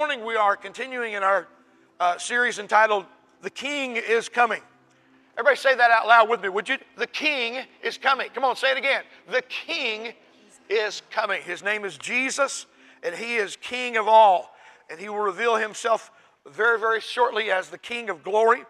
morning 0.00 0.24
we 0.24 0.36
are 0.36 0.54
continuing 0.54 1.14
in 1.14 1.24
our 1.24 1.48
uh, 1.98 2.16
series 2.18 2.60
entitled 2.60 3.04
The 3.42 3.50
King 3.50 3.96
is 3.96 4.28
Coming. 4.28 4.60
Everybody 5.36 5.56
say 5.56 5.74
that 5.74 5.90
out 5.90 6.06
loud 6.06 6.28
with 6.28 6.40
me, 6.40 6.48
would 6.48 6.68
you? 6.68 6.76
The 6.96 7.08
King 7.08 7.64
is 7.82 7.98
coming. 7.98 8.28
Come 8.32 8.44
on, 8.44 8.54
say 8.54 8.70
it 8.70 8.78
again. 8.78 9.02
The 9.28 9.42
King 9.48 10.12
is 10.68 11.02
coming. 11.10 11.42
His 11.42 11.64
name 11.64 11.84
is 11.84 11.98
Jesus, 11.98 12.66
and 13.02 13.12
He 13.12 13.38
is 13.38 13.56
King 13.56 13.96
of 13.96 14.06
all. 14.06 14.54
And 14.88 15.00
He 15.00 15.08
will 15.08 15.18
reveal 15.18 15.56
Himself 15.56 16.12
very, 16.48 16.78
very 16.78 17.00
shortly 17.00 17.50
as 17.50 17.68
the 17.68 17.78
King 17.78 18.08
of 18.08 18.22
glory 18.22 18.62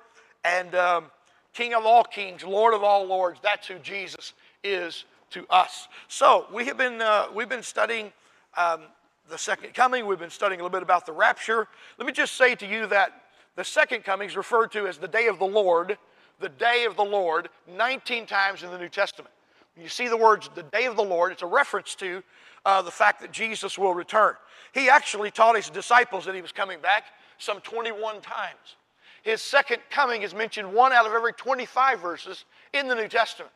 and 0.46 0.74
um, 0.74 1.04
King 1.52 1.74
of 1.74 1.84
all 1.84 2.04
kings, 2.04 2.42
Lord 2.42 2.72
of 2.72 2.82
all 2.82 3.04
lords. 3.04 3.38
That's 3.42 3.66
who 3.66 3.78
Jesus 3.80 4.32
is 4.64 5.04
to 5.32 5.44
us. 5.50 5.88
So 6.08 6.46
we 6.50 6.64
have 6.64 6.78
been 6.78 7.02
uh, 7.02 7.26
we've 7.34 7.50
been 7.50 7.62
studying 7.62 8.14
um, 8.56 8.84
the 9.28 9.38
second 9.38 9.74
coming. 9.74 10.06
We've 10.06 10.18
been 10.18 10.30
studying 10.30 10.60
a 10.60 10.62
little 10.62 10.76
bit 10.76 10.82
about 10.82 11.04
the 11.06 11.12
rapture. 11.12 11.68
Let 11.98 12.06
me 12.06 12.12
just 12.12 12.34
say 12.34 12.54
to 12.56 12.66
you 12.66 12.86
that 12.86 13.12
the 13.56 13.64
second 13.64 14.04
coming 14.04 14.28
is 14.28 14.36
referred 14.36 14.72
to 14.72 14.86
as 14.86 14.98
the 14.98 15.08
day 15.08 15.26
of 15.26 15.38
the 15.38 15.46
Lord, 15.46 15.98
the 16.40 16.48
day 16.48 16.84
of 16.84 16.96
the 16.96 17.04
Lord, 17.04 17.48
19 17.76 18.26
times 18.26 18.62
in 18.62 18.70
the 18.70 18.78
New 18.78 18.88
Testament. 18.88 19.32
When 19.74 19.82
you 19.84 19.90
see 19.90 20.08
the 20.08 20.16
words 20.16 20.48
the 20.54 20.62
day 20.62 20.86
of 20.86 20.96
the 20.96 21.02
Lord, 21.02 21.32
it's 21.32 21.42
a 21.42 21.46
reference 21.46 21.94
to 21.96 22.22
uh, 22.64 22.82
the 22.82 22.90
fact 22.90 23.20
that 23.20 23.30
Jesus 23.30 23.78
will 23.78 23.94
return. 23.94 24.34
He 24.72 24.88
actually 24.88 25.30
taught 25.30 25.56
his 25.56 25.70
disciples 25.70 26.24
that 26.24 26.34
he 26.34 26.42
was 26.42 26.52
coming 26.52 26.80
back 26.80 27.04
some 27.38 27.60
21 27.60 28.20
times. 28.20 28.76
His 29.22 29.42
second 29.42 29.80
coming 29.90 30.22
is 30.22 30.34
mentioned 30.34 30.72
one 30.72 30.92
out 30.92 31.06
of 31.06 31.12
every 31.12 31.32
25 31.32 32.00
verses 32.00 32.44
in 32.72 32.88
the 32.88 32.94
New 32.94 33.08
Testament. 33.08 33.52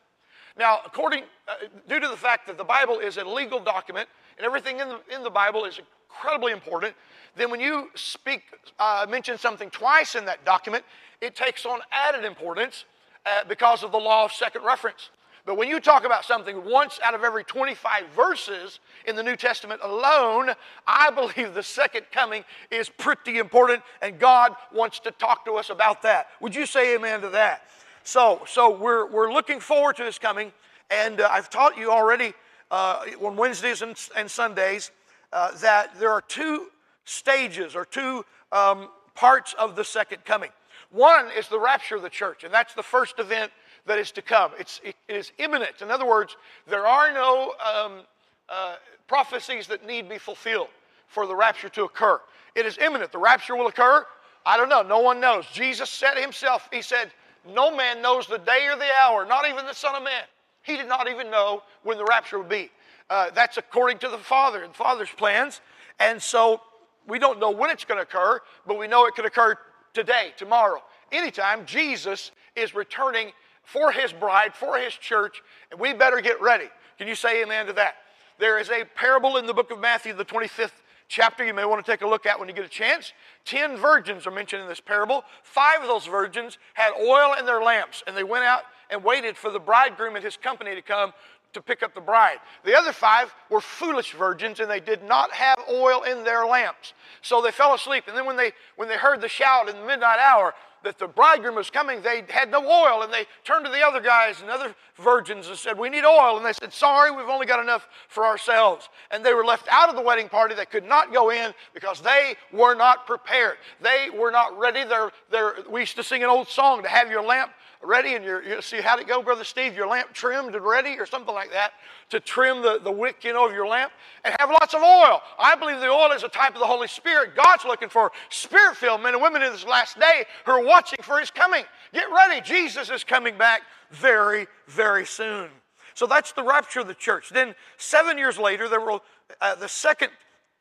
Now, 0.59 0.81
according, 0.85 1.25
uh, 1.49 1.55
due 1.89 1.99
to 1.99 2.09
the 2.09 2.17
fact 2.17 2.47
that 2.47 2.59
the 2.59 2.65
Bible 2.65 2.99
is 2.99 3.17
a 3.17 3.25
legal 3.25 3.59
document, 3.59 4.09
and 4.39 4.47
everything 4.47 4.81
in 4.81 4.89
the, 4.89 5.01
in 5.15 5.23
the 5.23 5.31
Bible 5.31 5.65
is 5.65 5.81
incredibly 6.09 6.53
important, 6.53 6.95
then 7.37 7.51
when 7.51 7.61
you 7.61 7.91
speak, 7.95 8.43
uh, 8.79 9.07
mention 9.09 9.39
something 9.39 9.71
twice 9.71 10.15
in 10.15 10.25
that 10.27 10.45
document, 10.45 10.85
it 11.21 11.35
takes 11.35 11.65
on 11.65 11.81
added 11.91 12.25
importance 12.25 12.85
uh, 13.25 13.45
because 13.49 13.83
of 13.83 13.93
the 13.93 13.99
law 13.99 14.25
of 14.25 14.33
second 14.33 14.65
reference. 14.65 15.11
But 15.45 15.57
when 15.57 15.69
you 15.69 15.81
talk 15.81 16.05
about 16.05 16.25
something 16.25 16.65
once 16.65 17.01
out 17.03 17.15
of 17.15 17.25
every 17.25 17.43
25 17.43 18.07
verses 18.15 18.79
in 19.07 19.17
the 19.17 19.23
New 19.23 19.35
Testament 19.35 19.81
alone, 19.83 20.51
I 20.87 21.11
believe 21.37 21.55
the 21.55 21.63
second 21.63 22.07
coming 22.13 22.45
is 22.71 22.89
pretty 22.89 23.39
important, 23.39 23.83
and 24.03 24.19
God 24.19 24.55
wants 24.73 25.01
to 25.01 25.11
talk 25.11 25.45
to 25.47 25.55
us 25.55 25.71
about 25.71 26.03
that. 26.03 26.29
Would 26.41 26.55
you 26.55 26.67
say 26.67 26.95
amen 26.95 27.23
to 27.23 27.29
that? 27.31 27.63
So, 28.05 28.43
so 28.47 28.77
we're, 28.77 29.07
we're 29.11 29.33
looking 29.33 29.61
forward 29.61 29.97
to 29.97 30.05
this 30.05 30.19
coming, 30.19 30.53
and 30.91 31.21
uh, 31.21 31.29
I've 31.31 31.51
taught 31.51 31.77
you 31.77 31.91
already 31.91 32.35
uh, 32.73 33.05
on 33.23 33.37
Wednesdays 33.37 33.83
and, 33.83 33.95
and 34.17 34.29
Sundays 34.29 34.91
uh, 35.33 35.53
that 35.59 35.99
there 36.01 36.11
are 36.11 36.23
two 36.23 36.69
stages 37.05 37.77
or 37.77 37.85
two 37.85 38.25
um, 38.51 38.89
parts 39.15 39.55
of 39.59 39.77
the 39.77 39.85
second 39.85 40.25
coming. 40.25 40.51
One 40.91 41.29
is 41.37 41.49
the 41.49 41.61
rapture 41.61 41.97
of 41.97 42.03
the 42.03 42.11
church, 42.11 42.45
and 42.45 42.53
that's 42.53 42.75
the 42.75 42.83
first 42.83 43.19
event 43.19 43.53
that 43.87 43.99
is 43.99 44.11
to 44.13 44.23
come. 44.23 44.53
It's, 44.59 44.81
it, 44.83 44.97
is 45.09 45.33
imminent. 45.39 45.83
In 45.83 45.91
other 45.91 46.07
words, 46.07 46.37
there 46.67 46.87
are 46.87 47.13
no 47.13 47.55
um, 47.65 48.01
uh, 48.49 48.77
prophecies 49.07 49.67
that 49.69 49.87
need 49.87 50.09
be 50.09 50.19
fulfilled 50.19 50.69
for 51.07 51.27
the 51.27 51.35
rapture 51.35 51.69
to 51.71 51.85
occur. 51.85 52.21
It 52.55 52.67
is 52.67 52.79
imminent. 52.79 53.13
The 53.13 53.19
rapture 53.19 53.57
will 53.57 53.67
occur. 53.67 54.07
I 54.45 54.57
don't 54.57 54.69
know. 54.69 54.83
No 54.83 55.01
one 55.01 55.21
knows. 55.21 55.47
Jesus 55.53 55.91
said 55.91 56.17
himself, 56.17 56.69
He 56.73 56.83
said, 56.83 57.13
No 57.55 57.75
man 57.75 58.03
knows 58.03 58.27
the 58.27 58.39
day 58.39 58.67
or 58.71 58.77
the 58.77 58.89
hour, 59.03 59.27
not 59.27 59.49
even 59.49 59.67
the 59.67 59.75
Son 59.75 59.95
of 59.95 60.03
Man. 60.03 60.25
He 60.63 60.77
did 60.77 60.89
not 60.89 61.09
even 61.09 61.31
know 61.31 61.63
when 61.83 61.99
the 61.99 62.05
rapture 62.05 62.39
would 62.39 62.49
be. 62.49 62.71
Uh, 63.11 63.31
that's 63.35 63.57
according 63.57 63.99
to 63.99 64.09
the 64.09 64.19
Father 64.19 64.63
and 64.63 64.75
Father's 64.75 65.11
plans. 65.11 65.61
And 65.99 66.23
so 66.23 66.61
we 67.07 67.19
don't 67.19 67.39
know 67.39 67.51
when 67.51 67.71
it's 67.71 67.85
going 67.85 67.99
to 67.99 68.03
occur, 68.03 68.41
but 68.67 68.79
we 68.79 68.87
know 68.87 69.07
it 69.07 69.15
could 69.15 69.27
occur 69.27 69.57
today, 69.93 70.33
tomorrow, 70.37 70.83
anytime. 71.11 71.67
Jesus 71.67 72.31
is 72.57 72.75
returning 72.75 73.33
for 73.63 73.93
his 73.93 74.13
bride, 74.13 74.55
for 74.55 74.79
his 74.79 74.95
church, 74.95 75.43
and 75.71 75.79
we 75.79 75.93
better 75.93 76.21
get 76.21 76.41
ready. 76.41 76.67
Can 76.99 77.09
you 77.09 77.15
say 77.15 77.43
amen 77.43 77.67
to 77.67 77.73
that? 77.75 77.95
There 78.39 78.59
is 78.59 78.71
a 78.71 78.85
parable 78.85 79.37
in 79.37 79.47
the 79.47 79.55
book 79.55 79.71
of 79.71 79.79
Matthew, 79.79 80.13
the 80.15 80.25
25th 80.25 80.73
chapter, 81.13 81.45
you 81.45 81.53
may 81.53 81.67
want 81.67 81.85
to 81.85 81.93
take 81.93 82.01
a 82.01 82.07
look 82.07 82.25
at 82.25 82.41
when 82.41 82.49
you 82.49 82.55
get 82.55 82.65
a 82.65 82.69
chance. 82.69 83.13
Ten 83.45 83.77
virgins 83.77 84.27
are 84.27 84.31
mentioned 84.31 84.63
in 84.63 84.69
this 84.69 84.81
parable. 84.81 85.25
Five 85.43 85.83
of 85.83 85.87
those 85.87 86.07
virgins 86.07 86.57
had 86.73 86.93
oil 86.99 87.35
in 87.39 87.45
their 87.45 87.63
lamps, 87.63 88.03
and 88.07 88.17
they 88.17 88.25
went 88.25 88.45
out 88.45 88.63
and 88.93 89.03
waited 89.03 89.37
for 89.37 89.51
the 89.51 89.59
bridegroom 89.59 90.15
and 90.15 90.25
his 90.25 90.37
company 90.37 90.75
to 90.75 90.83
come 90.83 91.13
to 91.53 91.61
pick 91.61 91.83
up 91.83 91.95
the 91.95 92.01
bride. 92.01 92.39
The 92.65 92.77
other 92.77 92.93
five 92.93 93.35
were 93.51 93.61
foolish 93.61 94.13
virgins 94.13 94.61
and 94.61 94.71
they 94.71 94.81
did 94.81 95.03
not 95.03 95.33
have 95.33 95.59
oil 95.71 96.03
in 96.03 96.25
their 96.25 96.47
lamps. 96.47 96.95
So 97.21 97.43
they 97.43 97.51
fell 97.51 97.75
asleep. 97.75 98.05
And 98.09 98.17
then 98.17 98.27
when 98.27 98.37
they 98.37 98.53
when 98.77 98.89
they 98.89 98.97
heard 98.97 99.21
the 99.21 99.29
shout 99.29 99.69
in 99.69 99.77
the 99.77 99.87
midnight 99.87 100.19
hour, 100.19 100.55
that 100.85 100.99
the 100.99 101.07
bridegroom 101.07 101.55
was 101.55 101.71
coming, 101.71 102.03
they 102.03 102.25
had 102.29 102.51
no 102.51 102.65
oil, 102.65 103.03
and 103.03 103.13
they 103.13 103.27
turned 103.45 103.65
to 103.65 103.71
the 103.71 103.87
other 103.87 104.01
guys 104.01 104.41
and 104.41 104.51
other 104.51 104.75
virgins 104.97 105.49
and 105.49 105.57
said, 105.57 105.79
We 105.79 105.89
need 105.89 106.05
oil. 106.05 106.37
And 106.37 106.45
they 106.45 106.53
said, 106.53 106.73
Sorry, 106.73 107.11
we've 107.11 107.29
only 107.29 107.47
got 107.47 107.63
enough 107.63 107.89
for 108.09 108.25
ourselves. 108.25 108.89
And 109.11 109.25
they 109.25 109.35
were 109.35 109.45
left 109.45 109.69
out 109.71 109.89
of 109.89 109.97
the 109.97 110.03
wedding 110.03 110.29
party. 110.29 110.55
They 110.55 110.67
could 110.67 110.85
not 110.85 111.13
go 111.13 111.31
in 111.31 111.53
because 111.75 112.01
they 112.01 112.35
were 112.53 112.75
not 112.75 113.07
prepared. 113.07 113.59
They 113.81 114.09
were 114.17 114.31
not 114.31 114.59
ready. 114.59 114.85
They're, 114.85 115.13
they're, 115.31 115.55
we 115.71 115.81
used 115.81 115.97
to 115.97 116.05
sing 116.05 116.23
an 116.23 116.31
old 116.31 116.49
song 116.49 116.83
to 116.83 116.89
have 116.89 117.11
your 117.11 117.23
lamp 117.23 117.53
ready 117.85 118.15
and 118.15 118.25
you 118.25 118.61
see 118.63 118.81
how'd 118.81 119.01
it 119.01 119.09
go, 119.09 119.23
Brother 119.23 119.45
Steve? 119.45 119.77
Your 119.77 119.87
lamp 119.87 120.13
trimmed 120.13 120.55
and 120.55 120.65
ready 120.65 120.99
or 120.99 121.07
something 121.07 121.35
like 121.35 121.51
that 121.53 121.73
to 122.11 122.21
trim 122.21 122.63
the, 122.63 122.81
the 122.83 122.93
wick, 122.93 123.25
you 123.25 123.33
know, 123.33 123.47
of 123.47 123.53
your 123.53 123.67
lamp 123.67 123.93
and 124.25 124.35
have 124.39 124.51
lots 124.51 124.75
of 124.75 124.83
oil. 124.83 125.21
I 125.39 125.55
believe 125.55 125.81
the 125.81 125.89
oil 125.89 126.13
is 126.13 126.23
a 126.23 126.29
type 126.29 126.55
of 126.55 126.61
the 126.61 126.67
Holy 126.67 126.89
Spirit. 126.89 127.35
God's 127.35 127.65
looking 127.65 127.89
for 127.89 128.13
spirit-filled 128.31 129.03
men 129.03 129.15
and 129.15 129.23
women 129.23 129.43
in 129.43 129.53
this 129.53 129.67
last 129.67 129.99
day 129.99 130.25
who 130.45 130.53
are 130.53 130.65
watching 130.65 130.99
for 131.03 131.19
his 131.19 131.31
coming. 131.31 131.65
Get 131.93 132.07
ready. 132.11 132.41
Jesus 132.41 132.91
is 132.91 133.05
coming 133.05 133.37
back 133.37 133.63
very, 133.91 134.47
very 134.69 135.07
soon. 135.07 135.49
So 135.95 136.07
that's 136.07 136.33
the 136.33 136.43
rapture 136.43 136.81
of 136.81 136.87
the 136.87 136.95
church. 136.95 137.31
Then 137.31 137.55
seven 137.77 138.17
years 138.17 138.39
later, 138.39 138.69
there 138.69 138.81
will 138.81 139.03
uh, 139.41 139.55
the 139.55 139.69
second 139.69 140.11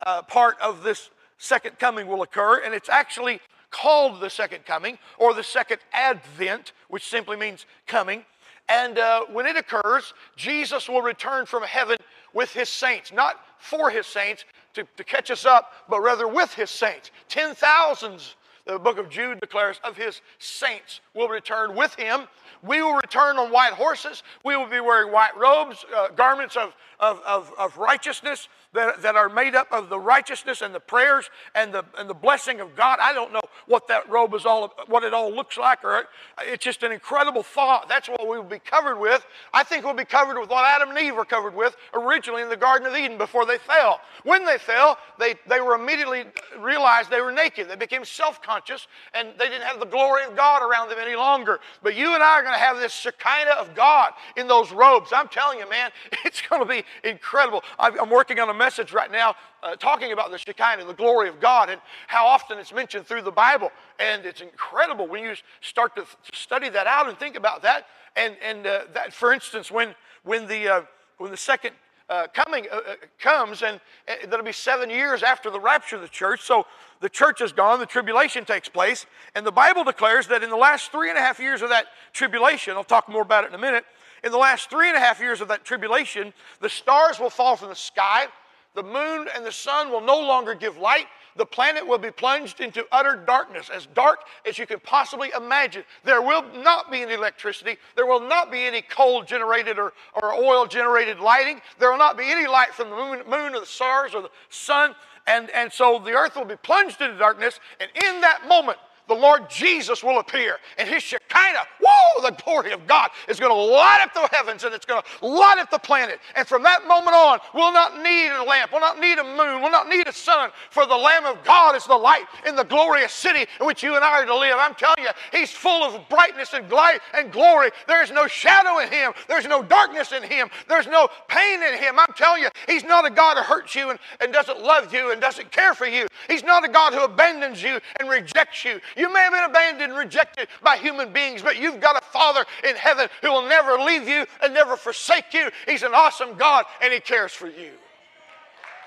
uh, 0.06 0.22
part 0.24 0.60
of 0.62 0.84
this 0.84 1.10
second 1.38 1.80
coming 1.80 2.08
will 2.08 2.22
occur, 2.22 2.62
and 2.64 2.74
it's 2.74 2.90
actually 2.90 3.40
called 3.72 4.20
the 4.20 4.30
second 4.30 4.66
coming 4.66 4.98
or 5.18 5.34
the 5.34 5.44
second 5.44 5.80
advent, 5.94 6.74
which 6.90 7.08
simply 7.08 7.38
means 7.38 7.66
coming. 7.88 8.24
And 8.70 9.00
uh, 9.00 9.26
when 9.32 9.46
it 9.48 9.58
occurs, 9.58 10.14
Jesus 10.36 10.88
will 10.88 11.02
return 11.02 11.46
from 11.46 11.64
heaven 11.64 11.98
with 12.34 12.54
his 12.54 12.70
saints, 12.70 13.12
not 13.12 13.36
for 13.58 13.90
his 13.90 14.06
saints 14.06 14.46
to, 14.74 14.86
to 14.96 15.04
catch 15.04 15.32
us 15.32 15.46
up, 15.46 15.74
but 15.90 16.00
rather 16.02 16.28
with 16.28 16.54
his 16.54 16.70
saints. 16.70 17.12
Ten 17.28 17.54
thousands, 17.56 18.36
the 18.66 18.80
book 18.80 18.98
of 18.98 19.10
Jude 19.10 19.40
declares, 19.42 19.82
of 19.84 19.98
his 19.98 20.22
saints 20.40 21.02
will 21.14 21.28
return 21.28 21.76
with 21.76 21.96
him. 21.96 22.28
We 22.64 22.82
will 22.82 22.94
return 22.94 23.38
on 23.38 23.52
white 23.52 23.74
horses. 23.74 24.24
We 24.46 24.56
will 24.56 24.70
be 24.70 24.80
wearing 24.80 25.12
white 25.12 25.36
robes, 25.38 25.84
uh, 25.96 26.10
garments 26.10 26.56
of, 26.56 26.74
of, 27.00 27.20
of, 27.26 27.52
of 27.58 27.78
righteousness 27.78 28.48
that, 28.74 29.02
that 29.02 29.16
are 29.16 29.30
made 29.30 29.56
up 29.56 29.68
of 29.72 29.90
the 29.90 30.00
righteousness 30.00 30.62
and 30.62 30.74
the 30.74 30.80
prayers 30.80 31.30
and 31.56 31.74
the, 31.74 31.84
and 31.98 32.10
the 32.10 32.14
blessing 32.14 32.62
of 32.62 32.76
God. 32.76 33.00
I 33.02 33.14
don't 33.14 33.34
know 33.34 33.41
what 33.72 33.88
that 33.88 34.08
robe 34.10 34.34
is 34.34 34.46
all, 34.46 34.74
what 34.88 35.04
it 35.04 35.14
all 35.14 35.34
looks 35.34 35.58
like, 35.58 35.84
or 35.84 36.08
it's 36.42 36.64
just 36.64 36.84
an 36.84 36.92
incredible 36.92 37.42
thought. 37.42 37.88
That's 37.88 38.10
what 38.10 38.28
we 38.28 38.38
will 38.38 38.44
be 38.44 38.60
covered 38.60 39.00
with. 39.00 39.26
I 39.54 39.64
think 39.64 39.86
we'll 39.86 39.94
be 39.94 40.06
covered 40.06 40.40
with 40.40 40.50
what 40.50 40.66
Adam 40.66 40.90
and 40.90 41.00
Eve 41.00 41.16
were 41.16 41.26
covered 41.26 41.56
with 41.56 41.76
originally 41.94 42.42
in 42.42 42.50
the 42.50 42.58
Garden 42.58 42.86
of 42.86 42.96
Eden 42.96 43.18
before 43.18 43.46
they 43.46 43.58
fell. 43.58 44.02
When 44.24 44.46
they 44.46 44.58
fell, 44.58 44.98
they, 45.18 45.36
they 45.48 45.62
were 45.62 45.76
immediately 45.76 46.26
realized 46.60 47.10
they 47.10 47.22
were 47.22 47.32
naked. 47.32 47.70
They 47.70 47.76
became 47.76 48.04
self-conscious 48.04 48.88
and 49.14 49.30
they 49.40 49.48
didn't 49.48 49.64
have 49.64 49.80
the 49.80 49.86
glory 49.86 50.26
of 50.26 50.36
God 50.36 50.62
around 50.62 50.90
them 50.90 51.00
any 51.02 51.16
longer. 51.16 51.60
But 51.82 51.96
you 51.96 52.14
and 52.14 52.22
I 52.22 52.40
are 52.40 52.42
going 52.42 52.54
to 52.54 52.60
have 52.60 52.78
this 52.78 52.92
Shekinah 52.92 53.52
of 53.52 53.74
God 53.74 54.12
in 54.36 54.48
those 54.48 54.72
robes. 54.74 55.12
I'm 55.14 55.30
telling 55.30 55.60
you, 55.60 55.70
man, 55.70 55.92
it's 56.26 56.42
going 56.42 56.62
to 56.62 56.68
be 56.68 56.84
incredible. 57.08 57.64
I'm 57.80 58.10
working 58.10 58.40
on 58.40 58.50
a 58.50 58.54
message 58.54 58.92
right 58.92 59.12
now 59.12 59.36
uh, 59.64 59.76
talking 59.76 60.12
about 60.12 60.32
the 60.32 60.38
Shekinah, 60.38 60.86
the 60.86 60.94
glory 60.94 61.30
of 61.30 61.40
God, 61.40 61.70
and 61.70 61.80
how 62.08 62.26
often 62.26 62.58
it's 62.58 62.74
mentioned 62.74 63.06
through 63.06 63.22
the 63.22 63.32
Bible. 63.32 63.72
And 64.00 64.26
it's 64.26 64.42
incredible 64.42 65.08
when 65.08 65.24
you 65.24 65.36
start 65.62 65.96
to, 65.96 66.06
study 66.34 66.70
that 66.70 66.88
out 66.88 67.08
and 67.10 67.18
think 67.18 67.36
about 67.36 67.62
that. 67.64 67.88
And, 68.16 68.36
and 68.44 68.66
uh, 68.66 68.82
that, 68.94 69.14
for 69.14 69.34
instance, 69.34 69.72
when, 69.72 69.96
when, 70.24 70.48
the, 70.48 70.68
uh, 70.68 70.82
when 71.18 71.32
the 71.32 71.38
second 71.38 71.74
uh, 72.10 72.28
coming 72.34 72.68
uh, 72.72 72.76
uh, 72.76 72.96
comes, 73.20 73.62
and 73.62 73.80
that'll 74.06 74.44
be 74.44 74.52
seven 74.52 74.90
years 74.90 75.24
after 75.24 75.50
the 75.50 75.60
rapture 75.60 75.96
of 75.96 76.02
the 76.02 76.10
church. 76.10 76.42
So 76.42 76.66
the 77.00 77.08
church 77.08 77.40
is 77.40 77.54
gone, 77.54 77.80
the 77.80 77.86
tribulation 77.86 78.44
takes 78.44 78.68
place, 78.68 79.06
and 79.34 79.46
the 79.46 79.52
Bible 79.52 79.86
declares 79.86 80.28
that 80.28 80.44
in 80.44 80.50
the 80.50 80.58
last 80.58 80.92
three 80.92 81.10
and 81.10 81.18
a 81.18 81.22
half 81.22 81.40
years 81.40 81.62
of 81.62 81.70
that 81.70 81.86
tribulation, 82.12 82.76
I'll 82.76 82.84
talk 82.84 83.08
more 83.08 83.22
about 83.22 83.46
it 83.46 83.48
in 83.48 83.56
a 83.56 83.58
minute, 83.58 83.86
in 84.26 84.32
the 84.32 84.38
last 84.38 84.70
three 84.70 84.90
and 84.90 84.98
a 84.98 85.00
half 85.00 85.22
years 85.22 85.40
of 85.40 85.48
that 85.48 85.64
tribulation, 85.64 86.34
the 86.60 86.70
stars 86.70 87.18
will 87.18 87.30
fall 87.30 87.56
from 87.56 87.70
the 87.70 87.76
sky, 87.76 88.26
the 88.74 88.84
moon 88.84 89.28
and 89.36 89.46
the 89.46 89.52
sun 89.52 89.92
will 89.92 90.02
no 90.02 90.20
longer 90.20 90.54
give 90.54 90.78
light, 90.78 91.08
the 91.36 91.46
planet 91.46 91.86
will 91.86 91.98
be 91.98 92.12
plunged 92.12 92.60
into 92.60 92.86
utter 92.92 93.16
darkness, 93.16 93.70
as 93.74 93.86
dark 93.88 94.20
as 94.46 94.58
you 94.60 94.68
can 94.68 94.80
possibly 94.80 95.32
imagine. 95.36 95.84
There 96.04 96.22
will 96.22 96.44
not 96.62 96.92
be 96.92 97.02
any 97.02 97.14
electricity. 97.14 97.78
There 97.96 98.06
will 98.06 98.20
not 98.20 98.52
be 98.52 98.64
any 98.64 98.82
coal 98.82 99.24
generated 99.24 99.80
or, 99.80 99.94
or 100.22 100.34
oil 100.34 100.66
generated 100.66 101.20
lighting. 101.20 101.62
There 101.80 101.90
will 101.90 101.98
not 101.98 102.18
be 102.18 102.26
any 102.26 102.48
light 102.48 102.74
from 102.74 102.90
the 102.90 102.96
moon, 102.96 103.22
moon 103.30 103.56
or 103.56 103.62
the 103.62 103.66
stars 103.66 104.14
or 104.14 104.22
the 104.22 104.32
sun. 104.50 104.94
And, 105.28 105.50
and 105.52 105.72
so 105.72 106.00
the 106.04 106.12
earth 106.12 106.36
will 106.36 106.46
be 106.46 106.58
plunged 106.58 107.02
into 107.02 107.18
darkness. 107.18 107.60
And 107.80 107.90
in 108.04 108.22
that 108.22 108.48
moment, 108.48 108.78
the 109.12 109.20
Lord 109.20 109.50
Jesus 109.50 110.04
will 110.04 110.20
appear. 110.20 110.58
And 110.78 110.88
his 110.88 111.04
Shekinah, 111.04 111.66
whoa, 111.82 112.22
the 112.22 112.36
glory 112.44 112.72
of 112.72 112.88
God 112.88 113.10
is 113.28 113.42
going 113.42 113.52
to 113.52 113.74
light 113.74 114.00
up 114.02 114.14
the 114.14 114.36
heavens 114.36 114.64
and 114.64 114.74
it's 114.74 114.86
going 114.86 115.02
to 115.02 115.26
light 115.26 115.58
up 115.60 115.70
the 115.70 115.80
planet. 115.80 116.20
And 116.38 116.48
from 116.48 116.64
that 116.64 116.88
moment 116.88 117.14
on, 117.14 117.40
we'll 117.54 117.74
not 117.74 118.02
need 118.02 118.30
a 118.30 118.44
lamp, 118.44 118.72
we'll 118.72 118.80
not 118.80 119.00
need 119.00 119.18
a 119.18 119.24
moon, 119.24 119.62
we'll 119.62 119.72
not 119.72 119.90
need 119.90 120.08
a 120.08 120.14
sun, 120.14 120.52
for 120.70 120.86
the 120.86 120.96
Lamb 120.96 121.26
of 121.26 121.44
God 121.44 121.76
is 121.76 121.86
the 121.86 121.96
light 121.96 122.24
in 122.48 122.56
the 122.56 122.64
glorious 122.64 123.12
city 123.12 123.46
in 123.60 123.66
which 123.66 123.84
you 123.84 123.96
and 123.96 124.06
I 124.06 124.22
are 124.22 124.26
to 124.26 124.38
live. 124.38 124.56
I'm 124.58 124.76
telling 124.76 125.04
you, 125.04 125.10
he's 125.34 125.52
full 125.52 125.84
of 125.84 126.08
brightness 126.08 126.54
and 126.54 126.72
light 126.72 127.00
and 127.14 127.34
glory. 127.34 127.72
There's 127.88 128.12
no 128.12 128.28
shadow 128.28 128.80
in 128.80 128.90
him, 128.90 129.12
there's 129.28 129.46
no 129.46 129.62
darkness 129.62 130.14
in 130.14 130.24
him, 130.24 130.50
there's 130.70 130.88
no 130.88 131.10
pain 131.28 131.62
in 131.62 131.78
him. 131.78 132.00
I'm 132.00 132.14
telling 132.16 132.44
you, 132.44 132.50
he's 132.66 132.86
not 132.86 133.06
a 133.06 133.10
God 133.10 133.36
who 133.36 133.44
hurts 133.44 133.76
you 133.76 133.90
and, 133.90 134.00
and 134.22 134.32
doesn't 134.32 134.62
love 134.62 134.94
you 134.94 135.12
and 135.12 135.20
doesn't 135.20 135.52
care 135.52 135.74
for 135.74 135.86
you. 135.86 136.08
He's 136.30 136.44
not 136.44 136.64
a 136.64 136.70
God 136.70 136.94
who 136.94 137.04
abandons 137.04 137.62
you 137.62 137.82
and 138.00 138.10
rejects 138.10 138.64
you. 138.64 138.80
You 139.02 139.12
may 139.12 139.22
have 139.22 139.34
been 139.34 139.50
abandoned 139.50 139.92
and 139.94 139.98
rejected 139.98 140.48
by 140.62 140.78
human 140.78 141.12
beings, 141.12 141.42
but 141.42 141.58
you've 141.60 141.80
got 141.80 141.98
a 141.98 142.06
Father 142.06 142.46
in 142.70 142.76
heaven 142.76 143.08
who 143.24 143.32
will 143.32 143.50
never 143.50 143.80
leave 143.80 144.08
you 144.08 144.28
and 144.44 144.54
never 144.54 144.78
forsake 144.78 145.34
you. 145.34 145.50
He's 145.66 145.82
an 145.82 145.96
awesome 145.96 146.36
God 146.36 146.66
and 146.84 146.94
He 146.94 147.00
cares 147.00 147.32
for 147.32 147.48
you. 147.48 147.72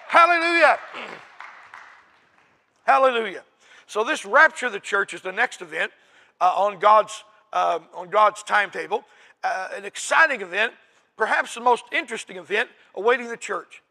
Hallelujah. 0.07 0.79
Hallelujah. 2.87 3.43
So, 3.89 4.05
this 4.05 4.25
rapture 4.25 4.67
of 4.67 4.73
the 4.73 4.79
church 4.79 5.15
is 5.15 5.21
the 5.21 5.33
next 5.33 5.61
event 5.61 5.91
uh, 6.41 6.53
on, 6.55 6.79
God's, 6.79 7.25
uh, 7.53 7.81
on 7.93 8.09
God's 8.09 8.45
timetable. 8.45 9.05
Uh, 9.43 9.71
an 9.75 9.85
exciting 9.85 10.43
event, 10.43 10.75
perhaps 11.17 11.57
the 11.57 11.61
most 11.61 11.87
interesting 11.91 12.37
event 12.37 12.69
awaiting 12.95 13.27
the 13.27 13.37
church. 13.37 13.83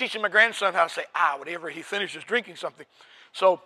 Teaching 0.00 0.22
my 0.22 0.28
grandson 0.28 0.72
how 0.72 0.84
to 0.84 0.90
say 0.90 1.04
ah 1.14 1.36
whenever 1.38 1.68
he 1.68 1.82
finishes 1.82 2.24
drinking 2.24 2.56
something. 2.56 2.86
So 3.32 3.60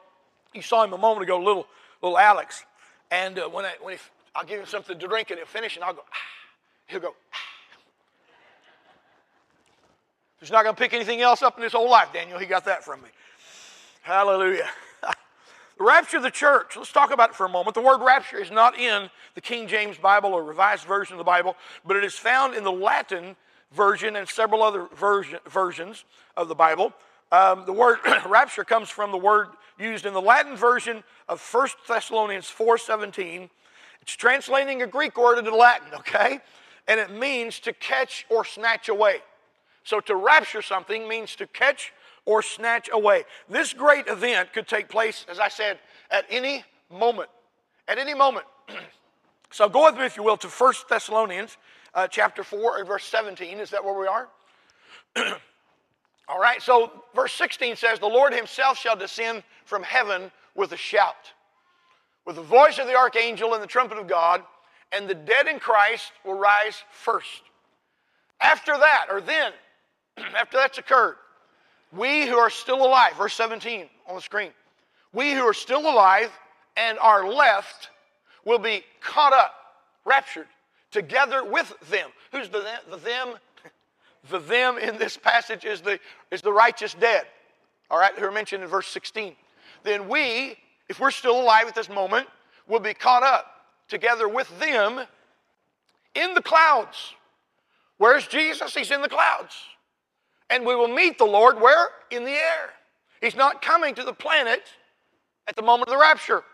you 0.52 0.62
saw 0.62 0.82
him 0.82 0.92
a 0.92 0.98
moment 0.98 1.22
ago, 1.22 1.38
little 1.38 1.66
little 2.02 2.18
Alex, 2.18 2.64
and 3.10 3.38
uh, 3.38 3.48
when 3.48 3.64
I 3.64 3.74
when 3.80 3.94
he, 3.94 4.00
I'll 4.34 4.44
give 4.44 4.58
him 4.60 4.66
something 4.66 4.98
to 4.98 5.06
drink 5.06 5.30
and 5.30 5.38
he'll 5.38 5.46
finish 5.46 5.76
and 5.76 5.84
I'll 5.84 5.94
go 5.94 6.02
ah, 6.02 6.16
he'll 6.88 7.00
go. 7.00 7.14
Ah. 7.32 7.38
He's 10.40 10.50
not 10.50 10.64
going 10.64 10.74
to 10.74 10.78
pick 10.78 10.92
anything 10.92 11.22
else 11.22 11.42
up 11.42 11.56
in 11.56 11.62
his 11.62 11.72
whole 11.72 11.88
life, 11.88 12.12
Daniel. 12.12 12.38
He 12.38 12.44
got 12.44 12.66
that 12.66 12.84
from 12.84 13.00
me. 13.00 13.08
Hallelujah. 14.02 14.68
the 15.78 15.84
rapture 15.84 16.18
of 16.18 16.22
the 16.22 16.30
church. 16.30 16.76
Let's 16.76 16.92
talk 16.92 17.12
about 17.12 17.30
it 17.30 17.36
for 17.36 17.46
a 17.46 17.48
moment. 17.48 17.74
The 17.74 17.80
word 17.80 18.04
rapture 18.04 18.36
is 18.36 18.50
not 18.50 18.78
in 18.78 19.08
the 19.36 19.40
King 19.40 19.68
James 19.68 19.96
Bible 19.96 20.34
or 20.34 20.44
Revised 20.44 20.84
Version 20.84 21.14
of 21.14 21.18
the 21.18 21.24
Bible, 21.24 21.56
but 21.86 21.96
it 21.96 22.04
is 22.04 22.14
found 22.14 22.54
in 22.54 22.62
the 22.62 22.72
Latin 22.72 23.36
version 23.74 24.16
and 24.16 24.28
several 24.28 24.62
other 24.62 24.88
version, 24.96 25.38
versions 25.46 26.04
of 26.36 26.48
the 26.48 26.54
Bible. 26.54 26.92
Um, 27.32 27.64
the 27.66 27.72
word 27.72 27.98
rapture 28.26 28.64
comes 28.64 28.88
from 28.88 29.10
the 29.10 29.18
word 29.18 29.48
used 29.78 30.06
in 30.06 30.14
the 30.14 30.22
Latin 30.22 30.56
version 30.56 31.02
of 31.28 31.40
1 31.40 31.68
Thessalonians 31.88 32.46
4.17. 32.46 33.50
It's 34.00 34.12
translating 34.12 34.82
a 34.82 34.86
Greek 34.86 35.16
word 35.18 35.38
into 35.38 35.54
Latin, 35.54 35.88
okay? 35.94 36.38
And 36.86 37.00
it 37.00 37.10
means 37.10 37.58
to 37.60 37.72
catch 37.72 38.26
or 38.28 38.44
snatch 38.44 38.88
away. 38.88 39.18
So 39.82 40.00
to 40.00 40.14
rapture 40.14 40.62
something 40.62 41.08
means 41.08 41.34
to 41.36 41.46
catch 41.46 41.92
or 42.24 42.42
snatch 42.42 42.88
away. 42.92 43.24
This 43.48 43.72
great 43.72 44.06
event 44.06 44.52
could 44.52 44.68
take 44.68 44.88
place, 44.88 45.26
as 45.28 45.38
I 45.38 45.48
said, 45.48 45.78
at 46.10 46.24
any 46.30 46.64
moment. 46.90 47.28
At 47.88 47.98
any 47.98 48.14
moment. 48.14 48.46
so 49.50 49.68
go 49.68 49.84
with 49.84 49.98
me, 49.98 50.06
if 50.06 50.16
you 50.16 50.22
will, 50.22 50.36
to 50.38 50.48
1 50.48 50.74
Thessalonians 50.88 51.56
uh, 51.94 52.08
chapter 52.08 52.42
4 52.42 52.78
and 52.78 52.86
verse 52.86 53.04
17. 53.04 53.58
Is 53.58 53.70
that 53.70 53.84
where 53.84 53.98
we 53.98 54.06
are? 54.06 54.28
All 56.28 56.40
right, 56.40 56.60
so 56.60 56.90
verse 57.14 57.32
16 57.34 57.76
says, 57.76 57.98
The 57.98 58.06
Lord 58.06 58.32
himself 58.32 58.78
shall 58.78 58.96
descend 58.96 59.42
from 59.64 59.82
heaven 59.82 60.30
with 60.54 60.72
a 60.72 60.76
shout, 60.76 61.32
with 62.24 62.36
the 62.36 62.42
voice 62.42 62.78
of 62.78 62.86
the 62.86 62.94
archangel 62.94 63.54
and 63.54 63.62
the 63.62 63.66
trumpet 63.66 63.98
of 63.98 64.08
God, 64.08 64.42
and 64.92 65.08
the 65.08 65.14
dead 65.14 65.48
in 65.48 65.58
Christ 65.58 66.12
will 66.24 66.38
rise 66.38 66.82
first. 66.90 67.42
After 68.40 68.72
that, 68.72 69.06
or 69.10 69.20
then, 69.20 69.52
after 70.36 70.56
that's 70.56 70.78
occurred, 70.78 71.16
we 71.92 72.26
who 72.26 72.36
are 72.36 72.50
still 72.50 72.84
alive, 72.84 73.14
verse 73.16 73.34
17 73.34 73.86
on 74.08 74.16
the 74.16 74.20
screen, 74.20 74.50
we 75.12 75.32
who 75.32 75.42
are 75.42 75.54
still 75.54 75.80
alive 75.80 76.30
and 76.76 76.98
are 76.98 77.28
left 77.28 77.90
will 78.44 78.58
be 78.58 78.82
caught 79.00 79.32
up, 79.32 79.54
raptured 80.04 80.46
together 80.94 81.44
with 81.44 81.74
them. 81.90 82.08
Who's 82.30 82.48
the, 82.48 82.64
the 82.88 82.96
them? 82.96 83.34
The 84.30 84.38
them 84.38 84.78
in 84.78 84.96
this 84.96 85.18
passage 85.18 85.64
is 85.64 85.82
the, 85.82 85.98
is 86.30 86.40
the 86.40 86.52
righteous 86.52 86.94
dead, 86.94 87.24
all 87.90 87.98
right, 87.98 88.16
who 88.16 88.24
are 88.24 88.32
mentioned 88.32 88.62
in 88.62 88.70
verse 88.70 88.86
16. 88.86 89.34
Then 89.82 90.08
we, 90.08 90.56
if 90.88 91.00
we're 91.00 91.10
still 91.10 91.38
alive 91.38 91.66
at 91.66 91.74
this 91.74 91.90
moment, 91.90 92.28
will 92.66 92.80
be 92.80 92.94
caught 92.94 93.22
up 93.22 93.66
together 93.88 94.28
with 94.28 94.48
them 94.60 95.04
in 96.14 96.32
the 96.32 96.40
clouds. 96.40 97.12
Where's 97.98 98.26
Jesus? 98.26 98.74
He's 98.74 98.90
in 98.90 99.02
the 99.02 99.08
clouds. 99.08 99.56
And 100.48 100.64
we 100.64 100.74
will 100.74 100.88
meet 100.88 101.18
the 101.18 101.24
Lord 101.24 101.60
where? 101.60 101.88
In 102.10 102.24
the 102.24 102.30
air. 102.30 102.70
He's 103.20 103.36
not 103.36 103.60
coming 103.60 103.94
to 103.96 104.04
the 104.04 104.14
planet 104.14 104.62
at 105.48 105.56
the 105.56 105.62
moment 105.62 105.88
of 105.88 105.92
the 105.92 106.00
rapture. 106.00 106.44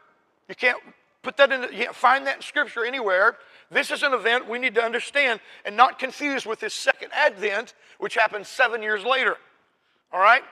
You 0.48 0.54
can't 0.54 0.78
put 1.22 1.36
that 1.36 1.52
in, 1.52 1.62
you 1.62 1.84
can't 1.84 1.94
find 1.94 2.26
that 2.26 2.36
in 2.36 2.42
Scripture 2.42 2.84
anywhere. 2.84 3.36
This 3.70 3.90
is 3.90 4.02
an 4.02 4.12
event 4.12 4.48
we 4.48 4.58
need 4.58 4.74
to 4.74 4.82
understand 4.82 5.40
and 5.64 5.76
not 5.76 5.98
confuse 5.98 6.44
with 6.44 6.60
this 6.60 6.74
second 6.74 7.10
advent, 7.12 7.74
which 7.98 8.14
happens 8.14 8.48
seven 8.48 8.82
years 8.82 9.04
later. 9.04 9.36
All 10.12 10.20
right? 10.20 10.42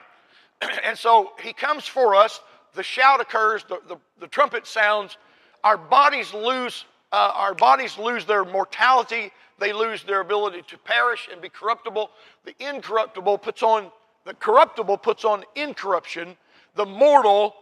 And 0.83 0.97
so 0.97 1.31
he 1.41 1.53
comes 1.53 1.85
for 1.85 2.15
us. 2.15 2.41
The 2.73 2.83
shout 2.83 3.21
occurs, 3.21 3.63
the, 3.67 3.79
the, 3.87 3.97
the 4.19 4.27
trumpet 4.27 4.67
sounds. 4.67 5.17
Our 5.63 5.77
bodies 5.77 6.33
lose, 6.33 6.85
uh, 7.11 7.31
our 7.33 7.53
bodies 7.53 7.97
lose 7.97 8.25
their 8.25 8.45
mortality. 8.45 9.31
They 9.57 9.73
lose 9.73 10.03
their 10.03 10.21
ability 10.21 10.63
to 10.67 10.77
perish 10.77 11.29
and 11.31 11.41
be 11.41 11.49
corruptible. 11.49 12.09
The 12.45 12.55
incorruptible 12.59 13.37
puts 13.39 13.63
on, 13.63 13.91
the 14.25 14.33
corruptible 14.33 14.97
puts 14.97 15.25
on 15.25 15.43
incorruption. 15.55 16.37
The 16.75 16.85
mortal 16.85 17.55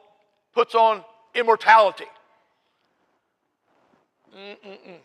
puts 0.54 0.76
on 0.76 1.04
immortality. 1.36 2.06
Mm-mm-mm. 4.36 5.00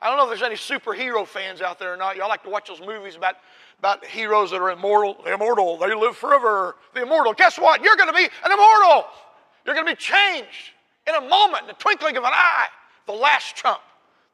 I 0.00 0.08
don't 0.08 0.16
know 0.16 0.30
if 0.30 0.38
there's 0.38 0.48
any 0.48 0.54
superhero 0.54 1.26
fans 1.26 1.60
out 1.60 1.78
there 1.78 1.92
or 1.92 1.96
not. 1.96 2.16
Y'all 2.16 2.28
like 2.28 2.44
to 2.44 2.50
watch 2.50 2.68
those 2.68 2.80
movies 2.80 3.16
about, 3.16 3.36
about 3.80 4.04
heroes 4.04 4.52
that 4.52 4.60
are 4.60 4.70
immortal. 4.70 5.16
Immortal, 5.26 5.76
they 5.76 5.92
live 5.92 6.16
forever. 6.16 6.76
The 6.94 7.02
immortal. 7.02 7.32
Guess 7.32 7.58
what? 7.58 7.82
You're 7.82 7.96
going 7.96 8.08
to 8.08 8.14
be 8.14 8.24
an 8.24 8.52
immortal. 8.52 9.06
You're 9.66 9.74
going 9.74 9.86
to 9.86 9.92
be 9.92 9.96
changed 9.96 10.72
in 11.08 11.14
a 11.16 11.20
moment, 11.20 11.62
in 11.62 11.68
the 11.68 11.74
twinkling 11.74 12.16
of 12.16 12.22
an 12.22 12.30
eye. 12.32 12.66
The 13.06 13.12
last 13.12 13.56
trump. 13.56 13.80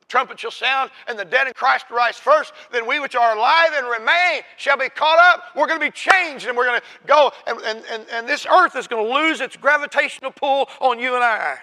The 0.00 0.06
trumpet 0.06 0.38
shall 0.38 0.50
sound, 0.50 0.90
and 1.08 1.18
the 1.18 1.24
dead 1.24 1.46
in 1.46 1.54
Christ 1.54 1.86
rise 1.90 2.18
first. 2.18 2.52
Then 2.70 2.86
we 2.86 3.00
which 3.00 3.16
are 3.16 3.34
alive 3.34 3.70
and 3.74 3.86
remain 3.86 4.42
shall 4.58 4.76
be 4.76 4.90
caught 4.90 5.18
up. 5.18 5.56
We're 5.56 5.66
going 5.66 5.80
to 5.80 5.86
be 5.86 5.92
changed, 5.92 6.46
and 6.46 6.54
we're 6.54 6.66
going 6.66 6.80
to 6.80 6.86
go, 7.06 7.32
and, 7.46 7.58
and, 7.62 7.82
and, 7.90 8.06
and 8.12 8.28
this 8.28 8.44
earth 8.44 8.76
is 8.76 8.86
going 8.86 9.06
to 9.06 9.14
lose 9.14 9.40
its 9.40 9.56
gravitational 9.56 10.30
pull 10.30 10.68
on 10.80 10.98
you 10.98 11.14
and 11.14 11.24
I 11.24 11.56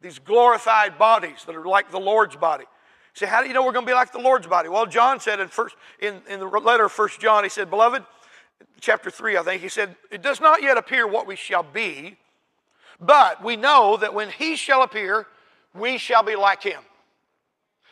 these 0.00 0.18
glorified 0.18 0.98
bodies 0.98 1.44
that 1.46 1.56
are 1.56 1.64
like 1.64 1.90
the 1.90 2.00
Lord's 2.00 2.36
body. 2.36 2.64
Say, 3.14 3.26
how 3.26 3.40
do 3.40 3.48
you 3.48 3.54
know 3.54 3.64
we're 3.64 3.72
going 3.72 3.86
to 3.86 3.90
be 3.90 3.94
like 3.94 4.12
the 4.12 4.18
Lord's 4.18 4.46
body? 4.46 4.68
Well, 4.68 4.84
John 4.84 5.20
said 5.20 5.40
in 5.40 5.48
first 5.48 5.74
in, 6.00 6.20
in 6.28 6.38
the 6.38 6.46
letter 6.46 6.84
of 6.84 6.92
First 6.92 7.18
John, 7.18 7.44
he 7.44 7.48
said, 7.48 7.70
Beloved, 7.70 8.04
chapter 8.80 9.10
3, 9.10 9.38
I 9.38 9.42
think, 9.42 9.62
he 9.62 9.68
said, 9.68 9.96
It 10.10 10.22
does 10.22 10.40
not 10.40 10.62
yet 10.62 10.76
appear 10.76 11.06
what 11.06 11.26
we 11.26 11.34
shall 11.34 11.62
be, 11.62 12.16
but 13.00 13.42
we 13.42 13.56
know 13.56 13.96
that 13.96 14.12
when 14.12 14.28
he 14.28 14.54
shall 14.54 14.82
appear, 14.82 15.26
we 15.74 15.96
shall 15.96 16.22
be 16.22 16.36
like 16.36 16.62
him. 16.62 16.82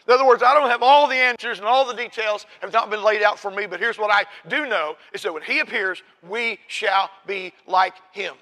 In 0.07 0.13
other 0.13 0.27
words, 0.27 0.43
I 0.43 0.53
don't 0.53 0.69
have 0.69 0.83
all 0.83 1.07
the 1.07 1.15
answers 1.15 1.59
and 1.59 1.67
all 1.67 1.87
the 1.87 1.95
details 1.95 2.45
have 2.61 2.73
not 2.73 2.91
been 2.91 3.03
laid 3.03 3.23
out 3.23 3.39
for 3.39 3.51
me, 3.51 3.67
but 3.67 3.81
here's 3.81 3.99
what 3.99 4.11
I 4.11 4.25
do 4.49 4.67
know 4.67 4.97
is 5.15 5.23
that 5.23 5.33
when 5.33 5.43
he 5.43 5.61
appears, 5.61 6.03
we 6.29 6.59
shall 6.69 7.09
be 7.27 7.55
like 7.67 7.95
him 8.13 8.35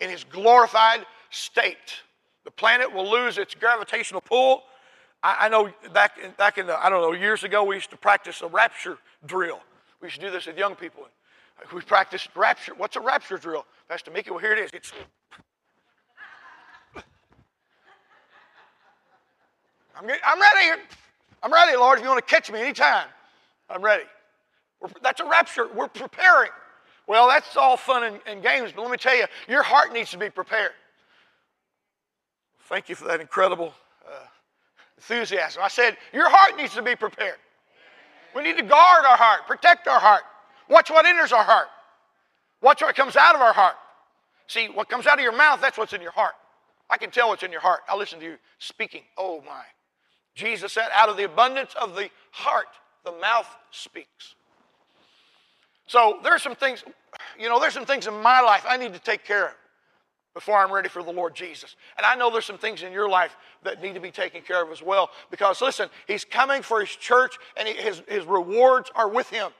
in 0.00 0.08
his 0.08 0.24
glorified 0.24 1.04
state. 1.28 2.00
The 2.44 2.50
planet 2.50 2.92
will 2.92 3.10
lose 3.10 3.38
its 3.38 3.54
gravitational 3.54 4.20
pull. 4.20 4.64
I, 5.22 5.46
I 5.46 5.48
know 5.48 5.70
back 5.92 6.18
in, 6.22 6.32
back 6.32 6.58
in 6.58 6.66
the, 6.66 6.84
I 6.84 6.90
don't 6.90 7.00
know, 7.00 7.12
years 7.12 7.42
ago, 7.44 7.64
we 7.64 7.74
used 7.74 7.90
to 7.90 7.96
practice 7.96 8.42
a 8.42 8.46
rapture 8.46 8.98
drill. 9.26 9.60
We 10.00 10.06
used 10.06 10.20
to 10.20 10.26
do 10.26 10.30
this 10.30 10.46
with 10.46 10.58
young 10.58 10.74
people. 10.74 11.08
We 11.72 11.80
practiced 11.80 12.28
rapture. 12.34 12.74
What's 12.74 12.96
a 12.96 13.00
rapture 13.00 13.38
drill? 13.38 13.64
Pastor 13.88 14.10
Mickey, 14.10 14.30
well, 14.30 14.40
here 14.40 14.52
it 14.52 14.58
is. 14.58 14.70
It's, 14.74 14.92
I'm, 19.96 20.04
I'm 20.04 20.40
ready. 20.40 20.82
I'm 21.42 21.52
ready, 21.52 21.76
Lord. 21.76 21.98
If 21.98 22.04
you 22.04 22.10
want 22.10 22.26
to 22.26 22.34
catch 22.34 22.50
me 22.50 22.60
anytime, 22.60 23.06
I'm 23.70 23.82
ready. 23.82 24.04
We're, 24.80 24.88
that's 25.02 25.20
a 25.20 25.24
rapture. 25.24 25.68
We're 25.72 25.88
preparing. 25.88 26.50
Well, 27.06 27.28
that's 27.28 27.56
all 27.56 27.76
fun 27.76 28.02
and, 28.04 28.20
and 28.26 28.42
games, 28.42 28.72
but 28.74 28.82
let 28.82 28.90
me 28.90 28.96
tell 28.96 29.16
you, 29.16 29.26
your 29.48 29.62
heart 29.62 29.92
needs 29.92 30.10
to 30.10 30.18
be 30.18 30.30
prepared. 30.30 30.72
Thank 32.64 32.88
you 32.88 32.94
for 32.94 33.06
that 33.08 33.20
incredible 33.20 33.74
uh, 34.06 34.26
enthusiasm. 34.96 35.62
I 35.62 35.68
said, 35.68 35.96
Your 36.12 36.30
heart 36.30 36.56
needs 36.56 36.74
to 36.74 36.82
be 36.82 36.96
prepared. 36.96 37.36
We 38.34 38.42
need 38.42 38.56
to 38.56 38.62
guard 38.62 39.04
our 39.04 39.16
heart, 39.16 39.46
protect 39.46 39.86
our 39.86 40.00
heart. 40.00 40.22
Watch 40.68 40.90
what 40.90 41.06
enters 41.06 41.32
our 41.32 41.44
heart. 41.44 41.68
Watch 42.62 42.80
what 42.80 42.96
comes 42.96 43.16
out 43.16 43.34
of 43.34 43.42
our 43.42 43.52
heart. 43.52 43.76
See, 44.46 44.68
what 44.68 44.88
comes 44.88 45.06
out 45.06 45.18
of 45.18 45.22
your 45.22 45.36
mouth, 45.36 45.60
that's 45.60 45.76
what's 45.76 45.92
in 45.92 46.00
your 46.00 46.10
heart. 46.10 46.34
I 46.90 46.96
can 46.96 47.10
tell 47.10 47.28
what's 47.28 47.42
in 47.42 47.52
your 47.52 47.60
heart. 47.60 47.80
I 47.88 47.96
listen 47.96 48.18
to 48.20 48.24
you 48.24 48.36
speaking. 48.58 49.02
Oh 49.16 49.42
my. 49.46 49.62
Jesus 50.34 50.72
said, 50.72 50.88
out 50.94 51.08
of 51.08 51.16
the 51.16 51.24
abundance 51.24 51.74
of 51.80 51.94
the 51.94 52.10
heart, 52.32 52.66
the 53.04 53.12
mouth 53.12 53.46
speaks. 53.70 54.34
So 55.86 56.18
there's 56.22 56.42
some 56.42 56.54
things, 56.54 56.82
you 57.38 57.48
know, 57.48 57.60
there's 57.60 57.74
some 57.74 57.86
things 57.86 58.06
in 58.06 58.20
my 58.20 58.40
life 58.40 58.64
I 58.66 58.76
need 58.76 58.94
to 58.94 58.98
take 58.98 59.24
care 59.24 59.48
of 59.48 59.54
before 60.34 60.58
I'm 60.58 60.72
ready 60.72 60.88
for 60.88 61.02
the 61.02 61.12
Lord 61.12 61.34
Jesus. 61.34 61.76
And 61.96 62.04
I 62.04 62.16
know 62.16 62.30
there's 62.30 62.44
some 62.44 62.58
things 62.58 62.82
in 62.82 62.92
your 62.92 63.08
life 63.08 63.36
that 63.62 63.80
need 63.80 63.94
to 63.94 64.00
be 64.00 64.10
taken 64.10 64.42
care 64.42 64.62
of 64.62 64.70
as 64.70 64.82
well. 64.82 65.10
Because 65.30 65.62
listen, 65.62 65.88
He's 66.06 66.24
coming 66.24 66.60
for 66.60 66.80
His 66.80 66.90
church 66.90 67.38
and 67.56 67.68
his, 67.68 68.02
his 68.08 68.24
rewards 68.26 68.90
are 68.94 69.08
with 69.08 69.30
Him. 69.30 69.52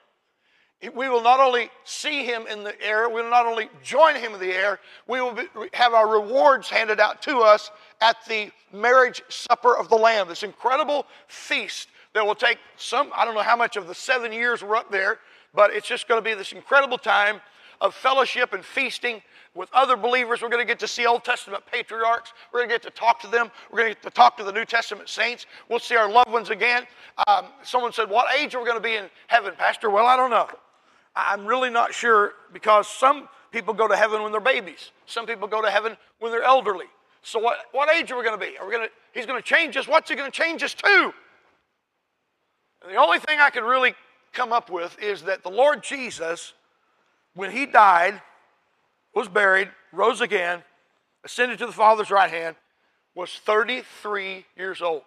We 0.94 1.08
will 1.08 1.22
not 1.22 1.40
only 1.40 1.70
see 1.84 2.24
Him 2.24 2.46
in 2.46 2.64
the 2.64 2.78
air, 2.84 3.08
we 3.08 3.22
will 3.22 3.30
not 3.30 3.46
only 3.46 3.70
join 3.82 4.16
Him 4.16 4.34
in 4.34 4.40
the 4.40 4.52
air, 4.52 4.80
we 5.06 5.20
will 5.20 5.32
be, 5.32 5.44
have 5.72 5.94
our 5.94 6.08
rewards 6.08 6.68
handed 6.68 7.00
out 7.00 7.22
to 7.22 7.38
us 7.38 7.70
at 8.00 8.16
the 8.28 8.50
marriage 8.72 9.22
supper 9.28 9.76
of 9.76 9.88
the 9.88 9.96
Lamb, 9.96 10.28
this 10.28 10.42
incredible 10.42 11.06
feast 11.28 11.88
that 12.12 12.26
will 12.26 12.34
take 12.34 12.58
some, 12.76 13.10
I 13.14 13.24
don't 13.24 13.34
know 13.34 13.42
how 13.42 13.56
much 13.56 13.76
of 13.76 13.86
the 13.86 13.94
seven 13.94 14.32
years 14.32 14.62
we're 14.62 14.76
up 14.76 14.90
there, 14.90 15.18
but 15.54 15.72
it's 15.72 15.86
just 15.86 16.08
going 16.08 16.18
to 16.18 16.24
be 16.24 16.34
this 16.34 16.52
incredible 16.52 16.98
time 16.98 17.40
of 17.80 17.94
fellowship 17.94 18.52
and 18.52 18.64
feasting 18.64 19.22
with 19.54 19.68
other 19.72 19.96
believers. 19.96 20.42
We're 20.42 20.48
going 20.48 20.62
to 20.62 20.66
get 20.66 20.78
to 20.80 20.88
see 20.88 21.06
Old 21.06 21.24
Testament 21.24 21.64
patriarchs. 21.70 22.32
We're 22.52 22.60
going 22.60 22.70
to 22.70 22.74
get 22.74 22.82
to 22.82 22.90
talk 22.90 23.20
to 23.20 23.28
them. 23.28 23.50
We're 23.70 23.78
going 23.78 23.90
to 23.90 23.94
get 23.94 24.02
to 24.02 24.10
talk 24.10 24.36
to 24.38 24.44
the 24.44 24.52
New 24.52 24.64
Testament 24.64 25.08
saints. 25.08 25.46
We'll 25.68 25.78
see 25.78 25.96
our 25.96 26.10
loved 26.10 26.30
ones 26.30 26.50
again. 26.50 26.84
Um, 27.26 27.46
someone 27.62 27.92
said, 27.92 28.10
What 28.10 28.26
age 28.36 28.54
are 28.54 28.58
we 28.58 28.64
going 28.64 28.78
to 28.78 28.82
be 28.82 28.96
in 28.96 29.06
heaven, 29.28 29.54
Pastor? 29.56 29.90
Well, 29.90 30.06
I 30.06 30.16
don't 30.16 30.30
know. 30.30 30.48
I'm 31.16 31.46
really 31.46 31.70
not 31.70 31.94
sure 31.94 32.32
because 32.52 32.88
some 32.88 33.28
people 33.52 33.72
go 33.72 33.86
to 33.86 33.96
heaven 33.96 34.22
when 34.22 34.32
they're 34.32 34.40
babies, 34.40 34.90
some 35.06 35.26
people 35.26 35.46
go 35.46 35.62
to 35.62 35.70
heaven 35.70 35.96
when 36.18 36.32
they're 36.32 36.42
elderly. 36.42 36.86
So, 37.22 37.38
what, 37.38 37.56
what 37.72 37.88
age 37.94 38.10
are 38.10 38.18
we 38.18 38.24
going 38.24 38.38
to 38.38 38.46
be? 38.46 38.58
Are 38.58 38.66
we 38.66 38.72
going 38.72 38.86
to, 38.86 38.92
he's 39.12 39.24
going 39.24 39.40
to 39.40 39.46
change 39.46 39.76
us. 39.76 39.88
What's 39.88 40.10
he 40.10 40.16
going 40.16 40.30
to 40.30 40.36
change 40.36 40.62
us 40.62 40.74
to? 40.74 41.12
And 42.82 42.92
the 42.92 42.96
only 42.96 43.18
thing 43.18 43.38
I 43.40 43.48
can 43.48 43.64
really 43.64 43.94
come 44.32 44.52
up 44.52 44.70
with 44.70 44.98
is 45.00 45.22
that 45.22 45.42
the 45.42 45.50
Lord 45.50 45.82
Jesus, 45.82 46.52
when 47.34 47.50
he 47.50 47.66
died, 47.66 48.20
was 49.14 49.28
buried, 49.28 49.70
rose 49.92 50.20
again, 50.20 50.62
ascended 51.24 51.58
to 51.58 51.66
the 51.66 51.72
Father's 51.72 52.10
right 52.10 52.30
hand, 52.30 52.56
was 53.14 53.30
33 53.44 54.44
years 54.56 54.82
old. 54.82 55.02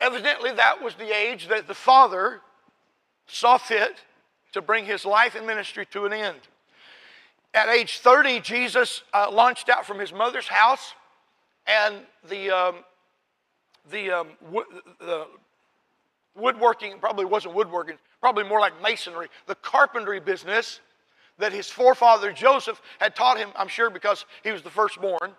Evidently, 0.00 0.52
that 0.52 0.82
was 0.82 0.94
the 0.94 1.16
age 1.16 1.48
that 1.48 1.68
the 1.68 1.74
Father 1.74 2.40
saw 3.26 3.56
fit 3.58 3.96
to 4.52 4.60
bring 4.60 4.84
his 4.84 5.04
life 5.04 5.34
and 5.34 5.46
ministry 5.46 5.86
to 5.86 6.04
an 6.06 6.12
end. 6.12 6.38
At 7.54 7.68
age 7.68 7.98
30, 7.98 8.40
Jesus 8.40 9.02
uh, 9.12 9.30
launched 9.30 9.68
out 9.68 9.86
from 9.86 9.98
his 9.98 10.12
mother's 10.12 10.48
house, 10.48 10.94
and 11.66 11.96
the, 12.28 12.50
um, 12.50 12.76
the, 13.90 14.10
um, 14.10 14.28
the 14.98 15.26
woodworking 16.34 16.98
probably 16.98 17.24
wasn't 17.24 17.54
woodworking, 17.54 17.96
probably 18.20 18.44
more 18.44 18.60
like 18.60 18.80
masonry, 18.82 19.28
the 19.46 19.54
carpentry 19.56 20.20
business 20.20 20.80
that 21.38 21.52
his 21.52 21.68
forefather 21.68 22.32
Joseph 22.32 22.80
had 22.98 23.16
taught 23.16 23.38
him, 23.38 23.50
I'm 23.56 23.68
sure, 23.68 23.90
because 23.90 24.24
he 24.44 24.52
was 24.52 24.62
the 24.62 24.70
firstborn. 24.70 25.34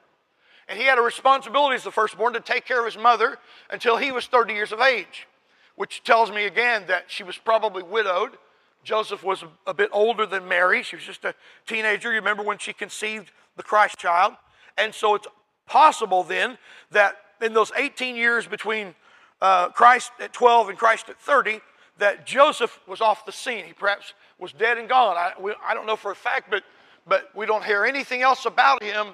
And 0.67 0.79
he 0.79 0.85
had 0.85 0.97
a 0.97 1.01
responsibility 1.01 1.75
as 1.75 1.83
the 1.83 1.91
firstborn 1.91 2.33
to 2.33 2.39
take 2.39 2.65
care 2.65 2.79
of 2.79 2.85
his 2.85 2.97
mother 2.97 3.37
until 3.69 3.97
he 3.97 4.11
was 4.11 4.27
30 4.27 4.53
years 4.53 4.71
of 4.71 4.79
age, 4.79 5.27
which 5.75 6.03
tells 6.03 6.31
me 6.31 6.45
again 6.45 6.85
that 6.87 7.05
she 7.07 7.23
was 7.23 7.37
probably 7.37 7.83
widowed. 7.83 8.37
Joseph 8.83 9.23
was 9.23 9.43
a, 9.65 9.73
bit 9.73 9.89
older 9.93 10.25
than 10.25 10.47
Mary. 10.47 10.83
She 10.83 10.95
was 10.95 11.05
just 11.05 11.23
a 11.25 11.33
teenager. 11.67 12.09
You 12.09 12.19
remember 12.19 12.43
when 12.43 12.57
she 12.57 12.73
conceived 12.73 13.31
the 13.55 13.63
Christ 13.63 13.97
child? 13.97 14.33
And 14.77 14.93
so 14.93 15.15
it's 15.15 15.27
possible 15.65 16.23
then 16.23 16.57
that 16.91 17.15
in 17.41 17.53
those 17.53 17.71
18 17.75 18.15
years 18.15 18.47
between 18.47 18.95
uh, 19.43 19.69
Christ 19.69 20.13
at 20.21 20.31
12 20.31 20.69
and 20.69 20.77
Christ 20.77 21.09
at 21.09 21.19
30, 21.19 21.59
that 21.99 22.25
Joseph 22.25 22.79
was 22.87 23.01
off 23.01 23.25
the 23.25 23.31
scene. 23.31 23.65
He 23.65 23.73
perhaps 23.73 24.13
was 24.39 24.53
dead 24.53 24.77
and 24.77 24.87
gone. 24.87 25.17
I, 25.17 25.33
we, 25.39 25.53
I 25.63 25.73
don't 25.73 25.85
know 25.85 25.97
for 25.97 26.11
a 26.11 26.15
fact, 26.15 26.49
but, 26.49 26.63
but 27.05 27.29
we 27.35 27.45
don't 27.45 27.63
hear 27.63 27.83
anything 27.83 28.21
else 28.21 28.45
about 28.45 28.81
him 28.81 29.07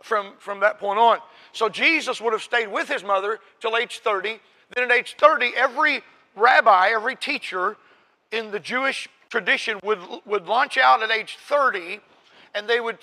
from, 0.00 0.34
from 0.38 0.60
that 0.60 0.78
point 0.78 1.00
on. 1.00 1.18
So 1.52 1.68
Jesus 1.68 2.20
would 2.20 2.32
have 2.32 2.42
stayed 2.42 2.68
with 2.68 2.88
his 2.88 3.02
mother 3.02 3.40
till 3.60 3.76
age 3.76 3.98
30. 3.98 4.38
Then 4.74 4.84
at 4.84 4.92
age 4.92 5.16
30, 5.18 5.52
every 5.56 6.02
rabbi, 6.36 6.90
every 6.94 7.16
teacher 7.16 7.76
in 8.30 8.52
the 8.52 8.60
Jewish 8.60 9.08
tradition 9.28 9.80
would, 9.82 9.98
would 10.24 10.46
launch 10.46 10.78
out 10.78 11.02
at 11.02 11.10
age 11.10 11.36
30 11.48 11.98
and 12.54 12.68
they 12.68 12.78
would 12.78 12.98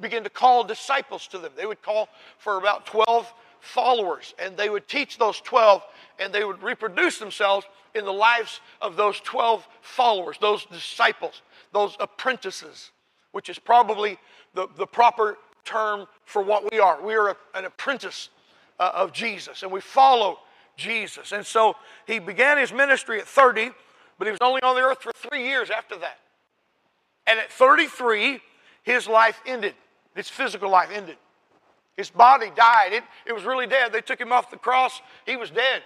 begin 0.00 0.24
to 0.24 0.30
call 0.30 0.64
disciples 0.64 1.28
to 1.28 1.38
them. 1.38 1.52
They 1.56 1.66
would 1.66 1.80
call 1.80 2.08
for 2.38 2.58
about 2.58 2.86
12 2.86 3.32
followers 3.60 4.34
and 4.38 4.56
they 4.56 4.70
would 4.70 4.88
teach 4.88 5.18
those 5.18 5.40
12 5.40 5.82
and 6.18 6.32
they 6.32 6.44
would 6.44 6.62
reproduce 6.62 7.18
themselves 7.18 7.66
in 7.94 8.04
the 8.04 8.12
lives 8.12 8.60
of 8.80 8.96
those 8.96 9.20
12 9.20 9.66
followers, 9.80 10.36
those 10.40 10.64
disciples, 10.66 11.42
those 11.72 11.96
apprentices, 12.00 12.90
which 13.32 13.48
is 13.48 13.58
probably 13.58 14.18
the, 14.54 14.68
the 14.76 14.86
proper 14.86 15.38
term 15.64 16.06
for 16.24 16.42
what 16.42 16.70
we 16.70 16.78
are. 16.78 17.00
We 17.02 17.14
are 17.14 17.30
a, 17.30 17.36
an 17.54 17.64
apprentice 17.64 18.30
uh, 18.78 18.92
of 18.94 19.12
Jesus 19.12 19.62
and 19.62 19.72
we 19.72 19.80
follow 19.80 20.38
Jesus. 20.76 21.32
And 21.32 21.44
so 21.44 21.76
he 22.06 22.18
began 22.18 22.58
his 22.58 22.72
ministry 22.72 23.20
at 23.20 23.26
30, 23.26 23.70
but 24.18 24.26
he 24.26 24.30
was 24.30 24.40
only 24.40 24.62
on 24.62 24.76
the 24.76 24.82
earth 24.82 25.02
for 25.02 25.12
three 25.12 25.46
years 25.46 25.70
after 25.70 25.96
that. 25.98 26.18
And 27.26 27.38
at 27.38 27.52
33, 27.52 28.40
his 28.82 29.06
life 29.06 29.40
ended, 29.44 29.74
his 30.14 30.28
physical 30.28 30.70
life 30.70 30.90
ended. 30.92 31.16
His 31.98 32.10
body 32.10 32.52
died. 32.54 32.92
It, 32.92 33.02
it 33.26 33.32
was 33.34 33.44
really 33.44 33.66
dead. 33.66 33.92
They 33.92 34.00
took 34.00 34.20
him 34.20 34.32
off 34.32 34.52
the 34.52 34.56
cross. 34.56 35.02
He 35.26 35.36
was 35.36 35.50
dead. 35.50 35.82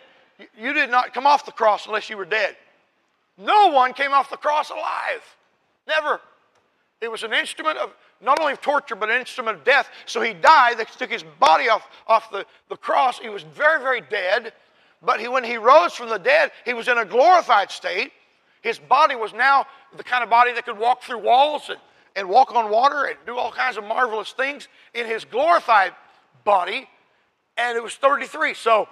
You 0.61 0.75
did 0.75 0.91
not 0.91 1.15
come 1.15 1.27
off 1.27 1.47
the 1.47 1.53
cross 1.53 1.87
unless 1.87 2.11
you 2.11 2.19
were 2.19 2.27
dead. 2.27 2.55
No 3.39 3.69
one 3.69 3.95
came 3.95 4.13
off 4.13 4.29
the 4.29 4.37
cross 4.37 4.69
alive. 4.69 5.23
Never. 5.89 6.21
It 7.01 7.11
was 7.11 7.23
an 7.23 7.33
instrument 7.33 7.79
of 7.79 7.95
not 8.21 8.39
only 8.41 8.53
of 8.53 8.61
torture, 8.61 8.95
but 8.95 9.09
an 9.09 9.19
instrument 9.19 9.57
of 9.57 9.65
death. 9.65 9.89
So 10.05 10.21
he 10.21 10.35
died. 10.35 10.77
They 10.77 10.85
took 10.85 11.11
his 11.11 11.25
body 11.41 11.71
off, 11.71 11.89
off 12.07 12.31
the, 12.31 12.45
the 12.69 12.77
cross. 12.77 13.19
He 13.19 13.31
was 13.31 13.43
very, 13.43 13.81
very 13.81 14.03
dead. 14.03 14.53
But 15.03 15.19
he, 15.19 15.29
when 15.29 15.43
he 15.43 15.57
rose 15.57 15.95
from 15.95 16.11
the 16.11 16.19
dead, 16.19 16.53
he 16.67 16.75
was 16.75 16.89
in 16.89 16.99
a 16.99 17.07
glorified 17.07 17.71
state. 17.71 18.13
His 18.61 18.79
body 18.79 19.17
was 19.17 19.33
now 19.33 19.65
the 19.97 20.05
kind 20.05 20.23
of 20.23 20.29
body 20.29 20.53
that 20.53 20.67
could 20.67 20.79
walk 20.79 21.03
through 21.03 21.21
walls 21.21 21.71
and, 21.71 21.81
and 22.15 22.29
walk 22.29 22.55
on 22.55 22.71
water 22.71 23.05
and 23.07 23.17
do 23.25 23.39
all 23.39 23.51
kinds 23.51 23.79
of 23.79 23.85
marvelous 23.85 24.33
things 24.33 24.69
in 24.93 25.07
his 25.07 25.25
glorified 25.25 25.93
body. 26.45 26.89
And 27.57 27.77
it 27.77 27.83
was 27.83 27.95
33. 27.95 28.55
So 28.55 28.89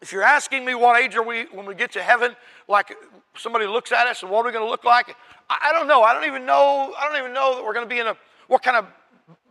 if 0.00 0.12
you're 0.12 0.22
asking 0.22 0.64
me 0.64 0.74
what 0.74 1.00
age 1.00 1.16
are 1.16 1.22
we 1.22 1.44
when 1.52 1.66
we 1.66 1.74
get 1.74 1.92
to 1.92 2.02
heaven, 2.02 2.34
like 2.68 2.94
somebody 3.36 3.66
looks 3.66 3.92
at 3.92 4.06
us 4.06 4.22
and 4.22 4.30
what 4.30 4.40
are 4.40 4.46
we 4.46 4.52
going 4.52 4.64
to 4.64 4.70
look 4.70 4.84
like? 4.84 5.14
I, 5.48 5.70
I 5.70 5.72
don't 5.72 5.88
know. 5.88 6.02
I 6.02 6.14
don't 6.14 6.24
even 6.24 6.46
know. 6.46 6.94
I 6.98 7.08
don't 7.08 7.18
even 7.18 7.32
know 7.32 7.56
that 7.56 7.64
we're 7.64 7.74
going 7.74 7.88
to 7.88 7.94
be 7.94 8.00
in 8.00 8.06
a 8.06 8.16
what 8.48 8.62
kind 8.62 8.76
of 8.76 8.86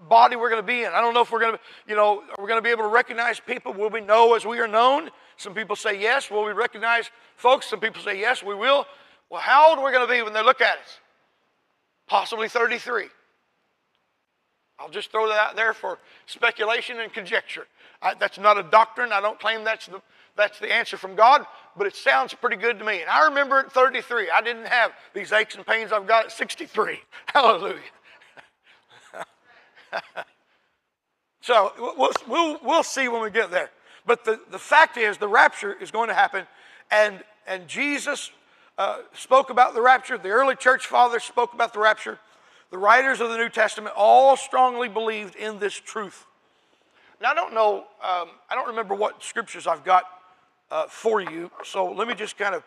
body 0.08 0.36
we're 0.36 0.50
going 0.50 0.62
to 0.62 0.68
be 0.68 0.84
in. 0.84 0.92
I 0.92 1.02
don't 1.02 1.14
know 1.14 1.22
if 1.22 1.32
we're 1.32 1.40
going 1.40 1.54
to, 1.54 1.60
you 1.88 1.96
know, 1.96 2.22
are 2.38 2.44
we 2.44 2.48
going 2.48 2.58
to 2.58 2.62
be 2.62 2.70
able 2.70 2.84
to 2.84 2.90
recognize 2.90 3.40
people? 3.40 3.74
Will 3.74 3.90
we 3.90 4.02
know 4.02 4.36
as 4.36 4.46
we 4.46 4.60
are 4.60 4.68
known? 4.68 5.10
Some 5.38 5.54
people 5.54 5.76
say 5.76 6.00
yes. 6.00 6.30
Will 6.30 6.44
we 6.44 6.52
recognize 6.52 7.10
folks? 7.36 7.68
Some 7.68 7.80
people 7.80 8.02
say 8.02 8.20
yes, 8.20 8.44
we 8.44 8.54
will. 8.54 8.86
Well, 9.30 9.42
how 9.42 9.70
old 9.70 9.80
are 9.80 9.86
we 9.86 9.92
going 9.92 10.06
to 10.06 10.14
be 10.14 10.22
when 10.22 10.34
they 10.34 10.44
look 10.44 10.62
at 10.62 10.78
us? 10.78 11.00
Possibly 12.08 12.50
33. 12.50 13.06
I'll 14.82 14.90
just 14.90 15.12
throw 15.12 15.28
that 15.28 15.38
out 15.38 15.56
there 15.56 15.74
for 15.74 16.00
speculation 16.26 17.00
and 17.00 17.14
conjecture. 17.14 17.68
I, 18.02 18.16
that's 18.16 18.40
not 18.40 18.58
a 18.58 18.64
doctrine. 18.64 19.12
I 19.12 19.22
don't 19.22 19.40
claim 19.40 19.64
that's 19.64 19.86
the, 19.86 20.02
that's 20.36 20.60
the 20.60 20.74
answer 20.74 20.98
from 20.98 21.16
God, 21.16 21.46
but 21.78 21.86
it 21.86 21.96
sounds 21.96 22.34
pretty 22.34 22.56
good 22.56 22.80
to 22.80 22.86
me. 22.86 23.02
And 23.02 23.10
I 23.10 23.26
remember 23.28 23.60
at 23.60 23.72
33, 23.72 24.32
I 24.34 24.42
didn't 24.42 24.66
have 24.66 24.92
these 25.14 25.32
aches 25.32 25.56
and 25.56 25.66
pains 25.66 25.92
I've 25.92 26.08
got 26.08 26.26
at 26.26 26.32
63. 26.32 27.00
Hallelujah. 27.28 27.78
so 31.42 31.74
we'll, 31.98 32.12
we'll, 32.28 32.60
we'll 32.64 32.84
see 32.84 33.08
when 33.08 33.22
we 33.22 33.30
get 33.30 33.52
there. 33.52 33.70
But 34.06 34.26
the, 34.26 34.40
the 34.50 34.60
fact 34.60 34.98
is, 34.98 35.18
the 35.20 35.28
rapture 35.28 35.74
is 35.74 35.92
going 35.92 36.08
to 36.10 36.16
happen, 36.16 36.48
and, 36.90 37.22
and 37.46 37.68
Jesus 37.68 38.32
uh, 38.80 39.00
spoke 39.14 39.52
about 39.52 39.76
the 39.76 39.82
rapture. 39.82 40.18
The 40.18 40.30
early 40.30 40.56
church 40.56 40.88
fathers 40.88 41.24
spoke 41.24 41.54
about 41.54 41.74
the 41.74 41.80
rapture. 41.80 42.18
The 42.72 42.78
writers 42.78 43.20
of 43.20 43.30
the 43.30 43.38
New 43.38 43.50
Testament 43.50 43.94
all 43.98 44.38
strongly 44.38 44.88
believed 44.88 45.36
in 45.36 45.60
this 45.60 45.74
truth. 45.74 46.26
Now, 47.22 47.32
I 47.32 47.36
don't 47.36 47.54
know, 47.54 47.80
um, 48.02 48.30
I 48.50 48.56
don't 48.56 48.70
remember 48.70 48.96
what 48.96 49.22
scriptures 49.22 49.68
I've 49.68 49.84
got 49.84 50.06
uh, 50.72 50.86
for 50.88 51.20
you. 51.20 51.52
So 51.66 51.92
let 51.92 52.08
me 52.08 52.16
just 52.16 52.38
kind 52.38 52.56
of, 52.56 52.64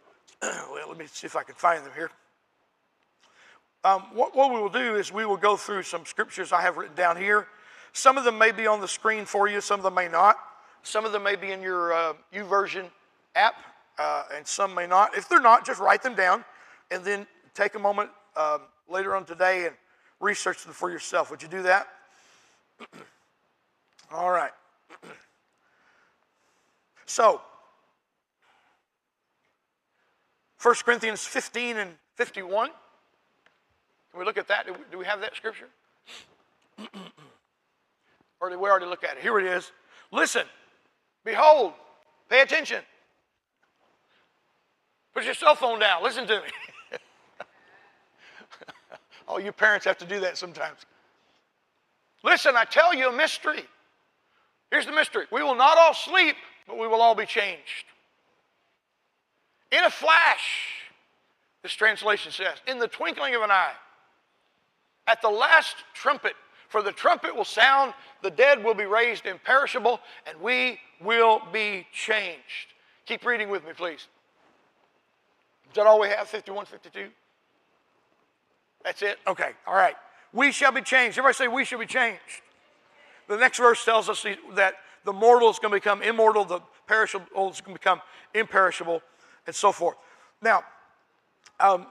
well, 0.42 0.88
let 0.88 0.96
me 0.96 1.06
see 1.06 1.26
if 1.26 1.34
I 1.34 1.42
can 1.42 1.56
find 1.56 1.84
them 1.84 1.92
here. 1.94 2.10
Um, 3.82 4.02
what, 4.14 4.34
what, 4.36 4.54
we 4.54 4.60
will 4.60 4.68
do 4.68 4.94
is 4.94 5.12
we 5.12 5.24
will 5.24 5.36
go 5.36 5.56
through 5.56 5.82
some 5.82 6.06
scriptures 6.06 6.52
I 6.52 6.62
have 6.62 6.76
written 6.76 6.94
down 6.94 7.16
here. 7.16 7.48
Some 7.92 8.16
of 8.16 8.24
them 8.24 8.38
may 8.38 8.52
be 8.52 8.66
on 8.66 8.80
the 8.80 8.88
screen 8.88 9.24
for 9.24 9.48
you, 9.48 9.60
some 9.60 9.80
of 9.80 9.84
them 9.84 9.94
may 9.94 10.08
not. 10.08 10.36
Some 10.84 11.04
of 11.04 11.10
them 11.10 11.24
may 11.24 11.34
be 11.34 11.50
in 11.50 11.62
your 11.62 11.92
uh, 11.92 12.12
YouVersion 12.32 12.84
app. 13.34 13.56
uh, 13.98 14.22
and 14.34 14.46
some 14.46 14.74
may 14.74 14.86
not. 14.86 15.16
If 15.16 15.28
they're 15.28 15.40
not, 15.40 15.66
just 15.66 15.80
write 15.80 16.02
them 16.02 16.14
down 16.14 16.44
and 16.90 17.04
then 17.04 17.26
take 17.54 17.74
a 17.74 17.78
moment 17.78 18.10
um, 18.38 18.60
later 18.88 19.14
on 19.16 19.24
today 19.24 19.66
and 19.66 19.74
research 20.20 20.64
them 20.64 20.72
for 20.72 20.90
yourself. 20.90 21.30
Would 21.30 21.42
you 21.42 21.48
do 21.48 21.62
that? 21.62 21.88
All 24.12 24.30
right. 24.30 24.52
So, 27.10 27.40
1 30.60 30.74
Corinthians 30.84 31.24
15 31.24 31.78
and 31.78 31.90
51. 32.16 32.68
Can 32.68 32.74
we 34.20 34.26
look 34.26 34.36
at 34.36 34.46
that? 34.48 34.66
Do 34.90 34.98
we 34.98 35.06
have 35.06 35.22
that 35.22 35.34
scripture? 35.34 35.68
or 38.40 38.50
did 38.50 38.60
we 38.60 38.68
already 38.68 38.84
look 38.84 39.04
at 39.04 39.16
it? 39.16 39.22
Here 39.22 39.38
it 39.38 39.46
is. 39.46 39.72
Listen, 40.12 40.44
behold, 41.24 41.72
pay 42.28 42.42
attention. 42.42 42.82
Put 45.14 45.24
your 45.24 45.32
cell 45.32 45.54
phone 45.54 45.78
down. 45.78 46.02
Listen 46.02 46.26
to 46.26 46.40
me. 46.40 46.48
oh, 49.28 49.38
you 49.38 49.52
parents 49.52 49.84
have 49.84 49.98
to 49.98 50.06
do 50.06 50.20
that 50.20 50.36
sometimes. 50.36 50.78
Listen, 52.24 52.56
I 52.56 52.64
tell 52.64 52.94
you 52.94 53.10
a 53.10 53.12
mystery. 53.12 53.64
Here's 54.70 54.86
the 54.86 54.92
mystery 54.92 55.26
we 55.30 55.42
will 55.42 55.54
not 55.54 55.78
all 55.78 55.94
sleep, 55.94 56.36
but 56.66 56.78
we 56.78 56.88
will 56.88 57.00
all 57.00 57.14
be 57.14 57.26
changed. 57.26 57.84
In 59.70 59.84
a 59.84 59.90
flash, 59.90 60.68
this 61.62 61.72
translation 61.72 62.32
says, 62.32 62.54
in 62.66 62.78
the 62.78 62.88
twinkling 62.88 63.34
of 63.34 63.42
an 63.42 63.50
eye, 63.50 63.74
at 65.06 65.20
the 65.22 65.28
last 65.28 65.76
trumpet, 65.94 66.34
for 66.68 66.82
the 66.82 66.92
trumpet 66.92 67.34
will 67.34 67.44
sound, 67.44 67.94
the 68.22 68.30
dead 68.30 68.62
will 68.62 68.74
be 68.74 68.84
raised 68.84 69.26
imperishable, 69.26 70.00
and 70.26 70.40
we 70.40 70.78
will 71.02 71.42
be 71.52 71.86
changed. 71.92 72.74
Keep 73.06 73.24
reading 73.24 73.48
with 73.48 73.64
me, 73.64 73.72
please. 73.74 74.06
Is 75.70 75.74
that 75.74 75.86
all 75.86 76.00
we 76.00 76.08
have? 76.08 76.28
51, 76.28 76.66
52? 76.66 77.08
That's 78.84 79.02
it? 79.02 79.18
Okay, 79.26 79.50
all 79.66 79.74
right. 79.74 79.96
We 80.32 80.52
shall 80.52 80.72
be 80.72 80.82
changed. 80.82 81.18
Everybody 81.18 81.34
say, 81.34 81.48
We 81.48 81.64
shall 81.64 81.78
be 81.78 81.86
changed. 81.86 82.42
The 83.28 83.36
next 83.36 83.58
verse 83.58 83.84
tells 83.84 84.08
us 84.08 84.24
that 84.54 84.74
the 85.04 85.12
mortal 85.12 85.50
is 85.50 85.58
going 85.58 85.72
to 85.72 85.76
become 85.76 86.02
immortal, 86.02 86.44
the 86.44 86.60
perishable 86.86 87.50
is 87.50 87.60
going 87.60 87.76
to 87.76 87.80
become 87.80 88.00
imperishable, 88.34 89.02
and 89.46 89.54
so 89.54 89.72
forth. 89.72 89.96
Now, 90.42 90.62
um, 91.60 91.86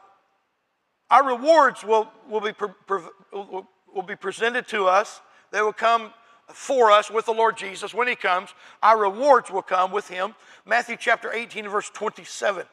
our 1.09 1.25
rewards 1.25 1.83
will, 1.83 2.09
will, 2.29 2.41
be 2.41 2.53
pre- 2.53 2.69
pre- 2.85 3.01
will, 3.31 3.67
be 4.05 4.15
presented 4.15 4.67
to 4.69 4.85
us. 4.87 5.21
They 5.51 5.61
will 5.61 5.73
come 5.73 6.11
for 6.49 6.91
us 6.91 7.11
with 7.11 7.25
the 7.25 7.33
Lord 7.33 7.57
Jesus 7.57 7.93
when 7.93 8.07
He 8.07 8.15
comes. 8.15 8.49
Our 8.81 8.97
rewards 8.97 9.51
will 9.51 9.61
come 9.61 9.91
with 9.91 10.07
Him. 10.07 10.35
Matthew 10.65 10.97
chapter 10.99 11.31
18, 11.31 11.67
verse 11.69 11.89
27 11.89 12.65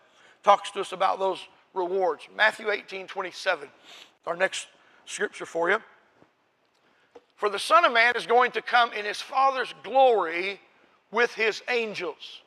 talks 0.43 0.71
to 0.73 0.81
us 0.81 0.93
about 0.93 1.19
those 1.19 1.41
rewards. 1.75 2.29
Matthew 2.37 2.71
18, 2.71 3.07
27, 3.07 3.69
our 4.27 4.37
next 4.37 4.69
scripture 5.05 5.47
for 5.47 5.71
you. 5.71 5.79
For 7.37 7.49
the 7.49 7.59
Son 7.59 7.85
of 7.85 7.93
Man 7.93 8.17
is 8.17 8.27
going 8.27 8.53
to 8.53 8.63
come 8.63 8.93
in 8.93 9.05
his 9.05 9.21
Father's 9.21 9.75
glory 9.83 10.61
with 11.11 11.35
his 11.35 11.63
angels. 11.69 12.43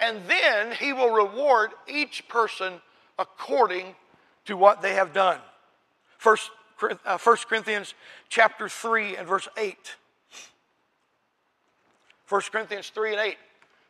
And 0.00 0.18
then 0.26 0.72
he 0.72 0.92
will 0.92 1.10
reward 1.10 1.70
each 1.86 2.28
person 2.28 2.74
according 3.18 3.94
to 4.46 4.56
what 4.56 4.82
they 4.82 4.94
have 4.94 5.12
done. 5.12 5.38
First, 6.18 6.50
uh, 6.82 7.16
1 7.16 7.36
Corinthians 7.48 7.94
chapter 8.28 8.68
3 8.68 9.16
and 9.16 9.26
verse 9.26 9.48
8. 9.56 9.76
1 12.28 12.40
Corinthians 12.50 12.90
3 12.90 13.12
and 13.12 13.20
8. 13.20 13.36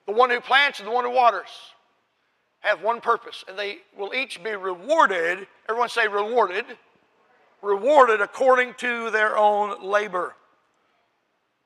The 0.06 0.12
one 0.12 0.30
who 0.30 0.40
plants 0.40 0.78
and 0.80 0.86
the 0.86 0.92
one 0.92 1.04
who 1.04 1.10
waters 1.10 1.48
have 2.64 2.82
one 2.82 3.00
purpose, 3.00 3.44
and 3.48 3.58
they 3.58 3.78
will 3.96 4.14
each 4.14 4.42
be 4.42 4.52
rewarded. 4.52 5.46
Everyone 5.68 5.88
say 5.88 6.08
rewarded 6.08 6.64
rewarded 7.64 8.20
according 8.20 8.74
to 8.74 9.10
their 9.10 9.36
own 9.36 9.82
labor. 9.82 10.34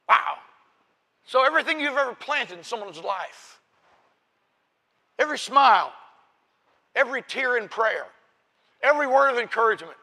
Wow. 0.09 0.35
So, 1.25 1.45
everything 1.45 1.81
you've 1.81 1.97
ever 1.97 2.15
planted 2.15 2.57
in 2.57 2.65
someone's 2.65 3.01
life, 3.01 3.61
every 5.19 5.39
smile, 5.39 5.93
every 6.95 7.23
tear 7.23 7.59
in 7.59 7.69
prayer, 7.69 8.07
every 8.83 9.07
word 9.07 9.31
of 9.31 9.39
encouragement, 9.39 9.97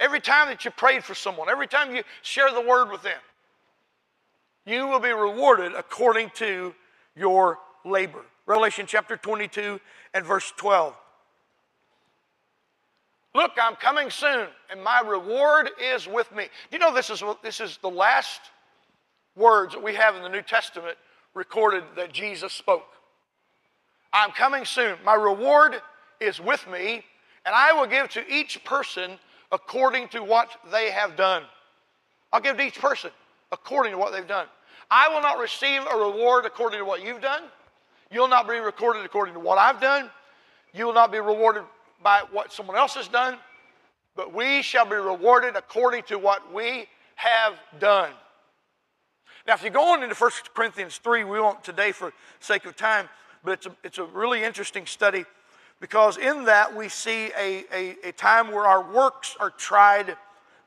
every 0.00 0.20
time 0.20 0.48
that 0.48 0.64
you 0.64 0.72
prayed 0.72 1.04
for 1.04 1.14
someone, 1.14 1.48
every 1.48 1.68
time 1.68 1.94
you 1.94 2.02
share 2.22 2.50
the 2.52 2.60
word 2.60 2.90
with 2.90 3.02
them, 3.02 3.20
you 4.66 4.88
will 4.88 4.98
be 4.98 5.10
rewarded 5.10 5.72
according 5.74 6.30
to 6.30 6.74
your 7.14 7.58
labor. 7.84 8.24
Revelation 8.46 8.86
chapter 8.86 9.16
22 9.16 9.80
and 10.12 10.24
verse 10.24 10.52
12. 10.56 10.94
Look, 13.34 13.52
I'm 13.60 13.74
coming 13.74 14.10
soon, 14.10 14.46
and 14.70 14.82
my 14.82 15.00
reward 15.00 15.70
is 15.82 16.06
with 16.06 16.30
me. 16.30 16.44
Do 16.44 16.76
you 16.76 16.78
know 16.78 16.94
this 16.94 17.10
is, 17.10 17.22
this 17.42 17.60
is 17.60 17.78
the 17.82 17.90
last 17.90 18.40
words 19.34 19.74
that 19.74 19.82
we 19.82 19.94
have 19.94 20.14
in 20.14 20.22
the 20.22 20.28
New 20.28 20.42
Testament 20.42 20.96
recorded 21.34 21.82
that 21.96 22.12
Jesus 22.12 22.52
spoke? 22.52 22.86
I'm 24.12 24.30
coming 24.30 24.64
soon. 24.64 24.96
My 25.04 25.14
reward 25.14 25.80
is 26.20 26.38
with 26.38 26.64
me, 26.70 27.04
and 27.44 27.54
I 27.54 27.72
will 27.72 27.86
give 27.86 28.08
to 28.10 28.32
each 28.32 28.62
person 28.62 29.18
according 29.50 30.08
to 30.08 30.22
what 30.22 30.50
they 30.70 30.90
have 30.90 31.16
done. 31.16 31.42
I'll 32.32 32.40
give 32.40 32.56
to 32.58 32.62
each 32.62 32.80
person 32.80 33.10
according 33.50 33.92
to 33.92 33.98
what 33.98 34.12
they've 34.12 34.28
done. 34.28 34.46
I 34.90 35.08
will 35.08 35.22
not 35.22 35.38
receive 35.38 35.82
a 35.92 35.96
reward 35.96 36.44
according 36.44 36.78
to 36.78 36.84
what 36.84 37.04
you've 37.04 37.20
done. 37.20 37.42
You'll 38.10 38.28
not 38.28 38.48
be 38.48 38.58
recorded 38.58 39.04
according 39.04 39.34
to 39.34 39.40
what 39.40 39.58
I've 39.58 39.80
done. 39.80 40.10
You 40.72 40.86
will 40.86 40.94
not 40.94 41.12
be 41.12 41.18
rewarded 41.18 41.64
by 42.02 42.22
what 42.30 42.52
someone 42.52 42.76
else 42.76 42.94
has 42.94 43.08
done, 43.08 43.38
but 44.14 44.34
we 44.34 44.62
shall 44.62 44.84
be 44.84 44.96
rewarded 44.96 45.56
according 45.56 46.02
to 46.04 46.18
what 46.18 46.52
we 46.52 46.86
have 47.16 47.54
done. 47.78 48.10
Now, 49.46 49.54
if 49.54 49.62
you 49.62 49.70
go 49.70 49.92
on 49.92 50.02
into 50.02 50.14
1 50.14 50.30
Corinthians 50.54 50.98
3, 50.98 51.24
we 51.24 51.40
won't 51.40 51.62
today 51.62 51.92
for 51.92 52.12
sake 52.40 52.64
of 52.66 52.76
time, 52.76 53.08
but 53.42 53.52
it's 53.52 53.66
a, 53.66 53.76
it's 53.84 53.98
a 53.98 54.04
really 54.04 54.42
interesting 54.42 54.86
study 54.86 55.24
because 55.80 56.16
in 56.16 56.44
that 56.44 56.74
we 56.74 56.88
see 56.88 57.30
a, 57.38 57.64
a, 57.72 57.96
a 58.04 58.12
time 58.12 58.52
where 58.52 58.64
our 58.64 58.82
works 58.90 59.36
are 59.38 59.50
tried 59.50 60.16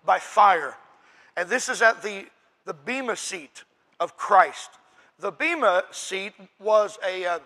by 0.06 0.20
fire. 0.20 0.76
And 1.36 1.50
this 1.50 1.70
is 1.70 1.82
at 1.82 2.04
the, 2.04 2.26
the 2.66 2.74
Bema 2.74 3.16
seat 3.16 3.64
of 4.00 4.16
Christ. 4.16 4.70
The 5.20 5.32
Bema 5.32 5.84
seat 5.92 6.34
was 6.60 7.00
a, 7.04 7.26
uh, 7.26 7.40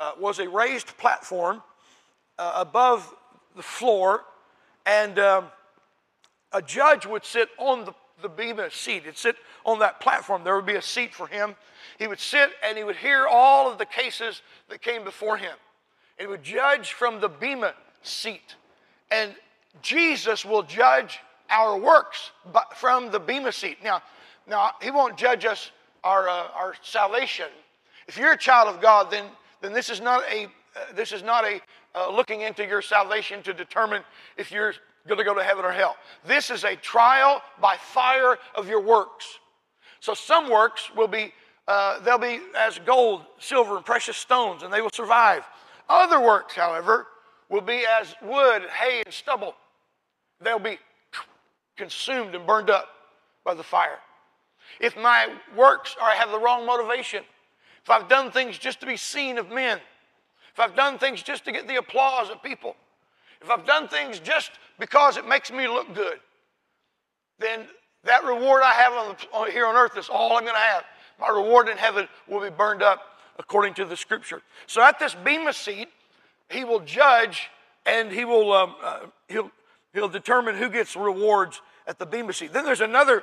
uh, 0.00 0.12
was 0.18 0.38
a 0.38 0.48
raised 0.48 0.96
platform 0.96 1.62
uh, 2.38 2.52
above 2.56 3.14
the 3.54 3.62
floor, 3.62 4.24
and 4.86 5.18
um, 5.18 5.46
a 6.52 6.62
judge 6.62 7.04
would 7.04 7.24
sit 7.24 7.50
on 7.58 7.84
the, 7.84 7.94
the 8.22 8.28
bema 8.28 8.70
seat. 8.70 9.04
He'd 9.04 9.18
sit 9.18 9.36
on 9.66 9.78
that 9.80 10.00
platform. 10.00 10.42
There 10.42 10.56
would 10.56 10.64
be 10.64 10.76
a 10.76 10.82
seat 10.82 11.14
for 11.14 11.26
him. 11.26 11.54
He 11.98 12.06
would 12.06 12.20
sit 12.20 12.50
and 12.66 12.78
he 12.78 12.84
would 12.84 12.96
hear 12.96 13.26
all 13.26 13.70
of 13.70 13.76
the 13.76 13.86
cases 13.86 14.40
that 14.68 14.80
came 14.80 15.04
before 15.04 15.36
him. 15.36 15.54
And 16.18 16.26
he 16.26 16.30
would 16.30 16.42
judge 16.42 16.92
from 16.92 17.20
the 17.20 17.28
bema 17.28 17.74
seat. 18.02 18.54
And 19.10 19.34
Jesus 19.82 20.44
will 20.44 20.62
judge 20.62 21.18
our 21.50 21.76
works 21.76 22.30
from 22.76 23.10
the 23.10 23.20
bema 23.20 23.52
seat. 23.52 23.78
Now, 23.82 24.02
now 24.46 24.70
he 24.80 24.90
won't 24.90 25.16
judge 25.16 25.44
us 25.44 25.70
our, 26.04 26.28
uh, 26.28 26.48
our 26.54 26.74
salvation. 26.82 27.46
If 28.06 28.16
you're 28.18 28.32
a 28.32 28.38
child 28.38 28.72
of 28.72 28.80
God, 28.80 29.10
then, 29.10 29.24
then 29.60 29.72
this 29.72 29.88
is 29.88 30.00
not 30.00 30.22
a, 30.30 30.44
uh, 30.44 30.48
this 30.94 31.10
is 31.10 31.22
not 31.22 31.44
a 31.44 31.60
uh, 31.94 32.10
looking 32.10 32.42
into 32.42 32.64
your 32.66 32.82
salvation 32.82 33.42
to 33.42 33.54
determine 33.54 34.02
if 34.36 34.52
you're 34.52 34.74
going 35.06 35.18
to 35.18 35.24
go 35.24 35.34
to 35.34 35.42
heaven 35.42 35.64
or 35.64 35.72
hell. 35.72 35.96
This 36.26 36.50
is 36.50 36.64
a 36.64 36.76
trial 36.76 37.42
by 37.60 37.76
fire 37.76 38.38
of 38.54 38.68
your 38.68 38.80
works. 38.80 39.38
So 40.00 40.14
some 40.14 40.50
works 40.50 40.90
will 40.94 41.08
be, 41.08 41.32
uh, 41.66 42.00
they'll 42.00 42.18
be 42.18 42.40
as 42.58 42.78
gold, 42.80 43.22
silver, 43.38 43.76
and 43.76 43.84
precious 43.84 44.16
stones, 44.16 44.62
and 44.62 44.72
they 44.72 44.80
will 44.80 44.90
survive. 44.92 45.44
Other 45.88 46.20
works, 46.20 46.54
however, 46.54 47.06
will 47.48 47.60
be 47.60 47.84
as 48.00 48.14
wood, 48.22 48.62
hay, 48.70 49.02
and 49.04 49.14
stubble. 49.14 49.54
They'll 50.40 50.58
be 50.58 50.78
consumed 51.76 52.34
and 52.34 52.46
burned 52.46 52.70
up 52.70 52.88
by 53.44 53.54
the 53.54 53.62
fire. 53.62 53.98
If 54.80 54.96
my 54.96 55.28
works 55.56 55.96
are, 56.00 56.08
I 56.08 56.14
have 56.14 56.30
the 56.30 56.38
wrong 56.38 56.66
motivation, 56.66 57.22
if 57.82 57.90
I've 57.90 58.08
done 58.08 58.30
things 58.30 58.58
just 58.58 58.80
to 58.80 58.86
be 58.86 58.96
seen 58.96 59.38
of 59.38 59.50
men, 59.50 59.78
if 60.52 60.60
I've 60.60 60.76
done 60.76 60.98
things 60.98 61.22
just 61.22 61.44
to 61.44 61.52
get 61.52 61.68
the 61.68 61.76
applause 61.76 62.30
of 62.30 62.42
people, 62.42 62.76
if 63.42 63.50
I've 63.50 63.66
done 63.66 63.88
things 63.88 64.20
just 64.20 64.52
because 64.78 65.16
it 65.16 65.26
makes 65.26 65.52
me 65.52 65.68
look 65.68 65.94
good, 65.94 66.18
then 67.38 67.66
that 68.04 68.24
reward 68.24 68.62
I 68.62 68.72
have 68.72 68.92
on 68.92 69.08
the, 69.08 69.36
on, 69.36 69.50
here 69.50 69.66
on 69.66 69.76
earth 69.76 69.98
is 69.98 70.08
all 70.08 70.36
I'm 70.36 70.44
going 70.44 70.54
to 70.54 70.60
have. 70.60 70.84
My 71.20 71.28
reward 71.28 71.68
in 71.68 71.76
heaven 71.76 72.08
will 72.28 72.40
be 72.40 72.50
burned 72.50 72.82
up 72.82 73.02
according 73.38 73.74
to 73.74 73.84
the 73.84 73.96
scripture. 73.96 74.42
So 74.66 74.82
at 74.82 74.98
this 74.98 75.14
bema 75.14 75.52
seat, 75.52 75.88
he 76.48 76.64
will 76.64 76.80
judge 76.80 77.50
and 77.86 78.10
he 78.10 78.24
will 78.24 78.52
um, 78.52 78.76
uh, 78.82 79.00
he'll 79.28 79.50
he'll 79.92 80.08
determine 80.08 80.56
who 80.56 80.68
gets 80.68 80.96
rewards 80.96 81.60
at 81.86 81.98
the 81.98 82.06
bema 82.06 82.32
seat. 82.32 82.52
Then 82.52 82.64
there's 82.64 82.80
another 82.80 83.22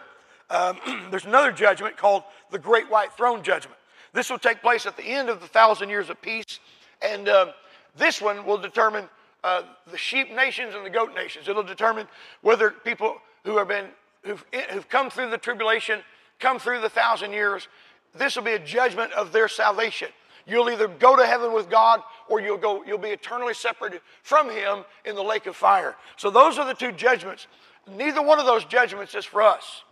um, 0.52 0.78
there's 1.10 1.26
another 1.26 1.52
judgment 1.52 1.98
called 1.98 2.24
the 2.52 2.60
Great 2.60 2.90
White 2.90 3.14
Throne 3.14 3.42
Judgment. 3.42 3.78
This 4.14 4.30
will 4.30 4.40
take 4.40 4.62
place 4.62 4.86
at 4.86 4.98
the 4.98 5.04
end 5.04 5.30
of 5.30 5.42
the 5.42 5.48
thousand 5.48 5.90
years 5.90 6.10
of 6.10 6.22
peace. 6.22 6.60
And 7.02 7.30
um, 7.30 7.50
this 7.96 8.22
one 8.22 8.46
will 8.46 8.58
determine 8.58 9.08
uh, 9.44 9.64
the 9.90 9.98
sheep 9.98 10.34
nations 10.36 10.76
and 10.76 10.86
the 10.86 10.90
goat 10.90 11.16
nations. 11.16 11.48
It'll 11.48 11.64
determine 11.64 12.08
whether 12.42 12.70
people 12.70 13.18
who 13.44 13.58
have 13.58 13.68
been 13.68 13.88
who've, 14.24 14.46
who've 14.70 14.90
come 14.90 15.10
through 15.10 15.32
the 15.32 15.38
tribulation, 15.38 16.02
come 16.40 16.60
through 16.60 16.82
the 16.82 16.90
thousand 16.90 17.32
years, 17.32 17.68
this 18.14 18.36
will 18.36 18.44
be 18.44 18.52
a 18.52 18.60
judgment 18.60 19.12
of 19.14 19.32
their 19.32 19.48
salvation. 19.48 20.10
You'll 20.46 20.70
either 20.70 20.88
go 20.88 21.16
to 21.16 21.26
heaven 21.26 21.54
with 21.54 21.70
God 21.70 22.02
or 22.28 22.42
you'll 22.42 22.58
go 22.58 22.84
you'll 22.84 22.98
be 22.98 23.10
eternally 23.10 23.54
separated 23.54 24.02
from 24.24 24.50
him 24.50 24.84
in 25.06 25.16
the 25.16 25.24
lake 25.24 25.46
of 25.46 25.56
fire. 25.56 25.96
So 26.18 26.30
those 26.30 26.58
are 26.58 26.66
the 26.66 26.74
two 26.74 26.92
judgments. 26.92 27.48
Neither 27.90 28.22
one 28.22 28.40
of 28.40 28.46
those 28.46 28.66
judgments 28.66 29.16
is 29.16 29.26
for 29.26 29.42
us. 29.42 29.84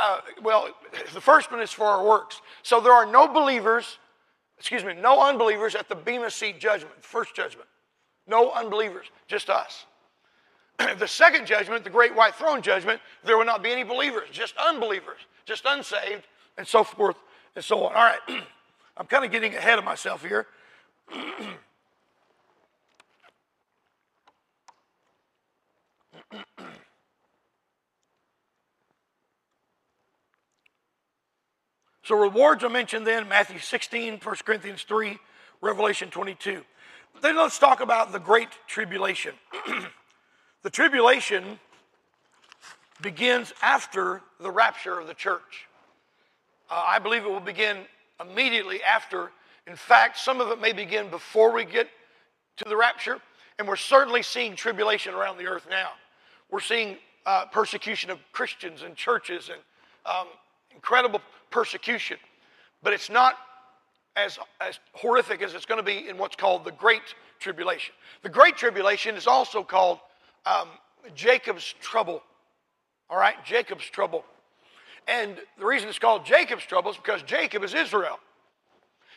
Uh, 0.00 0.20
well, 0.42 0.68
the 1.12 1.20
first 1.20 1.50
one 1.50 1.60
is 1.60 1.70
for 1.70 1.84
our 1.84 2.04
works. 2.04 2.40
So 2.62 2.80
there 2.80 2.92
are 2.92 3.04
no 3.04 3.28
believers, 3.28 3.98
excuse 4.58 4.82
me, 4.82 4.94
no 4.94 5.20
unbelievers 5.20 5.74
at 5.74 5.88
the 5.88 5.94
Bema 5.94 6.30
Seat 6.30 6.58
judgment, 6.58 6.94
first 7.04 7.34
judgment. 7.34 7.68
No 8.26 8.50
unbelievers, 8.52 9.06
just 9.28 9.50
us. 9.50 9.84
the 10.98 11.06
second 11.06 11.46
judgment, 11.46 11.84
the 11.84 11.90
great 11.90 12.14
white 12.14 12.34
throne 12.34 12.62
judgment, 12.62 13.00
there 13.24 13.36
will 13.36 13.44
not 13.44 13.62
be 13.62 13.70
any 13.70 13.84
believers, 13.84 14.28
just 14.32 14.54
unbelievers, 14.56 15.18
just 15.44 15.64
unsaved, 15.66 16.26
and 16.56 16.66
so 16.66 16.82
forth 16.82 17.16
and 17.54 17.62
so 17.62 17.84
on. 17.84 17.94
All 17.94 18.04
right, 18.04 18.20
I'm 18.96 19.06
kind 19.06 19.24
of 19.24 19.30
getting 19.30 19.54
ahead 19.54 19.78
of 19.78 19.84
myself 19.84 20.24
here. 20.24 20.46
so 32.10 32.16
rewards 32.16 32.64
are 32.64 32.68
mentioned 32.68 33.06
then 33.06 33.28
Matthew 33.28 33.60
16, 33.60 34.18
1 34.20 34.36
Corinthians 34.44 34.82
3, 34.82 35.16
Revelation 35.60 36.10
22. 36.10 36.62
Then 37.22 37.36
let's 37.36 37.56
talk 37.56 37.80
about 37.80 38.10
the 38.10 38.18
Great 38.18 38.48
Tribulation. 38.66 39.32
the 40.64 40.70
tribulation 40.70 41.60
begins 43.00 43.52
after 43.62 44.22
the 44.40 44.50
rapture 44.50 44.98
of 44.98 45.06
the 45.06 45.14
church. 45.14 45.68
Uh, 46.68 46.82
I 46.84 46.98
believe 46.98 47.24
it 47.24 47.30
will 47.30 47.38
begin 47.38 47.76
immediately 48.20 48.82
after. 48.82 49.30
In 49.68 49.76
fact, 49.76 50.18
some 50.18 50.40
of 50.40 50.48
it 50.48 50.60
may 50.60 50.72
begin 50.72 51.10
before 51.10 51.52
we 51.52 51.64
get 51.64 51.86
to 52.56 52.64
the 52.68 52.76
rapture. 52.76 53.18
And 53.60 53.68
we're 53.68 53.76
certainly 53.76 54.24
seeing 54.24 54.56
tribulation 54.56 55.14
around 55.14 55.38
the 55.38 55.46
earth 55.46 55.68
now. 55.70 55.90
We're 56.50 56.58
seeing 56.58 56.96
uh, 57.24 57.44
persecution 57.52 58.10
of 58.10 58.18
Christians 58.32 58.82
and 58.82 58.96
churches 58.96 59.48
and 59.48 59.60
um, 60.04 60.26
incredible 60.74 61.20
persecution. 61.50 62.16
But 62.82 62.92
it's 62.92 63.10
not 63.10 63.34
as, 64.16 64.38
as 64.60 64.78
horrific 64.92 65.42
as 65.42 65.54
it's 65.54 65.66
going 65.66 65.78
to 65.78 65.84
be 65.84 66.08
in 66.08 66.18
what's 66.18 66.36
called 66.36 66.64
the 66.64 66.72
Great 66.72 67.02
Tribulation. 67.38 67.94
The 68.22 68.28
Great 68.28 68.56
Tribulation 68.56 69.16
is 69.16 69.26
also 69.26 69.62
called 69.62 69.98
um, 70.46 70.68
Jacob's 71.14 71.74
trouble. 71.80 72.22
All 73.08 73.18
right, 73.18 73.42
Jacob's 73.44 73.84
trouble. 73.84 74.24
And 75.08 75.36
the 75.58 75.66
reason 75.66 75.88
it's 75.88 75.98
called 75.98 76.24
Jacob's 76.24 76.64
trouble 76.64 76.90
is 76.90 76.96
because 76.96 77.22
Jacob 77.22 77.64
is 77.64 77.74
Israel. 77.74 78.18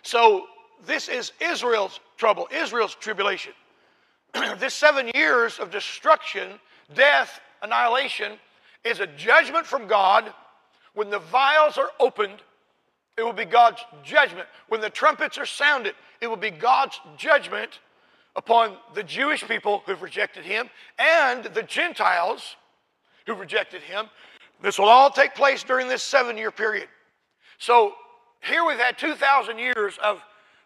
So 0.01 0.45
this 0.85 1.07
is 1.07 1.31
Israel's 1.39 1.99
trouble, 2.17 2.47
Israel's 2.51 2.95
tribulation. 2.95 3.53
this 4.57 4.73
seven 4.73 5.09
years 5.13 5.59
of 5.59 5.71
destruction, 5.71 6.59
death, 6.93 7.39
annihilation 7.61 8.33
is 8.83 8.99
a 8.99 9.07
judgment 9.07 9.65
from 9.65 9.87
God 9.87 10.33
when 10.93 11.10
the 11.10 11.19
vials 11.19 11.77
are 11.77 11.89
opened 11.99 12.41
it 13.17 13.23
will 13.23 13.34
be 13.34 13.45
God's 13.45 13.82
judgment. 14.03 14.47
When 14.69 14.82
the 14.82 14.89
trumpets 14.89 15.38
are 15.38 15.45
sounded, 15.45 15.93
it 16.21 16.27
will 16.27 16.38
be 16.38 16.49
God's 16.49 16.99
judgment 17.17 17.79
upon 18.36 18.77
the 18.95 19.03
Jewish 19.03 19.47
people 19.47 19.84
who've 19.86 20.01
rejected 20.01 20.43
him 20.43 20.69
and 20.97 21.43
the 21.45 21.63
Gentiles 21.63 22.56
who've 23.25 23.39
rejected 23.39 23.82
him. 23.82 24.06
This 24.62 24.79
will 24.79 24.89
all 24.89 25.12
take 25.12 25.36
place 25.36 25.63
during 25.63 25.88
this 25.88 26.01
seven 26.01 26.38
year 26.38 26.49
period. 26.49 26.88
So 27.60 27.93
here 28.41 28.65
we've 28.65 28.79
had 28.79 28.97
2,000 28.97 29.60
years 29.60 29.97
of, 30.03 30.21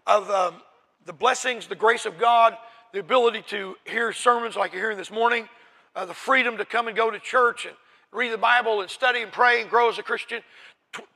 of 0.05 0.29
um, 0.29 0.61
the 1.05 1.13
blessings, 1.13 1.67
the 1.67 1.75
grace 1.75 2.05
of 2.05 2.17
God, 2.17 2.55
the 2.93 2.99
ability 2.99 3.43
to 3.49 3.75
hear 3.83 4.13
sermons 4.13 4.55
like 4.55 4.71
you're 4.71 4.81
hearing 4.81 4.97
this 4.97 5.11
morning, 5.11 5.49
uh, 5.95 6.05
the 6.05 6.13
freedom 6.13 6.57
to 6.57 6.65
come 6.65 6.87
and 6.87 6.95
go 6.95 7.11
to 7.11 7.19
church 7.19 7.65
and 7.65 7.75
read 8.11 8.31
the 8.31 8.37
Bible 8.37 8.81
and 8.81 8.89
study 8.89 9.21
and 9.21 9.31
pray 9.31 9.61
and 9.61 9.69
grow 9.69 9.89
as 9.89 9.97
a 9.97 10.03
Christian. 10.03 10.41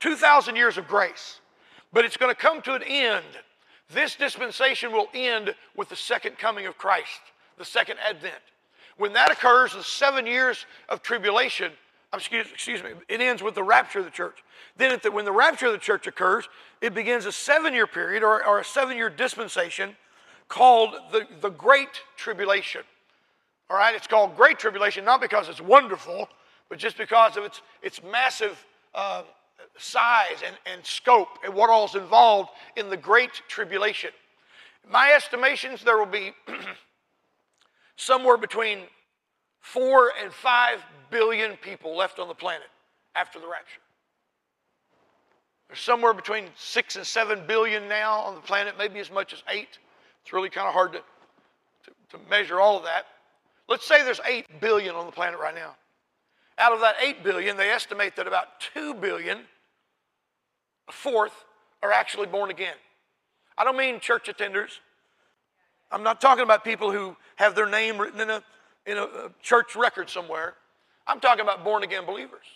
2,000 0.00 0.56
years 0.56 0.78
of 0.78 0.86
grace, 0.86 1.40
but 1.92 2.04
it's 2.04 2.16
going 2.16 2.32
to 2.32 2.40
come 2.40 2.62
to 2.62 2.74
an 2.74 2.82
end. 2.82 3.24
This 3.92 4.14
dispensation 4.14 4.92
will 4.92 5.08
end 5.14 5.54
with 5.76 5.88
the 5.88 5.96
second 5.96 6.38
coming 6.38 6.66
of 6.66 6.78
Christ, 6.78 7.20
the 7.58 7.64
second 7.64 7.98
advent. 8.06 8.34
When 8.96 9.12
that 9.14 9.30
occurs, 9.30 9.72
the 9.72 9.82
seven 9.82 10.26
years 10.26 10.66
of 10.88 11.02
tribulation, 11.02 11.72
excuse, 12.14 12.46
excuse 12.52 12.82
me, 12.82 12.90
it 13.08 13.20
ends 13.20 13.42
with 13.42 13.54
the 13.54 13.62
rapture 13.62 14.00
of 14.00 14.04
the 14.04 14.10
church. 14.10 14.44
Then, 14.76 14.98
the, 15.02 15.10
when 15.10 15.24
the 15.24 15.32
rapture 15.32 15.66
of 15.66 15.72
the 15.72 15.78
church 15.78 16.06
occurs, 16.06 16.48
it 16.80 16.94
begins 16.94 17.26
a 17.26 17.32
seven 17.32 17.72
year 17.74 17.86
period 17.86 18.22
or, 18.22 18.46
or 18.46 18.60
a 18.60 18.64
seven 18.64 18.96
year 18.96 19.10
dispensation 19.10 19.96
called 20.48 20.94
the, 21.10 21.26
the 21.40 21.50
Great 21.50 22.02
Tribulation. 22.16 22.82
All 23.70 23.76
right, 23.76 23.94
it's 23.94 24.06
called 24.06 24.36
Great 24.36 24.58
Tribulation 24.58 25.04
not 25.04 25.20
because 25.20 25.48
it's 25.48 25.60
wonderful, 25.60 26.28
but 26.72 26.78
just 26.78 26.96
because 26.96 27.36
of 27.36 27.44
its, 27.44 27.60
its 27.82 28.02
massive 28.02 28.64
uh, 28.94 29.24
size 29.76 30.38
and, 30.42 30.56
and 30.64 30.82
scope 30.86 31.28
and 31.44 31.52
what 31.52 31.68
all 31.68 31.84
is 31.84 31.94
involved 31.94 32.48
in 32.76 32.88
the 32.88 32.96
Great 32.96 33.42
Tribulation. 33.46 34.08
My 34.90 35.12
estimations, 35.12 35.84
there 35.84 35.98
will 35.98 36.06
be 36.06 36.32
somewhere 37.96 38.38
between 38.38 38.84
four 39.60 40.12
and 40.18 40.32
five 40.32 40.78
billion 41.10 41.58
people 41.58 41.94
left 41.94 42.18
on 42.18 42.26
the 42.26 42.34
planet 42.34 42.68
after 43.14 43.38
the 43.38 43.46
rapture. 43.46 43.82
There's 45.68 45.80
somewhere 45.80 46.14
between 46.14 46.46
six 46.56 46.96
and 46.96 47.06
seven 47.06 47.42
billion 47.46 47.86
now 47.86 48.14
on 48.20 48.34
the 48.34 48.40
planet, 48.40 48.76
maybe 48.78 48.98
as 48.98 49.10
much 49.10 49.34
as 49.34 49.42
eight. 49.50 49.78
It's 50.22 50.32
really 50.32 50.48
kind 50.48 50.66
of 50.66 50.72
hard 50.72 50.94
to, 50.94 51.00
to, 51.00 52.16
to 52.16 52.30
measure 52.30 52.60
all 52.60 52.78
of 52.78 52.84
that. 52.84 53.08
Let's 53.68 53.86
say 53.86 54.02
there's 54.02 54.22
eight 54.26 54.46
billion 54.58 54.94
on 54.94 55.04
the 55.04 55.12
planet 55.12 55.38
right 55.38 55.54
now. 55.54 55.74
Out 56.58 56.72
of 56.72 56.80
that 56.80 56.96
8 57.00 57.24
billion, 57.24 57.56
they 57.56 57.70
estimate 57.70 58.16
that 58.16 58.26
about 58.26 58.60
2 58.74 58.94
billion, 58.94 59.38
a 60.88 60.92
fourth, 60.92 61.44
are 61.82 61.92
actually 61.92 62.26
born 62.26 62.50
again. 62.50 62.74
I 63.56 63.64
don't 63.64 63.76
mean 63.76 64.00
church 64.00 64.28
attenders. 64.28 64.78
I'm 65.90 66.02
not 66.02 66.20
talking 66.20 66.44
about 66.44 66.64
people 66.64 66.90
who 66.90 67.16
have 67.36 67.54
their 67.54 67.68
name 67.68 67.98
written 67.98 68.20
in 68.20 68.30
a, 68.30 68.42
in 68.86 68.98
a, 68.98 69.30
church 69.42 69.76
record 69.76 70.08
somewhere. 70.08 70.54
I'm 71.06 71.20
talking 71.20 71.42
about 71.42 71.64
born 71.64 71.82
again 71.82 72.06
believers. 72.06 72.46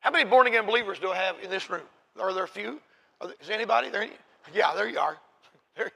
How 0.00 0.10
many 0.10 0.28
born 0.28 0.46
again 0.46 0.64
believers 0.64 0.98
do 0.98 1.10
I 1.10 1.16
have 1.16 1.36
in 1.42 1.50
this 1.50 1.68
room? 1.68 1.82
Are 2.18 2.32
there 2.32 2.44
a 2.44 2.48
few? 2.48 2.80
There, 3.20 3.34
is 3.40 3.50
anybody 3.50 3.90
there? 3.90 4.08
Yeah, 4.54 4.74
there 4.74 4.88
you 4.88 4.98
are. 4.98 5.16
There, 5.76 5.92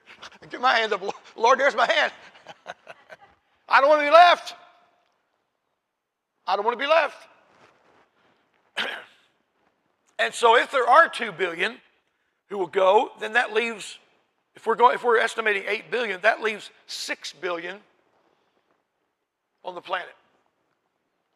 get 0.50 0.60
my 0.60 0.72
hand 0.74 0.92
up. 0.92 1.02
Lord, 1.36 1.58
there's 1.58 1.74
my 1.74 1.90
hand. 1.90 2.12
I 3.68 3.80
don't 3.80 3.90
want 3.90 4.02
to 4.02 4.06
be 4.06 4.12
left. 4.12 4.54
I 6.46 6.56
don't 6.56 6.64
want 6.64 6.78
to 6.78 6.84
be 6.84 6.88
left. 6.88 7.16
and 10.18 10.34
so 10.34 10.56
if 10.56 10.70
there 10.70 10.88
are 10.88 11.08
2 11.08 11.32
billion 11.32 11.76
who 12.48 12.58
will 12.58 12.66
go, 12.66 13.10
then 13.20 13.32
that 13.32 13.52
leaves 13.52 13.98
if 14.54 14.66
we're 14.66 14.76
going 14.76 14.94
if 14.94 15.02
we're 15.02 15.18
estimating 15.18 15.64
8 15.66 15.90
billion, 15.90 16.20
that 16.20 16.42
leaves 16.42 16.70
6 16.86 17.32
billion 17.34 17.78
on 19.64 19.74
the 19.74 19.80
planet. 19.80 20.14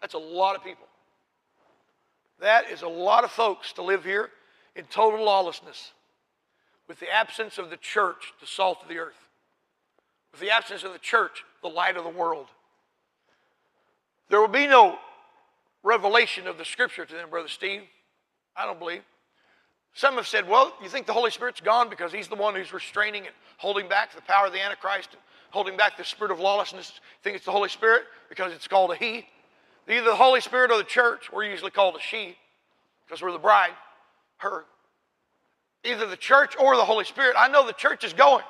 That's 0.00 0.14
a 0.14 0.18
lot 0.18 0.54
of 0.54 0.62
people. 0.62 0.86
That 2.40 2.70
is 2.70 2.82
a 2.82 2.88
lot 2.88 3.24
of 3.24 3.30
folks 3.30 3.72
to 3.74 3.82
live 3.82 4.04
here 4.04 4.30
in 4.76 4.84
total 4.84 5.24
lawlessness 5.24 5.92
with 6.86 7.00
the 7.00 7.10
absence 7.12 7.58
of 7.58 7.70
the 7.70 7.76
church, 7.76 8.32
the 8.40 8.46
salt 8.46 8.78
of 8.82 8.88
the 8.88 8.98
earth. 8.98 9.28
With 10.30 10.40
the 10.40 10.50
absence 10.50 10.84
of 10.84 10.92
the 10.92 10.98
church, 10.98 11.44
the 11.62 11.68
light 11.68 11.96
of 11.96 12.04
the 12.04 12.10
world. 12.10 12.46
There 14.28 14.40
will 14.40 14.48
be 14.48 14.66
no 14.66 14.98
revelation 15.82 16.46
of 16.46 16.58
the 16.58 16.64
scripture 16.64 17.04
to 17.04 17.14
them, 17.14 17.30
Brother 17.30 17.48
Steve. 17.48 17.82
I 18.56 18.66
don't 18.66 18.78
believe. 18.78 19.02
Some 19.94 20.16
have 20.16 20.26
said, 20.26 20.48
well, 20.48 20.72
you 20.82 20.88
think 20.88 21.06
the 21.06 21.12
Holy 21.12 21.30
Spirit's 21.30 21.60
gone 21.60 21.88
because 21.88 22.12
he's 22.12 22.28
the 22.28 22.34
one 22.36 22.54
who's 22.54 22.72
restraining 22.72 23.26
and 23.26 23.34
holding 23.56 23.88
back 23.88 24.14
the 24.14 24.22
power 24.22 24.46
of 24.46 24.52
the 24.52 24.60
Antichrist 24.60 25.10
and 25.12 25.22
holding 25.50 25.76
back 25.76 25.96
the 25.96 26.04
spirit 26.04 26.30
of 26.30 26.38
lawlessness. 26.38 27.00
Think 27.22 27.36
it's 27.36 27.44
the 27.44 27.52
Holy 27.52 27.68
Spirit 27.68 28.04
because 28.28 28.52
it's 28.52 28.68
called 28.68 28.92
a 28.92 28.96
he. 28.96 29.26
Either 29.88 30.04
the 30.04 30.14
Holy 30.14 30.40
Spirit 30.40 30.70
or 30.70 30.76
the 30.76 30.84
church. 30.84 31.32
We're 31.32 31.44
usually 31.44 31.70
called 31.70 31.96
a 31.96 32.00
she 32.00 32.36
because 33.06 33.22
we're 33.22 33.32
the 33.32 33.38
bride, 33.38 33.72
her. 34.38 34.66
Either 35.84 36.06
the 36.06 36.16
church 36.16 36.54
or 36.60 36.76
the 36.76 36.84
Holy 36.84 37.04
Spirit. 37.04 37.36
I 37.38 37.48
know 37.48 37.66
the 37.66 37.72
church 37.72 38.04
is 38.04 38.12
going. 38.12 38.44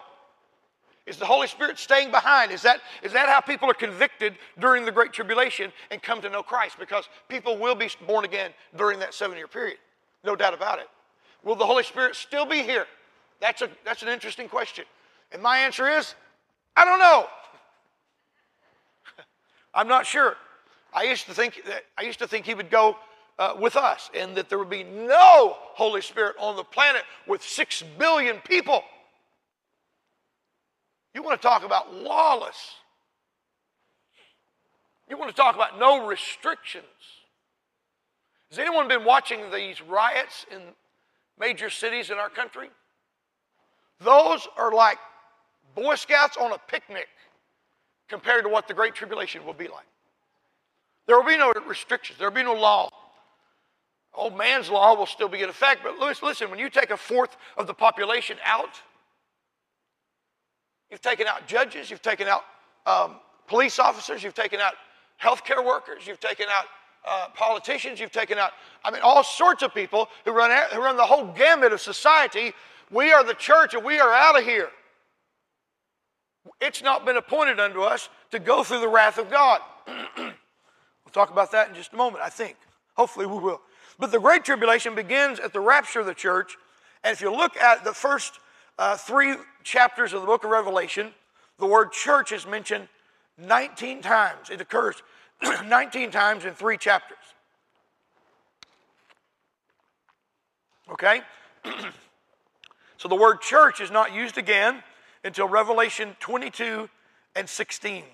Is 1.08 1.16
the 1.16 1.24
Holy 1.24 1.46
Spirit 1.46 1.78
staying 1.78 2.10
behind? 2.10 2.52
Is 2.52 2.60
that, 2.62 2.80
is 3.02 3.12
that 3.12 3.28
how 3.28 3.40
people 3.40 3.70
are 3.70 3.74
convicted 3.74 4.36
during 4.58 4.84
the 4.84 4.92
Great 4.92 5.12
Tribulation 5.12 5.72
and 5.90 6.02
come 6.02 6.20
to 6.20 6.28
know 6.28 6.42
Christ? 6.42 6.78
Because 6.78 7.08
people 7.28 7.56
will 7.56 7.74
be 7.74 7.88
born 8.06 8.26
again 8.26 8.50
during 8.76 8.98
that 8.98 9.14
seven 9.14 9.38
year 9.38 9.48
period. 9.48 9.78
No 10.22 10.36
doubt 10.36 10.52
about 10.52 10.78
it. 10.80 10.88
Will 11.42 11.56
the 11.56 11.64
Holy 11.64 11.82
Spirit 11.82 12.14
still 12.14 12.44
be 12.44 12.62
here? 12.62 12.86
That's, 13.40 13.62
a, 13.62 13.70
that's 13.84 14.02
an 14.02 14.08
interesting 14.08 14.48
question. 14.48 14.84
And 15.32 15.42
my 15.42 15.58
answer 15.58 15.88
is, 15.88 16.14
I 16.76 16.84
don't 16.84 16.98
know. 16.98 17.26
I'm 19.74 19.88
not 19.88 20.04
sure. 20.04 20.36
I 20.92 21.04
used 21.04 21.26
to 21.26 21.34
think 21.34 21.62
that 21.66 21.84
I 21.96 22.02
used 22.02 22.18
to 22.18 22.26
think 22.26 22.44
he 22.44 22.54
would 22.54 22.70
go 22.70 22.96
uh, 23.38 23.54
with 23.58 23.76
us, 23.76 24.10
and 24.14 24.34
that 24.36 24.48
there 24.48 24.58
would 24.58 24.70
be 24.70 24.84
no 24.84 25.56
Holy 25.56 26.00
Spirit 26.00 26.34
on 26.38 26.56
the 26.56 26.64
planet 26.64 27.02
with 27.26 27.42
six 27.42 27.82
billion 27.98 28.38
people. 28.38 28.82
You 31.18 31.24
want 31.24 31.42
to 31.42 31.48
talk 31.48 31.64
about 31.64 31.92
lawless? 31.92 32.76
You 35.10 35.18
want 35.18 35.30
to 35.30 35.36
talk 35.36 35.56
about 35.56 35.76
no 35.76 36.06
restrictions? 36.06 36.84
Has 38.50 38.60
anyone 38.60 38.86
been 38.86 39.04
watching 39.04 39.50
these 39.50 39.82
riots 39.82 40.46
in 40.48 40.60
major 41.36 41.70
cities 41.70 42.10
in 42.10 42.18
our 42.18 42.28
country? 42.28 42.70
Those 43.98 44.46
are 44.56 44.72
like 44.72 44.98
Boy 45.74 45.96
Scouts 45.96 46.36
on 46.36 46.52
a 46.52 46.58
picnic 46.68 47.08
compared 48.08 48.44
to 48.44 48.48
what 48.48 48.68
the 48.68 48.74
Great 48.74 48.94
Tribulation 48.94 49.44
will 49.44 49.54
be 49.54 49.66
like. 49.66 49.88
There 51.08 51.16
will 51.16 51.26
be 51.26 51.36
no 51.36 51.52
restrictions, 51.66 52.20
there 52.20 52.28
will 52.28 52.36
be 52.36 52.44
no 52.44 52.54
law. 52.54 52.90
Old 54.14 54.38
man's 54.38 54.70
law 54.70 54.94
will 54.94 55.06
still 55.06 55.28
be 55.28 55.42
in 55.42 55.48
effect, 55.48 55.80
but 55.82 55.98
listen, 55.98 56.48
when 56.48 56.60
you 56.60 56.70
take 56.70 56.90
a 56.90 56.96
fourth 56.96 57.36
of 57.56 57.66
the 57.66 57.74
population 57.74 58.36
out, 58.44 58.80
you've 60.90 61.02
taken 61.02 61.26
out 61.26 61.46
judges, 61.46 61.90
you've 61.90 62.02
taken 62.02 62.28
out 62.28 62.44
um, 62.86 63.16
police 63.46 63.78
officers, 63.78 64.22
you've 64.22 64.34
taken 64.34 64.60
out 64.60 64.74
healthcare 65.22 65.64
workers, 65.64 66.06
you've 66.06 66.20
taken 66.20 66.46
out 66.50 66.66
uh, 67.06 67.28
politicians, 67.34 68.00
you've 68.00 68.12
taken 68.12 68.38
out, 68.38 68.52
I 68.84 68.90
mean, 68.90 69.00
all 69.02 69.24
sorts 69.24 69.62
of 69.62 69.74
people 69.74 70.08
who 70.24 70.32
run, 70.32 70.50
who 70.72 70.82
run 70.82 70.96
the 70.96 71.04
whole 71.04 71.26
gamut 71.32 71.72
of 71.72 71.80
society. 71.80 72.52
We 72.90 73.12
are 73.12 73.24
the 73.24 73.34
church 73.34 73.74
and 73.74 73.84
we 73.84 73.98
are 74.00 74.12
out 74.12 74.38
of 74.38 74.44
here. 74.44 74.68
It's 76.60 76.82
not 76.82 77.04
been 77.04 77.16
appointed 77.16 77.60
unto 77.60 77.82
us 77.82 78.08
to 78.30 78.38
go 78.38 78.64
through 78.64 78.80
the 78.80 78.88
wrath 78.88 79.18
of 79.18 79.30
God. 79.30 79.60
we'll 80.16 80.32
talk 81.12 81.30
about 81.30 81.52
that 81.52 81.68
in 81.68 81.74
just 81.74 81.92
a 81.92 81.96
moment, 81.96 82.22
I 82.22 82.28
think. 82.28 82.56
Hopefully, 82.94 83.26
we 83.26 83.38
will. 83.38 83.60
But 83.98 84.12
the 84.12 84.20
Great 84.20 84.44
Tribulation 84.44 84.94
begins 84.94 85.40
at 85.40 85.52
the 85.52 85.60
rapture 85.60 86.00
of 86.00 86.06
the 86.06 86.14
church. 86.14 86.56
And 87.04 87.12
if 87.12 87.20
you 87.20 87.34
look 87.34 87.56
at 87.56 87.84
the 87.84 87.92
first 87.92 88.40
uh, 88.78 88.96
three 88.96 89.34
chapters 89.64 90.12
of 90.12 90.20
the 90.20 90.26
book 90.26 90.44
of 90.44 90.50
Revelation, 90.50 91.12
the 91.58 91.66
word 91.66 91.92
church 91.92 92.32
is 92.32 92.46
mentioned 92.46 92.88
19 93.36 94.02
times. 94.02 94.50
It 94.50 94.60
occurs 94.60 95.02
19 95.66 96.10
times 96.10 96.44
in 96.44 96.54
three 96.54 96.76
chapters. 96.76 97.18
Okay? 100.90 101.20
so 102.96 103.08
the 103.08 103.16
word 103.16 103.40
church 103.40 103.80
is 103.80 103.90
not 103.90 104.14
used 104.14 104.38
again 104.38 104.82
until 105.24 105.48
Revelation 105.48 106.16
22 106.20 106.88
and 107.34 107.48
16. 107.48 108.04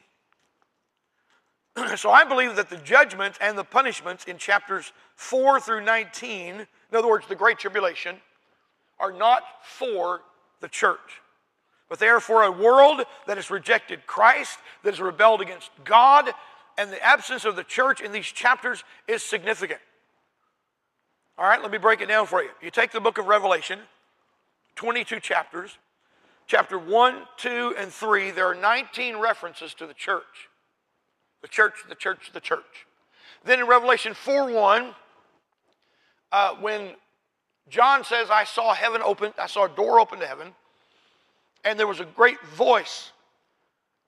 so 1.96 2.10
I 2.10 2.24
believe 2.24 2.56
that 2.56 2.70
the 2.70 2.76
judgments 2.78 3.38
and 3.40 3.56
the 3.56 3.64
punishments 3.64 4.24
in 4.24 4.38
chapters 4.38 4.92
4 5.16 5.60
through 5.60 5.84
19, 5.84 6.54
in 6.60 6.66
other 6.92 7.08
words, 7.08 7.26
the 7.28 7.36
Great 7.36 7.58
Tribulation, 7.58 8.16
are 8.98 9.12
not 9.12 9.42
for 9.62 10.22
the 10.64 10.68
church, 10.68 11.20
but 11.90 11.98
they 11.98 12.08
are 12.08 12.20
for 12.20 12.42
a 12.42 12.50
world 12.50 13.02
that 13.26 13.36
has 13.36 13.50
rejected 13.50 14.06
Christ, 14.06 14.58
that 14.82 14.94
has 14.94 15.00
rebelled 15.00 15.42
against 15.42 15.70
God, 15.84 16.30
and 16.78 16.90
the 16.90 17.04
absence 17.04 17.44
of 17.44 17.54
the 17.54 17.62
church 17.62 18.00
in 18.00 18.12
these 18.12 18.24
chapters 18.24 18.82
is 19.06 19.22
significant. 19.22 19.80
All 21.36 21.46
right, 21.46 21.60
let 21.60 21.70
me 21.70 21.76
break 21.76 22.00
it 22.00 22.08
down 22.08 22.26
for 22.26 22.42
you. 22.42 22.48
You 22.62 22.70
take 22.70 22.92
the 22.92 23.00
book 23.00 23.18
of 23.18 23.26
Revelation, 23.26 23.78
22 24.76 25.20
chapters, 25.20 25.76
chapter 26.46 26.78
1, 26.78 27.14
2, 27.36 27.74
and 27.76 27.92
3, 27.92 28.30
there 28.30 28.46
are 28.46 28.54
19 28.54 29.18
references 29.18 29.74
to 29.74 29.86
the 29.86 29.92
church. 29.92 30.48
The 31.42 31.48
church, 31.48 31.74
the 31.90 31.94
church, 31.94 32.30
the 32.32 32.40
church. 32.40 32.86
Then 33.44 33.60
in 33.60 33.66
Revelation 33.66 34.14
4 34.14 34.50
1, 34.50 34.94
uh, 36.32 36.54
when 36.54 36.94
John 37.68 38.04
says, 38.04 38.28
I 38.30 38.44
saw 38.44 38.74
heaven 38.74 39.00
open, 39.02 39.32
I 39.38 39.46
saw 39.46 39.64
a 39.64 39.68
door 39.68 40.00
open 40.00 40.20
to 40.20 40.26
heaven, 40.26 40.54
and 41.64 41.78
there 41.78 41.86
was 41.86 42.00
a 42.00 42.04
great 42.04 42.40
voice. 42.42 43.12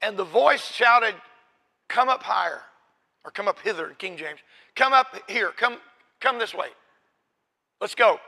And 0.03 0.16
the 0.16 0.25
voice 0.25 0.64
shouted, 0.71 1.14
Come 1.88 2.09
up 2.09 2.23
higher, 2.23 2.61
or 3.25 3.31
come 3.31 3.49
up 3.49 3.61
hither 3.61 3.88
in 3.88 3.95
King 3.95 4.16
James. 4.16 4.40
Come 4.75 4.92
up 4.92 5.07
here, 5.29 5.53
come, 5.57 5.79
come 6.21 6.38
this 6.38 6.53
way. 6.53 6.69
Let's 7.81 7.95
go. 7.95 8.19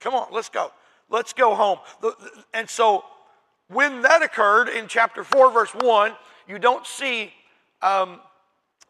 Come 0.00 0.14
on, 0.14 0.28
let's 0.32 0.48
go. 0.48 0.72
Let's 1.10 1.32
go 1.32 1.54
home. 1.54 1.78
And 2.54 2.68
so 2.68 3.04
when 3.68 4.02
that 4.02 4.22
occurred 4.22 4.68
in 4.68 4.88
chapter 4.88 5.22
4, 5.22 5.52
verse 5.52 5.74
1, 5.74 6.12
you 6.48 6.58
don't 6.58 6.86
see 6.86 7.32
um, 7.82 8.20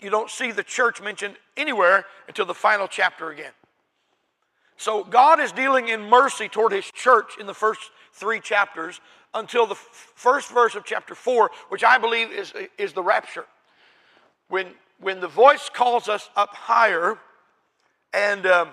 you 0.00 0.11
don't 0.11 0.30
see 0.30 0.50
the 0.50 0.62
church 0.62 1.02
mentioned 1.02 1.37
anywhere 1.56 2.06
until 2.26 2.46
the 2.46 2.54
final 2.54 2.88
chapter 2.88 3.30
again. 3.30 3.52
So 4.80 5.04
God 5.04 5.40
is 5.40 5.52
dealing 5.52 5.88
in 5.88 6.08
mercy 6.08 6.48
toward 6.48 6.72
his 6.72 6.90
church 6.90 7.36
in 7.38 7.46
the 7.46 7.52
first 7.52 7.82
three 8.14 8.40
chapters 8.40 8.98
until 9.34 9.66
the 9.66 9.74
f- 9.74 10.12
first 10.14 10.50
verse 10.50 10.74
of 10.74 10.86
chapter 10.86 11.14
4, 11.14 11.50
which 11.68 11.84
I 11.84 11.98
believe 11.98 12.30
is, 12.30 12.54
is 12.78 12.94
the 12.94 13.02
rapture. 13.02 13.44
When, 14.48 14.68
when 14.98 15.20
the 15.20 15.28
voice 15.28 15.68
calls 15.70 16.08
us 16.08 16.30
up 16.34 16.54
higher, 16.54 17.18
and 18.14 18.46
um, 18.46 18.70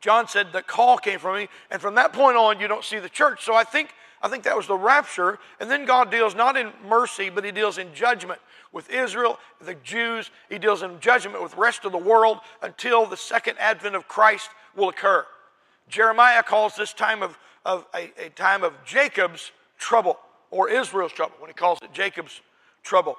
John 0.00 0.26
said 0.26 0.52
the 0.52 0.60
call 0.60 0.98
came 0.98 1.20
from 1.20 1.36
me, 1.36 1.48
and 1.70 1.80
from 1.80 1.94
that 1.94 2.12
point 2.12 2.36
on, 2.36 2.58
you 2.58 2.66
don't 2.66 2.82
see 2.82 2.98
the 2.98 3.08
church. 3.08 3.44
So 3.44 3.54
I 3.54 3.62
think, 3.62 3.90
I 4.22 4.28
think 4.28 4.42
that 4.42 4.56
was 4.56 4.66
the 4.66 4.76
rapture, 4.76 5.38
and 5.60 5.70
then 5.70 5.84
God 5.84 6.10
deals 6.10 6.34
not 6.34 6.56
in 6.56 6.72
mercy, 6.88 7.30
but 7.30 7.44
he 7.44 7.52
deals 7.52 7.78
in 7.78 7.94
judgment 7.94 8.40
with 8.72 8.90
Israel, 8.90 9.38
the 9.64 9.76
Jews. 9.76 10.32
He 10.48 10.58
deals 10.58 10.82
in 10.82 10.98
judgment 10.98 11.40
with 11.40 11.52
the 11.52 11.60
rest 11.60 11.84
of 11.84 11.92
the 11.92 11.98
world 11.98 12.38
until 12.60 13.06
the 13.06 13.16
second 13.16 13.56
advent 13.60 13.94
of 13.94 14.08
Christ 14.08 14.50
will 14.76 14.88
occur. 14.88 15.26
Jeremiah 15.88 16.42
calls 16.42 16.74
this 16.76 16.92
time 16.92 17.22
of, 17.22 17.38
of 17.64 17.86
a, 17.94 18.12
a 18.18 18.30
time 18.30 18.62
of 18.62 18.72
Jacob's 18.84 19.52
trouble 19.78 20.18
or 20.50 20.68
Israel's 20.70 21.12
trouble 21.12 21.34
when 21.38 21.50
he 21.50 21.54
calls 21.54 21.78
it 21.82 21.92
Jacob's 21.92 22.40
trouble. 22.82 23.16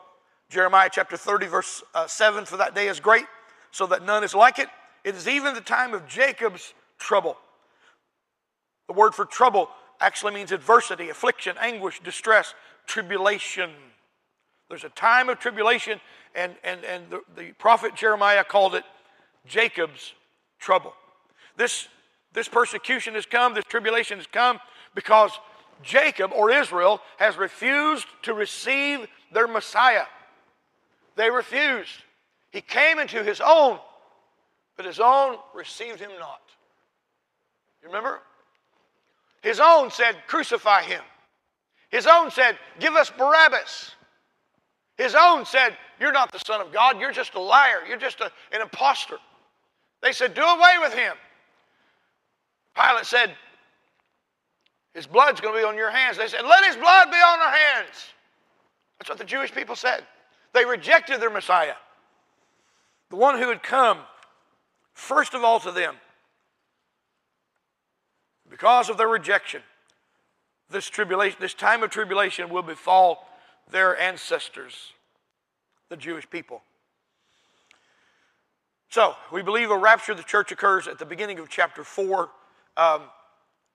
Jeremiah 0.50 0.90
chapter 0.92 1.18
30, 1.18 1.48
verse 1.48 1.84
uh, 1.94 2.08
7 2.08 2.46
For 2.46 2.58
that 2.58 2.76
day 2.76 2.88
is 2.88 3.00
great, 3.00 3.26
so 3.72 3.86
that 3.88 4.06
none 4.06 4.24
is 4.24 4.36
like 4.36 4.60
it. 4.60 4.70
It 5.04 5.16
is 5.16 5.28
even 5.28 5.54
the 5.54 5.62
time 5.62 5.94
of 5.94 6.08
Jacob's 6.08 6.74
trouble. 6.98 7.38
The 8.88 8.94
word 8.94 9.16
for 9.16 9.26
trouble 9.26 9.70
actually 10.00 10.34
means 10.34 10.52
adversity, 10.52 11.10
affliction, 11.10 11.56
anguish, 11.60 12.00
distress, 12.02 12.54
tribulation. 12.86 13.72
There's 14.70 14.84
a 14.84 14.90
time 14.90 15.30
of 15.30 15.40
tribulation, 15.40 16.00
and, 16.36 16.56
and, 16.64 16.84
and 16.84 17.10
the, 17.10 17.22
the 17.36 17.52
prophet 17.54 17.96
Jeremiah 17.96 18.44
called 18.44 18.76
it 18.76 18.84
Jacob's 19.46 20.14
trouble. 20.60 20.94
This, 21.58 21.88
this 22.34 22.48
persecution 22.48 23.14
has 23.16 23.26
come, 23.26 23.54
this 23.54 23.66
tribulation 23.66 24.18
has 24.18 24.28
come 24.28 24.60
because 24.96 25.32
Jacob 25.82 26.32
or 26.34 26.52
Israel 26.52 27.02
has 27.18 27.38
refused 27.38 28.08
to 28.24 28.34
receive 28.34 29.08
their 29.32 29.48
Messiah. 29.48 30.06
They 31.16 31.30
refused. 31.30 31.92
He 32.52 32.62
came 32.62 33.00
into 33.00 33.24
his 33.24 33.42
own, 33.42 33.80
but 34.78 34.86
his 34.86 35.00
own 35.00 35.38
received 35.54 36.00
him 36.00 36.12
not. 36.20 36.42
You 37.82 37.90
remember? 37.90 38.22
His 39.42 39.60
own 39.60 39.92
said, 39.92 40.16
Crucify 40.28 40.84
him. 40.84 41.02
His 41.90 42.08
own 42.08 42.32
said, 42.32 42.58
Give 42.80 42.94
us 42.94 43.12
Barabbas. 43.12 43.92
His 44.98 45.16
own 45.20 45.46
said, 45.46 45.78
You're 46.00 46.12
not 46.12 46.32
the 46.32 46.40
Son 46.40 46.62
of 46.62 46.72
God. 46.72 47.00
You're 47.00 47.12
just 47.12 47.34
a 47.36 47.40
liar. 47.40 47.82
You're 47.88 47.98
just 47.98 48.22
a, 48.22 48.32
an 48.52 48.62
impostor. 48.62 49.18
They 50.02 50.12
said, 50.12 50.34
Do 50.34 50.42
away 50.42 50.76
with 50.80 50.94
him. 50.94 51.14
Pilate 52.76 53.06
said, 53.06 53.36
His 54.94 55.08
blood's 55.08 55.42
going 55.42 55.54
to 55.56 55.60
be 55.60 55.66
on 55.66 55.78
your 55.78 55.92
hands. 55.92 56.18
They 56.18 56.28
said, 56.28 56.44
Let 56.44 56.66
his 56.66 56.76
blood 56.76 57.12
be 57.12 57.18
on 57.18 57.40
our 57.40 57.52
hands. 57.52 58.14
That's 58.98 59.10
what 59.10 59.18
the 59.18 59.26
Jewish 59.26 59.54
people 59.54 59.76
said. 59.76 60.04
They 60.54 60.66
rejected 60.66 61.20
their 61.20 61.30
Messiah, 61.30 61.76
the 63.10 63.16
one 63.16 63.40
who 63.40 63.50
had 63.50 63.64
come 63.64 64.00
first 64.94 65.34
of 65.34 65.44
all 65.44 65.60
to 65.62 65.72
them. 65.72 65.96
Because 68.50 68.90
of 68.90 68.98
their 68.98 69.08
rejection, 69.08 69.64
this 70.70 70.88
tribulation, 70.88 71.38
this 71.42 71.56
time 71.56 71.82
of 71.82 71.90
tribulation 71.90 72.50
will 72.50 72.62
befall 72.62 73.28
their 73.72 74.00
ancestors, 74.00 74.92
the 75.90 75.98
Jewish 75.98 76.30
people. 76.30 76.62
So, 78.90 79.16
we 79.32 79.42
believe 79.42 79.72
a 79.72 79.78
rapture 79.78 80.12
of 80.12 80.20
the 80.20 80.24
church 80.24 80.52
occurs 80.52 80.88
at 80.88 81.00
the 81.00 81.06
beginning 81.06 81.40
of 81.40 81.50
chapter 81.50 81.84
4. 81.84 82.30
Um, 82.78 83.04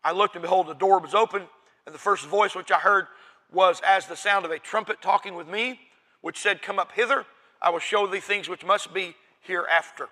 I 0.04 0.12
looked 0.12 0.34
and 0.34 0.42
behold, 0.42 0.66
the 0.68 0.74
door 0.74 0.98
was 0.98 1.14
open, 1.14 1.42
and 1.86 1.94
the 1.94 1.98
first 1.98 2.26
voice 2.26 2.54
which 2.54 2.70
I 2.70 2.78
heard 2.78 3.06
was 3.52 3.80
as 3.86 4.06
the 4.06 4.16
sound 4.16 4.44
of 4.44 4.50
a 4.50 4.58
trumpet 4.58 5.00
talking 5.00 5.34
with 5.34 5.48
me, 5.48 5.80
which 6.20 6.38
said, 6.38 6.62
Come 6.62 6.78
up 6.78 6.92
hither, 6.92 7.24
I 7.60 7.70
will 7.70 7.78
show 7.78 8.06
thee 8.06 8.20
things 8.20 8.48
which 8.48 8.64
must 8.64 8.92
be 8.92 9.14
hereafter. 9.40 10.08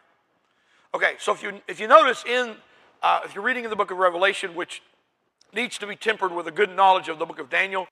Okay, 0.95 1.15
so 1.19 1.33
if 1.33 1.43
you, 1.43 1.61
if 1.69 1.81
you 1.81 1.89
notice 1.89 2.25
in 2.25 2.57
uh, 3.03 3.21
if 3.25 3.35
you're 3.35 3.45
reading 3.45 3.65
in 3.65 3.71
the 3.71 3.77
book 3.77 3.91
of 3.91 3.99
Revelation, 3.99 4.55
which 4.55 4.83
needs 5.53 5.79
to 5.79 5.87
be 5.87 5.97
tempered 5.97 6.33
with 6.33 6.47
a 6.47 6.51
good 6.51 6.75
knowledge 6.75 7.09
of 7.09 7.19
the 7.19 7.27
book 7.27 7.39
of 7.39 7.51
Daniel, 7.51 7.87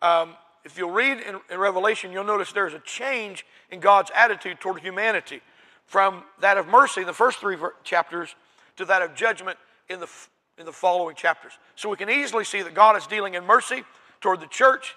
um, 0.00 0.34
if 0.64 0.78
you'll 0.78 0.90
read 0.90 1.18
in, 1.20 1.40
in 1.50 1.58
Revelation, 1.58 2.12
you'll 2.12 2.24
notice 2.24 2.52
there's 2.52 2.72
a 2.72 2.80
change 2.80 3.44
in 3.70 3.80
God's 3.80 4.10
attitude 4.14 4.60
toward 4.60 4.80
humanity 4.80 5.42
from 5.86 6.24
that 6.40 6.56
of 6.56 6.66
mercy 6.66 7.02
in 7.02 7.06
the 7.06 7.12
first 7.12 7.38
three 7.38 7.56
chapters 7.82 8.34
to 8.76 8.84
that 8.86 9.02
of 9.02 9.14
judgment 9.14 9.58
in 9.88 10.00
the, 10.00 10.08
in 10.58 10.66
the 10.66 10.72
following 10.72 11.16
chapters. 11.16 11.52
So 11.74 11.88
we 11.88 11.96
can 11.96 12.10
easily 12.10 12.44
see 12.44 12.62
that 12.62 12.74
God 12.74 12.96
is 12.96 13.06
dealing 13.06 13.34
in 13.34 13.44
mercy 13.44 13.82
toward 14.20 14.40
the 14.40 14.46
church, 14.46 14.94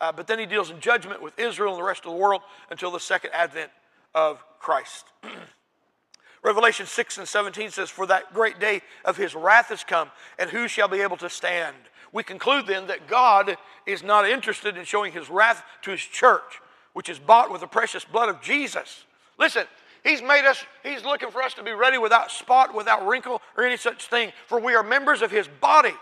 uh, 0.00 0.12
but 0.12 0.26
then 0.26 0.38
he 0.38 0.46
deals 0.46 0.70
in 0.70 0.80
judgment 0.80 1.22
with 1.22 1.38
Israel 1.38 1.72
and 1.72 1.80
the 1.80 1.86
rest 1.86 2.04
of 2.04 2.12
the 2.12 2.16
world 2.16 2.42
until 2.70 2.90
the 2.90 3.00
second 3.00 3.30
advent 3.32 3.70
of 4.14 4.42
Christ. 4.58 5.06
Revelation 6.42 6.86
6 6.86 7.18
and 7.18 7.28
17 7.28 7.70
says, 7.70 7.88
For 7.88 8.06
that 8.06 8.34
great 8.34 8.60
day 8.60 8.82
of 9.04 9.16
his 9.16 9.34
wrath 9.34 9.70
is 9.70 9.82
come, 9.82 10.10
and 10.38 10.50
who 10.50 10.68
shall 10.68 10.88
be 10.88 11.00
able 11.00 11.16
to 11.18 11.30
stand? 11.30 11.76
We 12.12 12.22
conclude 12.22 12.66
then 12.66 12.86
that 12.86 13.08
God 13.08 13.56
is 13.86 14.02
not 14.02 14.28
interested 14.28 14.76
in 14.76 14.84
showing 14.84 15.12
his 15.12 15.30
wrath 15.30 15.64
to 15.82 15.90
his 15.90 16.00
church, 16.00 16.60
which 16.92 17.08
is 17.08 17.18
bought 17.18 17.50
with 17.50 17.60
the 17.62 17.66
precious 17.66 18.04
blood 18.04 18.28
of 18.28 18.42
Jesus. 18.42 19.04
Listen, 19.38 19.64
He's 20.04 20.20
made 20.20 20.44
us, 20.44 20.64
He's 20.82 21.02
looking 21.02 21.30
for 21.30 21.42
us 21.42 21.54
to 21.54 21.62
be 21.62 21.72
ready 21.72 21.96
without 21.96 22.30
spot, 22.30 22.74
without 22.74 23.06
wrinkle, 23.06 23.40
or 23.56 23.64
any 23.64 23.78
such 23.78 24.06
thing, 24.06 24.32
for 24.46 24.60
we 24.60 24.74
are 24.74 24.82
members 24.82 25.22
of 25.22 25.30
His 25.30 25.48
body. 25.48 25.94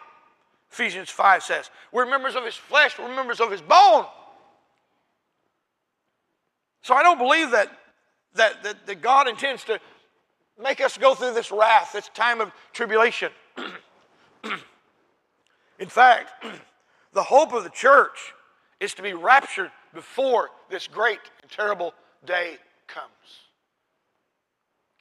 Ephesians 0.70 1.08
5 1.08 1.42
says, 1.42 1.70
We're 1.92 2.06
members 2.06 2.34
of 2.34 2.44
His 2.44 2.56
flesh, 2.56 2.98
we're 2.98 3.14
members 3.14 3.40
of 3.40 3.50
His 3.50 3.62
bone. 3.62 4.06
So 6.82 6.94
I 6.94 7.04
don't 7.04 7.18
believe 7.18 7.52
that, 7.52 7.70
that, 8.34 8.64
that, 8.64 8.86
that 8.86 9.02
God 9.02 9.28
intends 9.28 9.62
to 9.64 9.78
make 10.60 10.80
us 10.80 10.98
go 10.98 11.14
through 11.14 11.34
this 11.34 11.52
wrath, 11.52 11.92
this 11.92 12.08
time 12.08 12.40
of 12.40 12.50
tribulation. 12.72 13.30
In 15.78 15.88
fact, 15.88 16.44
the 17.12 17.22
hope 17.22 17.52
of 17.52 17.62
the 17.62 17.70
church 17.70 18.34
is 18.80 18.94
to 18.94 19.02
be 19.02 19.12
raptured 19.12 19.70
before 19.94 20.50
this 20.70 20.88
great 20.88 21.20
and 21.42 21.50
terrible 21.50 21.94
day 22.26 22.56
comes. 22.88 23.51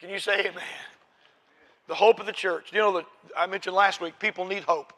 Can 0.02 0.10
you 0.10 0.18
say 0.18 0.40
amen? 0.40 0.64
The 1.86 1.94
hope 1.94 2.18
of 2.18 2.26
the 2.26 2.32
church. 2.32 2.72
You 2.72 2.78
know, 2.80 2.92
that 2.94 3.06
I 3.38 3.46
mentioned 3.46 3.76
last 3.76 4.00
week, 4.00 4.18
people 4.18 4.44
need 4.44 4.64
hope. 4.64 4.92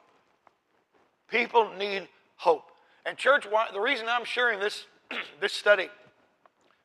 People 1.31 1.71
need 1.79 2.09
hope. 2.37 2.63
And 3.05 3.19
church, 3.19 3.47
the 3.75 3.81
reason 3.81 4.07
I'm 4.09 4.25
sharing 4.25 4.59
this, 4.59 4.87
this 5.43 5.53
study 5.53 5.91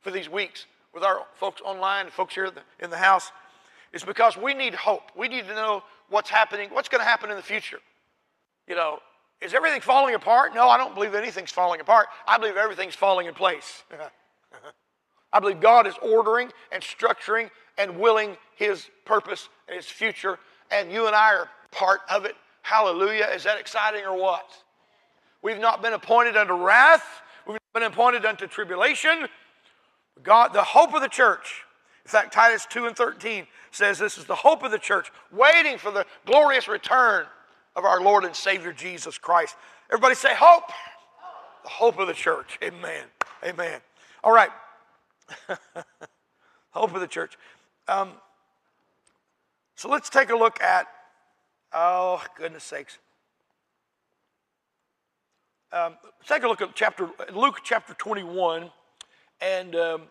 for 0.02 0.12
these 0.12 0.28
weeks 0.28 0.66
with 0.94 1.02
our 1.02 1.22
folks 1.36 1.62
online 1.62 2.10
folks 2.10 2.36
here 2.36 2.52
in 2.82 2.90
the 2.90 2.98
house 2.98 3.32
is 3.94 4.04
because 4.04 4.36
we 4.36 4.54
need 4.54 4.76
hope. 4.76 5.04
We 5.16 5.30
need 5.30 5.48
to 5.48 5.56
know 5.56 5.84
what's 6.10 6.30
happening, 6.30 6.72
what's 6.74 6.90
going 6.90 7.00
to 7.00 7.08
happen 7.08 7.30
in 7.30 7.38
the 7.38 7.42
future. 7.42 7.80
You 8.68 8.76
know, 8.76 9.00
is 9.40 9.54
everything 9.54 9.80
falling 9.80 10.16
apart? 10.16 10.54
No, 10.54 10.68
I 10.68 10.78
don't 10.78 10.94
believe 10.94 11.16
anything's 11.16 11.52
falling 11.52 11.80
apart. 11.80 12.08
I 12.28 12.38
believe 12.38 12.58
everything's 12.58 12.96
falling 12.96 13.28
in 13.28 13.34
place. 13.34 13.84
I 15.32 15.40
believe 15.40 15.62
God 15.62 15.88
is 15.88 15.96
ordering 16.02 16.52
and 16.72 16.84
structuring 16.84 17.50
and 17.80 17.98
willing 17.98 18.38
His 18.56 18.88
purpose 19.06 19.50
and 19.68 19.76
His 19.76 19.88
future, 19.88 20.38
and 20.70 20.92
you 20.92 21.08
and 21.08 21.16
I 21.16 21.34
are 21.34 21.50
part 21.72 22.02
of 22.12 22.26
it. 22.26 22.36
Hallelujah. 22.62 23.28
Is 23.34 23.44
that 23.46 23.60
exciting 23.60 24.06
or 24.06 24.16
what? 24.16 24.46
We've 25.42 25.60
not 25.60 25.82
been 25.82 25.94
appointed 25.94 26.38
unto 26.38 26.54
wrath, 26.54 27.22
we've 27.48 27.58
been 27.74 27.84
appointed 27.84 28.26
unto 28.26 28.46
tribulation. 28.46 29.28
God, 30.22 30.54
the 30.54 30.64
hope 30.64 30.94
of 30.94 31.02
the 31.02 31.08
church. 31.08 31.64
In 32.04 32.10
fact, 32.10 32.34
Titus 32.34 32.68
2 32.70 32.88
and 32.88 32.96
13 32.96 33.48
says 33.72 34.00
this 34.00 34.18
is 34.18 34.26
the 34.26 34.36
hope 34.36 34.64
of 34.64 34.72
the 34.72 34.80
church, 34.80 35.12
waiting 35.32 35.78
for 35.78 35.92
the 35.92 36.06
glorious 36.26 36.68
return 36.68 37.26
of 37.76 37.86
our 37.86 38.02
Lord 38.02 38.26
and 38.26 38.36
Savior 38.36 38.74
Jesus 38.74 39.18
Christ. 39.18 39.56
Everybody 39.90 40.16
say 40.16 40.34
hope. 40.36 40.70
The 41.64 41.70
hope 41.70 42.00
of 42.00 42.08
the 42.08 42.14
church. 42.14 42.58
Amen. 42.64 43.06
Amen. 43.44 43.80
All 44.24 44.34
right. 44.34 44.50
hope 46.72 46.94
of 46.94 47.02
the 47.02 47.08
church. 47.08 47.38
Um, 47.90 48.12
so 49.76 49.90
let's 49.90 50.12
take 50.12 50.30
a 50.30 50.36
look 50.36 50.62
at, 50.62 50.86
oh, 51.74 52.24
goodness 52.38 52.64
sakes. 52.64 53.00
Um, 55.74 55.96
take 56.28 56.44
a 56.44 56.48
look 56.48 56.62
at 56.62 56.76
chapter 56.76 57.10
Luke 57.34 57.62
chapter 57.64 57.96
21 57.96 58.70
and 59.42 59.76
um, 59.76 60.04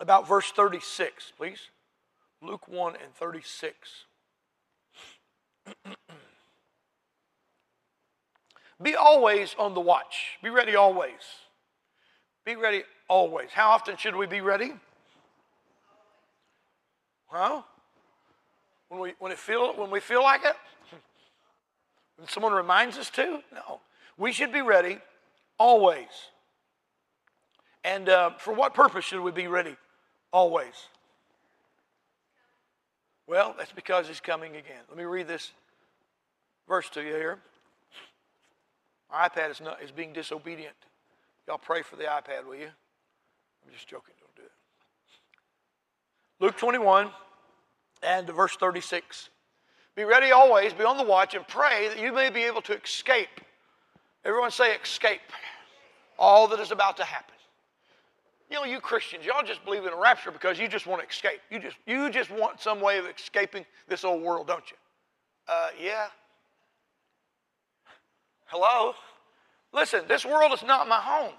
about 0.00 0.26
verse 0.26 0.50
36, 0.50 1.34
please. 1.36 1.68
Luke 2.40 2.66
1 2.68 2.94
and 3.02 3.14
36. 3.14 4.04
Be 8.80 8.94
always 8.94 9.54
on 9.58 9.74
the 9.74 9.80
watch. 9.80 10.38
Be 10.42 10.48
ready 10.48 10.74
always. 10.74 11.42
Be 12.46 12.56
ready 12.56 12.84
always. 13.08 13.50
How 13.52 13.68
often 13.70 13.98
should 13.98 14.16
we 14.16 14.24
be 14.26 14.40
ready? 14.40 14.72
Huh? 17.28 17.62
When 18.88 19.00
we, 19.00 19.14
when, 19.18 19.32
it 19.32 19.38
feel, 19.38 19.74
when 19.74 19.90
we 19.90 20.00
feel 20.00 20.22
like 20.22 20.44
it? 20.44 20.56
When 22.16 22.26
someone 22.28 22.52
reminds 22.52 22.98
us 22.98 23.10
to? 23.10 23.40
No. 23.54 23.80
We 24.16 24.32
should 24.32 24.52
be 24.52 24.62
ready 24.62 24.98
always. 25.58 26.08
And 27.84 28.08
uh, 28.08 28.30
for 28.38 28.52
what 28.52 28.74
purpose 28.74 29.04
should 29.04 29.20
we 29.20 29.30
be 29.30 29.46
ready 29.46 29.76
always? 30.32 30.88
Well, 33.26 33.54
that's 33.56 33.72
because 33.72 34.08
he's 34.08 34.20
coming 34.20 34.56
again. 34.56 34.82
Let 34.88 34.96
me 34.96 35.04
read 35.04 35.28
this 35.28 35.52
verse 36.66 36.88
to 36.90 37.02
you 37.02 37.14
here. 37.14 37.38
My 39.10 39.28
iPad 39.28 39.50
is, 39.50 39.60
not, 39.60 39.82
is 39.82 39.90
being 39.90 40.12
disobedient. 40.12 40.74
Y'all 41.46 41.58
pray 41.58 41.82
for 41.82 41.96
the 41.96 42.04
iPad, 42.04 42.46
will 42.46 42.56
you? 42.56 42.66
I'm 42.66 43.72
just 43.72 43.86
joking. 43.86 44.14
Luke 46.40 46.56
21 46.56 47.10
and 48.02 48.28
verse 48.28 48.54
36. 48.56 49.30
Be 49.96 50.04
ready 50.04 50.30
always, 50.30 50.72
be 50.72 50.84
on 50.84 50.96
the 50.96 51.02
watch, 51.02 51.34
and 51.34 51.46
pray 51.48 51.88
that 51.88 51.98
you 51.98 52.12
may 52.12 52.30
be 52.30 52.42
able 52.44 52.62
to 52.62 52.80
escape. 52.80 53.40
Everyone 54.24 54.50
say, 54.50 54.74
escape 54.76 55.20
all 56.18 56.46
that 56.48 56.60
is 56.60 56.70
about 56.70 56.96
to 56.98 57.04
happen. 57.04 57.34
You 58.50 58.56
know, 58.56 58.64
you 58.64 58.80
Christians, 58.80 59.24
y'all 59.24 59.44
just 59.44 59.64
believe 59.64 59.84
in 59.84 59.92
a 59.92 59.96
rapture 59.96 60.30
because 60.30 60.58
you 60.58 60.68
just 60.68 60.86
want 60.86 61.02
to 61.02 61.08
escape. 61.08 61.40
You 61.50 61.58
just, 61.58 61.76
you 61.86 62.10
just 62.10 62.30
want 62.30 62.60
some 62.60 62.80
way 62.80 62.98
of 62.98 63.06
escaping 63.06 63.66
this 63.88 64.04
old 64.04 64.22
world, 64.22 64.46
don't 64.46 64.70
you? 64.70 64.76
Uh, 65.48 65.68
yeah. 65.82 66.06
Hello? 68.46 68.94
Listen, 69.72 70.02
this 70.08 70.24
world 70.24 70.52
is 70.52 70.62
not 70.62 70.88
my 70.88 71.00
home. 71.00 71.34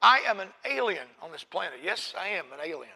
I 0.00 0.20
am 0.26 0.40
an 0.40 0.48
alien 0.68 1.06
on 1.22 1.30
this 1.30 1.44
planet. 1.44 1.78
Yes, 1.82 2.12
I 2.18 2.28
am 2.28 2.46
an 2.52 2.58
alien. 2.64 2.90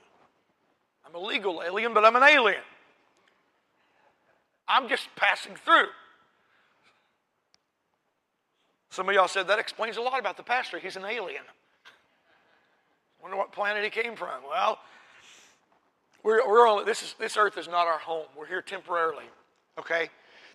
I'm 1.07 1.14
a 1.14 1.25
legal 1.25 1.62
alien, 1.62 1.95
but 1.95 2.05
I'm 2.05 2.16
an 2.16 2.23
alien. 2.23 2.62
I'm 4.69 4.88
just 4.88 5.09
passing 5.14 5.55
through. 5.55 5.87
Some 8.90 9.09
of 9.09 9.14
y'all 9.14 9.29
said 9.29 9.49
that 9.49 9.59
explains 9.59 9.99
a 9.99 10.01
lot 10.01 10.19
about 10.19 10.37
the 10.37 10.42
pastor. 10.42 10.79
He's 10.79 10.97
an 10.97 11.05
alien. 11.05 11.42
Wonder 13.23 13.37
what 13.37 13.53
planet 13.53 13.85
he 13.85 13.90
came 13.90 14.16
from. 14.16 14.42
Well, 14.49 14.79
we're, 16.23 16.47
we're 16.49 16.66
only, 16.66 16.85
this, 16.85 17.03
is, 17.03 17.14
this 17.19 17.37
earth 17.37 17.59
is 17.59 17.69
not 17.69 17.87
our 17.87 17.99
home. 17.99 18.27
We're 18.37 18.47
here 18.47 18.62
temporarily, 18.62 19.25
okay? 19.79 20.09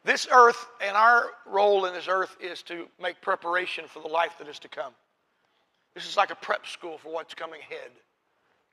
This 0.04 0.28
earth 0.32 0.68
and 0.86 0.98
our 0.98 1.28
role 1.46 1.86
in 1.86 1.94
this 1.94 2.08
earth 2.08 2.36
is 2.42 2.64
to 2.64 2.88
make 3.02 3.22
preparation 3.22 3.86
for 3.88 4.02
the 4.02 4.08
life 4.08 4.34
that 4.40 4.48
is 4.48 4.60
to 4.60 4.68
come. 4.68 4.94
This 5.94 6.08
is 6.08 6.18
like 6.18 6.32
a 6.32 6.36
prep 6.36 6.66
school 6.66 6.98
for 6.98 7.14
what's 7.14 7.34
coming 7.34 7.62
ahead. 7.62 7.92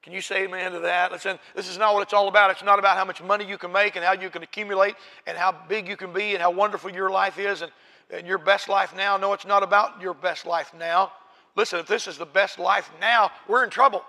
Can 0.02 0.12
you 0.12 0.20
say 0.20 0.44
amen 0.44 0.72
to 0.72 0.78
that? 0.80 1.11
Listen, 1.11 1.38
this 1.54 1.68
is 1.68 1.76
not 1.76 1.92
what 1.92 2.02
it's 2.02 2.12
all 2.12 2.28
about. 2.28 2.50
It's 2.50 2.62
not 2.62 2.78
about 2.78 2.96
how 2.96 3.04
much 3.04 3.22
money 3.22 3.44
you 3.44 3.58
can 3.58 3.72
make 3.72 3.96
and 3.96 4.04
how 4.04 4.12
you 4.12 4.30
can 4.30 4.42
accumulate 4.42 4.94
and 5.26 5.37
how 5.37 5.54
big 5.68 5.88
you 5.88 5.96
can 5.96 6.12
be 6.12 6.34
and 6.34 6.42
how 6.42 6.50
wonderful 6.50 6.90
your 6.90 7.11
life 7.11 7.38
is 7.38 7.62
and, 7.62 7.72
and 8.11 8.26
your 8.26 8.38
best 8.38 8.68
life 8.68 8.94
now. 8.96 9.16
No, 9.16 9.32
it's 9.32 9.46
not 9.46 9.62
about 9.62 10.01
your 10.01 10.14
best 10.14 10.46
life 10.46 10.72
now. 10.78 11.12
Listen, 11.57 11.80
if 11.80 11.86
this 11.86 12.07
is 12.07 12.16
the 12.16 12.26
best 12.26 12.59
life 12.59 12.90
now, 13.01 13.30
we're 13.49 13.64
in 13.64 13.70
trouble. 13.70 14.05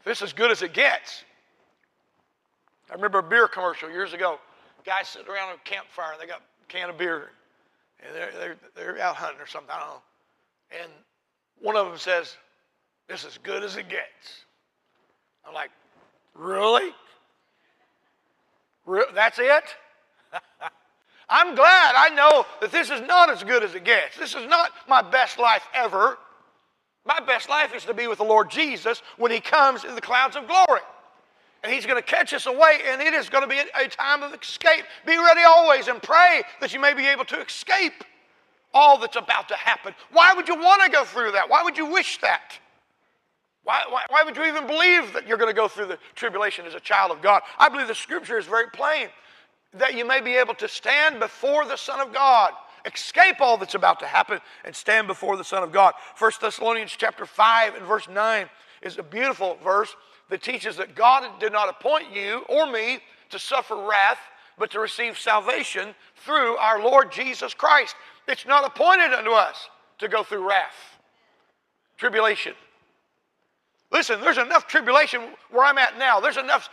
If 0.00 0.04
this 0.04 0.18
is 0.18 0.24
as 0.24 0.32
good 0.34 0.50
as 0.50 0.62
it 0.62 0.74
gets. 0.74 1.24
I 2.90 2.94
remember 2.94 3.20
a 3.20 3.22
beer 3.22 3.48
commercial 3.48 3.90
years 3.90 4.12
ago. 4.12 4.38
Guys 4.84 5.08
sitting 5.08 5.28
around 5.28 5.54
a 5.54 5.58
campfire 5.68 6.12
and 6.12 6.20
they 6.20 6.26
got 6.26 6.40
a 6.40 6.66
can 6.68 6.90
of 6.90 6.98
beer 6.98 7.30
and 8.04 8.14
they're, 8.14 8.32
they're, 8.32 8.56
they're 8.74 9.00
out 9.00 9.16
hunting 9.16 9.40
or 9.40 9.46
something. 9.46 9.70
I 9.70 9.78
don't 9.80 9.88
know. 9.88 10.02
And 10.82 10.92
one 11.60 11.76
of 11.76 11.86
them 11.86 11.98
says, 11.98 12.36
This 13.10 13.20
is 13.20 13.26
as 13.26 13.38
good 13.38 13.64
as 13.64 13.76
it 13.76 13.88
gets. 13.88 14.44
I'm 15.46 15.52
like, 15.52 15.70
Really? 16.34 16.92
Re- 18.86 19.04
that's 19.14 19.38
it? 19.38 19.64
I'm 21.28 21.54
glad 21.54 21.94
I 21.96 22.08
know 22.14 22.46
that 22.60 22.72
this 22.72 22.90
is 22.90 23.00
not 23.02 23.30
as 23.30 23.44
good 23.44 23.62
as 23.62 23.74
it 23.74 23.84
gets. 23.84 24.16
This 24.16 24.34
is 24.34 24.48
not 24.48 24.70
my 24.88 25.02
best 25.02 25.38
life 25.38 25.62
ever. 25.74 26.18
My 27.04 27.20
best 27.20 27.48
life 27.48 27.74
is 27.74 27.84
to 27.84 27.94
be 27.94 28.06
with 28.06 28.18
the 28.18 28.24
Lord 28.24 28.50
Jesus 28.50 29.02
when 29.16 29.30
He 29.30 29.40
comes 29.40 29.84
in 29.84 29.94
the 29.94 30.00
clouds 30.00 30.36
of 30.36 30.46
glory. 30.46 30.80
And 31.62 31.70
he's 31.70 31.84
going 31.84 32.02
to 32.02 32.08
catch 32.08 32.32
us 32.32 32.46
away, 32.46 32.78
and 32.86 33.02
it 33.02 33.12
is 33.12 33.28
going 33.28 33.42
to 33.42 33.48
be 33.48 33.58
a 33.58 33.86
time 33.86 34.22
of 34.22 34.32
escape. 34.32 34.82
Be 35.04 35.18
ready 35.18 35.42
always 35.42 35.88
and 35.88 36.02
pray 36.02 36.42
that 36.58 36.72
you 36.72 36.80
may 36.80 36.94
be 36.94 37.06
able 37.06 37.26
to 37.26 37.40
escape 37.42 38.02
all 38.72 38.96
that's 38.96 39.16
about 39.16 39.48
to 39.48 39.56
happen. 39.56 39.94
Why 40.10 40.32
would 40.32 40.48
you 40.48 40.54
want 40.54 40.82
to 40.84 40.90
go 40.90 41.04
through 41.04 41.32
that? 41.32 41.50
Why 41.50 41.62
would 41.62 41.76
you 41.76 41.84
wish 41.84 42.18
that? 42.22 42.58
Why, 43.64 43.82
why, 43.88 44.02
why, 44.08 44.22
would 44.24 44.36
you 44.36 44.44
even 44.44 44.66
believe 44.66 45.12
that 45.12 45.26
you're 45.26 45.36
going 45.36 45.50
to 45.50 45.56
go 45.56 45.68
through 45.68 45.86
the 45.86 45.98
tribulation 46.14 46.64
as 46.66 46.74
a 46.74 46.80
child 46.80 47.10
of 47.10 47.20
God? 47.20 47.42
I 47.58 47.68
believe 47.68 47.88
the 47.88 47.94
scripture 47.94 48.38
is 48.38 48.46
very 48.46 48.68
plain 48.68 49.08
that 49.74 49.94
you 49.94 50.04
may 50.04 50.20
be 50.20 50.34
able 50.34 50.54
to 50.54 50.68
stand 50.68 51.20
before 51.20 51.64
the 51.64 51.76
Son 51.76 52.00
of 52.00 52.12
God, 52.12 52.52
escape 52.86 53.40
all 53.40 53.56
that's 53.56 53.74
about 53.74 54.00
to 54.00 54.06
happen, 54.06 54.40
and 54.64 54.74
stand 54.74 55.06
before 55.06 55.36
the 55.36 55.44
Son 55.44 55.62
of 55.62 55.72
God. 55.72 55.94
1 56.18 56.32
Thessalonians 56.40 56.94
chapter 56.96 57.26
5 57.26 57.74
and 57.76 57.86
verse 57.86 58.08
9 58.08 58.48
is 58.82 58.98
a 58.98 59.02
beautiful 59.02 59.58
verse 59.62 59.94
that 60.30 60.42
teaches 60.42 60.76
that 60.76 60.94
God 60.94 61.28
did 61.38 61.52
not 61.52 61.68
appoint 61.68 62.12
you 62.12 62.44
or 62.48 62.66
me 62.70 63.00
to 63.30 63.38
suffer 63.38 63.76
wrath, 63.76 64.18
but 64.58 64.70
to 64.72 64.80
receive 64.80 65.18
salvation 65.18 65.94
through 66.16 66.56
our 66.56 66.82
Lord 66.82 67.12
Jesus 67.12 67.54
Christ. 67.54 67.94
It's 68.26 68.46
not 68.46 68.66
appointed 68.66 69.12
unto 69.12 69.30
us 69.30 69.68
to 69.98 70.08
go 70.08 70.22
through 70.22 70.48
wrath, 70.48 70.98
tribulation. 71.96 72.54
Listen, 73.92 74.20
there's 74.20 74.38
enough 74.38 74.66
tribulation 74.66 75.20
where 75.50 75.64
I'm 75.64 75.78
at 75.78 75.98
now. 75.98 76.20
There's 76.20 76.36
enough, 76.36 76.68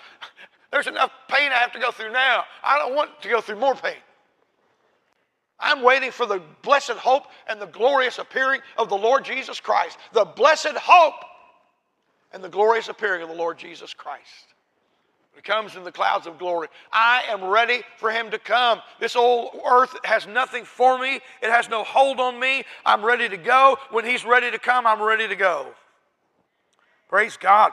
there's 0.72 0.88
enough 0.88 1.12
pain 1.28 1.52
I 1.52 1.56
have 1.56 1.72
to 1.74 1.80
go 1.80 1.92
through 1.92 2.12
now. 2.12 2.44
I 2.64 2.78
don't 2.78 2.96
want 2.96 3.22
to 3.22 3.30
go 3.30 3.42
through 3.42 3.60
more 3.60 3.76
pain. 3.76 3.96
I'm 5.60 5.82
waiting 5.82 6.12
for 6.12 6.26
the 6.28 6.42
blessed 6.62 6.92
hope 6.92 7.24
and 7.48 7.60
the 7.60 7.66
glorious 7.66 8.20
appearing 8.20 8.62
of 8.78 8.90
the 8.90 8.98
Lord 8.98 9.26
Jesus 9.26 9.60
Christ. 9.60 9.98
The 10.14 10.26
blessed 10.26 10.78
hope 10.78 11.16
and 12.32 12.44
the 12.44 12.50
glorious 12.50 12.90
appearing 12.90 13.24
of 13.24 13.30
the 13.30 13.36
Lord 13.36 13.58
Jesus 13.58 13.94
Christ. 13.94 14.54
He 15.34 15.42
comes 15.42 15.76
in 15.76 15.84
the 15.84 15.92
clouds 15.92 16.26
of 16.26 16.40
glory. 16.40 16.68
I 16.92 17.24
am 17.30 17.44
ready 17.44 17.82
for 17.98 18.12
him 18.12 18.32
to 18.32 18.40
come. 18.40 18.82
This 19.00 19.16
old 19.16 19.60
earth 19.70 19.96
has 20.04 20.26
nothing 20.26 20.64
for 20.64 20.98
me, 20.98 21.16
it 21.42 21.50
has 21.50 21.70
no 21.70 21.84
hold 21.84 22.20
on 22.20 22.40
me. 22.40 22.64
I'm 22.86 23.06
ready 23.06 23.30
to 23.30 23.38
go. 23.38 23.78
When 23.92 24.06
he's 24.06 24.26
ready 24.26 24.52
to 24.52 24.60
come, 24.60 24.86
I'm 24.86 25.02
ready 25.02 25.28
to 25.28 25.36
go. 25.36 25.68
Praise 27.10 27.38
God. 27.38 27.72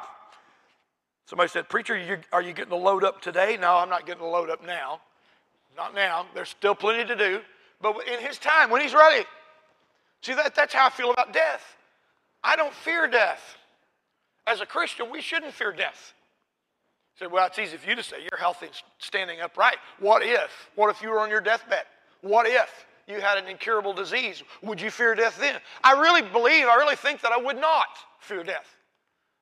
Somebody 1.27 1.49
said, 1.49 1.69
Preacher, 1.69 2.21
are 2.33 2.43
you 2.43 2.53
getting 2.53 2.71
the 2.71 2.77
load 2.77 3.03
up 3.03 3.21
today? 3.21 3.57
No, 3.61 3.77
I'm 3.77 3.89
not 3.89 4.07
getting 4.07 4.23
the 4.23 4.29
load 4.29 4.51
up 4.51 4.65
now. 4.65 5.01
Not 5.77 5.95
now. 5.95 6.27
There's 6.35 6.51
still 6.51 6.75
plenty 6.75 7.05
to 7.07 7.17
do. 7.17 7.41
But 7.81 7.97
in 8.07 8.21
his 8.21 8.39
time, 8.39 8.71
when 8.71 8.81
he's 8.81 8.95
ready. 8.95 9.25
See, 10.23 10.35
that, 10.35 10.55
that's 10.55 10.73
how 10.73 10.87
I 10.87 10.91
feel 10.91 11.11
about 11.11 11.33
death. 11.33 11.63
I 12.43 12.57
don't 12.57 12.73
fear 12.73 13.09
death. 13.09 13.57
As 14.47 14.61
a 14.61 14.67
Christian, 14.67 15.11
we 15.11 15.21
shouldn't 15.21 15.53
fear 15.53 15.73
death. 15.73 16.13
You 17.19 17.27
say, 17.27 17.33
well, 17.33 17.47
it's 17.47 17.59
easy 17.59 17.77
for 17.77 17.89
you 17.89 17.97
to 17.97 18.03
say 18.03 18.17
you're 18.21 18.39
healthy 18.39 18.67
and 18.67 18.75
standing 18.99 19.41
upright. 19.41 19.77
What 19.99 20.23
if? 20.23 20.71
What 20.75 20.91
if 20.91 21.03
you 21.03 21.11
were 21.11 21.21
on 21.21 21.31
your 21.31 21.41
deathbed? 21.41 21.85
What 22.21 22.47
if 22.47 22.87
you 23.07 23.21
had 23.21 23.39
an 23.39 23.49
incurable 23.49 23.93
disease? 23.93 24.43
Would 24.63 24.81
you 24.81 24.91
fear 24.91 25.15
death 25.15 25.39
then? 25.41 25.61
I 25.83 26.01
really 26.01 26.23
believe, 26.23 26.67
I 26.67 26.77
really 26.77 26.97
think 26.97 27.23
that 27.23 27.33
I 27.33 27.39
would 27.39 27.57
not 27.57 27.89
fear 28.21 28.43
death. 28.45 28.77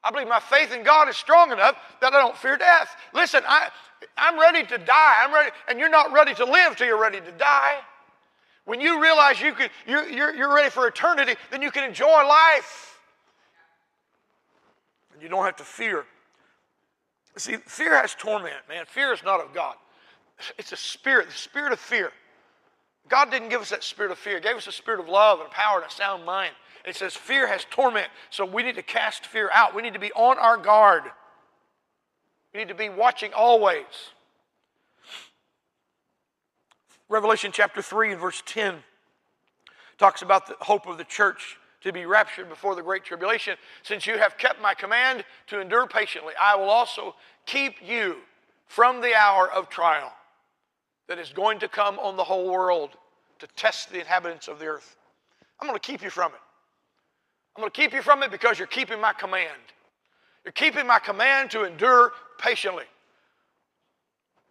I 0.05 0.11
believe 0.11 0.29
my 0.29 0.41
faith 0.41 0.73
in 0.73 0.83
God 0.83 1.09
is 1.09 1.17
strong 1.17 1.53
enough 1.53 1.77
that 2.01 2.13
I 2.13 2.19
don't 2.19 2.37
fear 2.37 2.57
death. 2.57 2.97
Listen, 3.15 3.43
I, 3.47 3.69
I'm 4.17 4.39
ready 4.39 4.65
to 4.67 4.79
die. 4.79 5.17
I'm 5.21 5.33
ready, 5.33 5.51
and 5.69 5.79
you're 5.79 5.89
not 5.89 6.13
ready 6.13 6.35
to 6.35 6.45
live 6.45 6.77
till 6.77 6.87
you're 6.87 7.01
ready 7.01 7.21
to 7.21 7.33
die. 7.33 7.79
When 8.65 8.81
you 8.81 9.01
realize 9.01 9.41
you 9.41 9.53
could, 9.53 9.71
you're, 9.87 10.09
you're, 10.09 10.35
you're 10.35 10.55
ready 10.55 10.71
for 10.71 10.87
eternity, 10.87 11.35
then 11.51 11.63
you 11.63 11.71
can 11.71 11.85
enjoy 11.85 12.07
life. 12.07 13.01
And 15.13 15.23
you 15.23 15.29
don't 15.29 15.45
have 15.45 15.57
to 15.57 15.65
fear. 15.65 16.05
See, 17.37 17.57
fear 17.57 17.95
has 17.97 18.15
torment, 18.15 18.55
man. 18.69 18.85
Fear 18.87 19.13
is 19.13 19.23
not 19.25 19.41
of 19.41 19.55
God. 19.55 19.77
It's 20.59 20.73
a 20.73 20.77
spirit, 20.77 21.29
the 21.29 21.35
spirit 21.35 21.73
of 21.73 21.81
fear. 21.81 22.13
God 23.09 23.31
didn't 23.31 23.49
give 23.49 23.61
us 23.61 23.71
that 23.71 23.83
spirit 23.83 24.13
of 24.13 24.19
fear. 24.19 24.37
He 24.37 24.41
gave 24.41 24.57
us 24.57 24.67
a 24.67 24.73
spirit 24.73 25.01
of 25.01 25.09
love 25.09 25.41
and 25.41 25.51
power 25.51 25.81
and 25.81 25.91
a 25.91 25.93
sound 25.93 26.25
mind. 26.25 26.53
It 26.85 26.97
says 26.97 27.15
fear 27.15 27.47
has 27.47 27.65
torment, 27.71 28.09
so 28.31 28.45
we 28.45 28.63
need 28.63 28.75
to 28.75 28.83
cast 28.83 29.27
fear 29.27 29.51
out. 29.53 29.75
We 29.75 29.83
need 29.83 29.93
to 29.93 30.01
be 30.01 30.13
on 30.13 30.39
our 30.39 30.57
guard. 30.57 31.05
We 32.53 32.61
need 32.61 32.69
to 32.69 32.75
be 32.75 32.89
watching 32.89 33.33
always. 33.33 33.85
Revelation 37.09 37.53
chapter 37.53 37.83
3 37.83 38.13
and 38.13 38.21
verse 38.21 38.43
10 38.47 38.77
talks 39.99 40.23
about 40.23 40.47
the 40.47 40.57
hope 40.61 40.87
of 40.87 40.99
the 40.99 41.05
church 41.05 41.59
to 41.83 41.93
be 41.93 42.07
raptured 42.07 42.49
before 42.49 42.75
the 42.75 42.83
great 42.83 43.05
tribulation. 43.05 43.57
Since 43.83 44.07
you 44.07 44.19
have 44.19 44.39
kept 44.39 44.61
my 44.61 44.75
command 44.75 45.25
to 45.49 45.61
endure 45.61 45.87
patiently, 45.87 46.33
I 46.41 46.57
will 46.57 46.71
also 46.71 47.15
keep 47.47 47.75
you 47.85 48.17
from 48.67 49.01
the 49.01 49.15
hour 49.15 49.51
of 49.51 49.69
trial 49.69 50.13
that 51.09 51.19
is 51.19 51.31
going 51.31 51.59
to 51.61 51.69
come 51.69 51.99
on 51.99 52.17
the 52.17 52.25
whole 52.25 52.51
world 52.51 52.91
to 53.39 53.47
test 53.57 53.91
the 53.91 54.01
inhabitants 54.01 54.49
of 54.49 54.59
the 54.59 54.67
earth. 54.67 54.97
I'm 55.61 55.69
going 55.69 55.79
to 55.79 55.87
keep 55.87 56.03
you 56.03 56.11
from 56.11 56.33
it. 56.33 56.41
I'm 57.57 57.63
going 57.63 57.71
to 57.71 57.81
keep 57.81 57.93
you 57.93 58.03
from 58.03 58.23
it 58.23 58.31
because 58.31 58.59
you're 58.59 58.69
keeping 58.69 59.01
my 59.01 59.13
command. 59.13 59.51
You're 60.45 60.53
keeping 60.53 60.87
my 60.87 60.99
command 60.99 61.51
to 61.51 61.65
endure 61.65 62.13
patiently. 62.39 62.85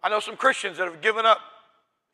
I 0.02 0.08
know 0.08 0.20
some 0.20 0.36
Christians 0.36 0.78
that 0.78 0.84
have 0.84 1.00
given 1.00 1.26
up 1.26 1.38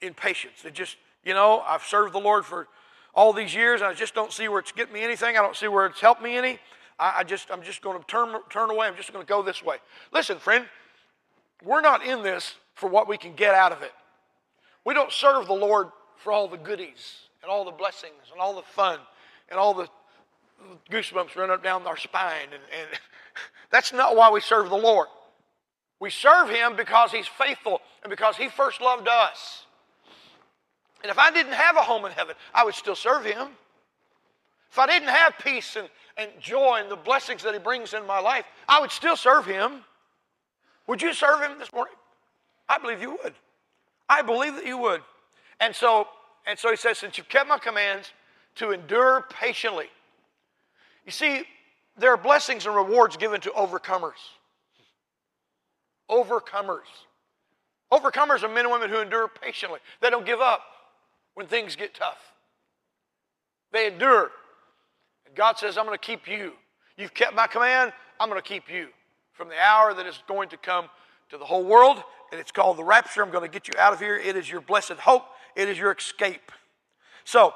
in 0.01 0.15
patience. 0.15 0.63
They 0.63 0.71
just, 0.71 0.97
you 1.25 1.35
know, 1.35 1.61
I've 1.67 1.83
served 1.83 2.15
the 2.15 2.21
Lord 2.21 2.45
for 2.45 2.69
all 3.15 3.33
these 3.33 3.55
years 3.55 3.81
and 3.81 3.91
I 3.91 3.95
just 3.95 4.15
don't 4.15 4.33
see 4.33 4.49
where 4.49 4.61
it's 4.61 4.73
getting 4.73 4.95
me 4.95 5.03
anything. 5.03 5.37
I 5.37 5.43
don't 5.43 5.57
see 5.57 5.69
where 5.69 5.87
it's 5.87 6.01
helped 6.01 6.23
me 6.23 6.37
any. 6.37 6.59
I, 6.99 7.19
I 7.19 7.25
just, 7.25 7.51
I'm 7.51 7.63
just 7.63 7.83
going 7.83 7.99
to 7.99 8.07
turn, 8.07 8.35
turn 8.51 8.71
away. 8.71 8.87
I'm 8.87 8.97
just 8.97 9.13
going 9.13 9.25
to 9.25 9.29
go 9.29 9.43
this 9.43 9.63
way. 9.63 9.77
Listen, 10.13 10.39
friend, 10.39 10.67
we're 11.65 11.81
not 11.81 12.05
in 12.05 12.23
this 12.23 12.55
for 12.75 12.89
what 12.89 13.09
we 13.09 13.17
can 13.17 13.35
get 13.35 13.55
out 13.55 13.73
of 13.73 13.83
it. 13.83 13.93
We 14.85 14.95
don't 14.95 15.13
serve 15.13 15.47
the 15.47 15.55
Lord 15.55 15.89
for 16.17 16.33
all 16.33 16.49
the 16.49 16.57
goodies 16.57 17.29
and 17.43 17.51
all 17.51 17.65
the 17.65 17.71
blessings 17.71 18.31
and 18.33 18.41
all 18.41 18.55
the 18.55 18.63
fun 18.63 18.99
and 19.51 19.59
all 19.59 19.75
the 19.75 19.89
goosebumps 20.91 21.37
run 21.37 21.51
up 21.51 21.63
down 21.63 21.87
our 21.87 21.97
spine. 21.97 22.47
And, 22.53 22.63
and 22.79 22.89
that's 23.71 23.93
not 23.93 24.17
why 24.17 24.31
we 24.31 24.41
serve 24.41 24.71
the 24.71 24.77
Lord. 24.77 25.09
We 26.01 26.11
serve 26.11 26.51
Him 26.51 26.77
because 26.77 27.13
He's 27.13 27.27
faithful 27.27 27.81
and 28.03 28.11
because 28.11 28.37
He 28.37 28.49
first 28.49 28.81
loved 28.81 29.09
us. 29.09 29.65
And 31.03 31.11
if 31.11 31.19
I 31.19 31.31
didn't 31.31 31.53
have 31.53 31.77
a 31.77 31.81
home 31.81 32.05
in 32.05 32.13
heaven, 32.13 32.35
I 32.55 32.65
would 32.65 32.75
still 32.75 32.97
serve 32.97 33.25
Him. 33.25 33.49
If 34.71 34.79
I 34.79 34.87
didn't 34.87 35.09
have 35.09 35.35
peace 35.43 35.77
and, 35.77 35.89
and 36.17 36.31
joy 36.41 36.79
and 36.81 36.91
the 36.91 36.97
blessings 36.97 37.43
that 37.43 37.55
He 37.55 37.61
brings 37.61 37.95
in 37.95 38.07
my 38.07 38.21
life, 38.21 38.45
I 38.69 38.81
would 38.81 38.91
still 38.91 39.17
serve 39.17 39.47
Him. 39.47 39.85
Would 40.87 41.03
you 41.03 41.13
serve 41.13 41.41
Him 41.41 41.59
this 41.59 41.73
morning? 41.73 41.95
I 42.69 42.79
believe 42.79 43.01
you 43.01 43.19
would. 43.23 43.35
I 44.09 44.23
believe 44.23 44.55
that 44.55 44.67
you 44.67 44.79
would. 44.79 45.03
And 45.61 45.75
so, 45.75 46.09
and 46.47 46.59
so 46.59 46.71
He 46.71 46.77
says, 46.77 46.99
since 46.99 47.19
you've 47.19 47.29
kept 47.29 47.49
my 47.49 47.59
commands, 47.59 48.13
to 48.59 48.73
endure 48.73 49.25
patiently. 49.31 49.87
You 51.09 51.13
see, 51.13 51.45
there 51.97 52.13
are 52.13 52.19
blessings 52.19 52.67
and 52.67 52.77
rewards 52.77 53.17
given 53.17 53.41
to 53.41 53.51
overcomers. 53.53 54.21
Overcomers. 56.11 56.85
Overcomers 57.91 58.43
are 58.43 58.49
men 58.49 58.67
and 58.67 58.73
women 58.73 58.91
who 58.91 59.01
endure 59.01 59.27
patiently. 59.27 59.79
They 60.03 60.11
don't 60.11 60.27
give 60.27 60.41
up 60.41 60.61
when 61.33 61.47
things 61.47 61.77
get 61.77 61.95
tough. 61.95 62.19
They 63.73 63.87
endure. 63.87 64.31
And 65.25 65.35
God 65.35 65.57
says, 65.57 65.79
I'm 65.79 65.87
going 65.87 65.97
to 65.99 66.07
keep 66.07 66.29
you. 66.29 66.53
You've 66.99 67.15
kept 67.15 67.35
my 67.35 67.47
command, 67.47 67.95
I'm 68.21 68.29
going 68.29 68.39
to 68.39 68.47
keep 68.47 68.71
you 68.71 68.89
from 69.33 69.49
the 69.49 69.59
hour 69.59 69.95
that 69.95 70.05
is 70.05 70.23
going 70.29 70.51
to 70.51 70.59
come 70.59 70.91
to 71.31 71.39
the 71.39 71.47
whole 71.47 71.65
world, 71.65 72.03
and 72.33 72.39
it's 72.39 72.53
called 72.53 72.77
the 72.77 72.85
rapture. 72.85 73.23
I'm 73.23 73.31
going 73.31 73.51
to 73.51 73.51
get 73.51 73.67
you 73.67 73.73
out 73.79 73.95
of 73.95 73.99
here. 73.99 74.19
It 74.19 74.37
is 74.37 74.51
your 74.51 74.61
blessed 74.61 74.99
hope, 75.01 75.25
it 75.57 75.71
is 75.71 75.79
your 75.79 75.93
escape. 75.93 76.53
So, 77.25 77.55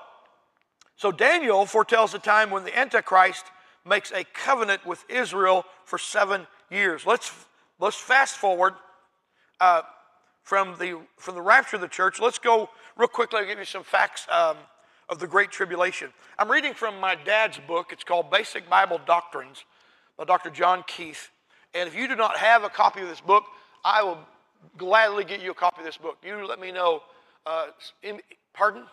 so 1.03 1.11
Daniel 1.11 1.67
foretells 1.67 2.15
a 2.15 2.21
time 2.21 2.49
when 2.49 2.63
the 2.63 2.79
Antichrist 2.79 3.47
makes 3.85 4.13
a 4.13 4.23
covenant 4.23 4.87
with 4.87 5.05
Israel 5.11 5.65
for 5.85 5.99
seven 5.99 6.47
years. 6.71 7.05
Let's, 7.05 7.33
let's 7.81 7.97
fast 7.97 8.37
forward 8.37 8.75
uh, 9.61 9.83
from, 10.45 10.77
the, 10.79 11.01
from 11.17 11.35
the 11.35 11.43
rapture 11.43 11.75
of 11.75 11.83
the 11.83 11.89
church. 11.89 12.21
Let's 12.21 12.39
go 12.39 12.71
real 12.97 13.09
quickly. 13.09 13.41
I'll 13.41 13.47
give 13.47 13.59
you 13.59 13.65
some 13.65 13.83
facts 13.83 14.29
um, 14.31 14.57
of 15.09 15.19
the 15.19 15.27
Great 15.27 15.51
Tribulation. 15.51 16.13
I'm 16.39 16.49
reading 16.49 16.73
from 16.73 17.01
my 17.01 17.17
dad's 17.17 17.59
book. 17.59 17.89
It's 17.91 18.05
called 18.05 18.31
Basic 18.31 18.71
Bible 18.71 19.01
Doctrines 19.05 19.65
by 20.17 20.23
Dr. 20.23 20.51
John 20.51 20.85
Keith. 20.87 21.31
And 21.75 21.89
if 21.89 21.97
you 21.97 22.07
do 22.07 22.15
not 22.15 22.37
have 22.37 22.63
a 22.63 22.69
copy 22.69 23.01
of 23.01 23.09
this 23.09 23.21
book, 23.21 23.43
I 23.85 24.05
will 24.05 24.19
gladly 24.79 25.25
get 25.25 25.43
you 25.43 25.51
a 25.51 25.55
copy 25.55 25.81
of 25.81 25.85
this 25.85 25.97
book. 25.97 26.19
You 26.25 26.47
let 26.47 26.61
me 26.61 26.71
know. 26.71 27.03
Uh, 27.45 27.67
in, 28.05 28.21
pardon? 28.55 28.85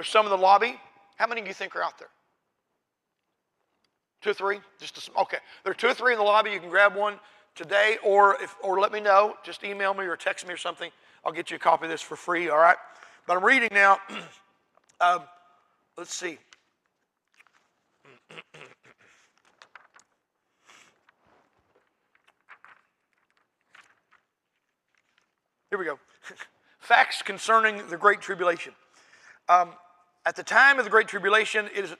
There's 0.00 0.08
some 0.08 0.24
in 0.24 0.30
the 0.30 0.38
lobby. 0.38 0.80
How 1.18 1.26
many 1.26 1.42
do 1.42 1.48
you 1.48 1.52
think 1.52 1.76
are 1.76 1.82
out 1.82 1.98
there? 1.98 2.08
Two 4.22 4.30
or 4.30 4.32
three? 4.32 4.58
Just 4.80 4.96
a, 4.96 5.20
okay. 5.20 5.36
There 5.62 5.72
are 5.72 5.74
two 5.74 5.88
or 5.88 5.92
three 5.92 6.14
in 6.14 6.18
the 6.18 6.24
lobby. 6.24 6.52
You 6.52 6.58
can 6.58 6.70
grab 6.70 6.96
one 6.96 7.20
today, 7.54 7.98
or 8.02 8.42
if 8.42 8.56
or 8.62 8.80
let 8.80 8.92
me 8.92 9.00
know. 9.00 9.34
Just 9.44 9.62
email 9.62 9.92
me 9.92 10.06
or 10.06 10.16
text 10.16 10.48
me 10.48 10.54
or 10.54 10.56
something. 10.56 10.90
I'll 11.22 11.32
get 11.32 11.50
you 11.50 11.56
a 11.56 11.58
copy 11.60 11.84
of 11.84 11.90
this 11.90 12.00
for 12.00 12.16
free. 12.16 12.48
All 12.48 12.56
right. 12.56 12.78
But 13.26 13.36
I'm 13.36 13.44
reading 13.44 13.68
now. 13.72 13.98
um, 15.02 15.20
let's 15.98 16.14
see. 16.14 16.38
Here 25.68 25.78
we 25.78 25.84
go. 25.84 25.98
Facts 26.78 27.20
concerning 27.20 27.86
the 27.88 27.98
Great 27.98 28.22
Tribulation. 28.22 28.72
Um, 29.50 29.72
at 30.26 30.36
the 30.36 30.42
time 30.42 30.78
of 30.78 30.84
the 30.84 30.90
Great 30.90 31.08
Tribulation, 31.08 31.66
it 31.74 31.84
is, 31.84 31.96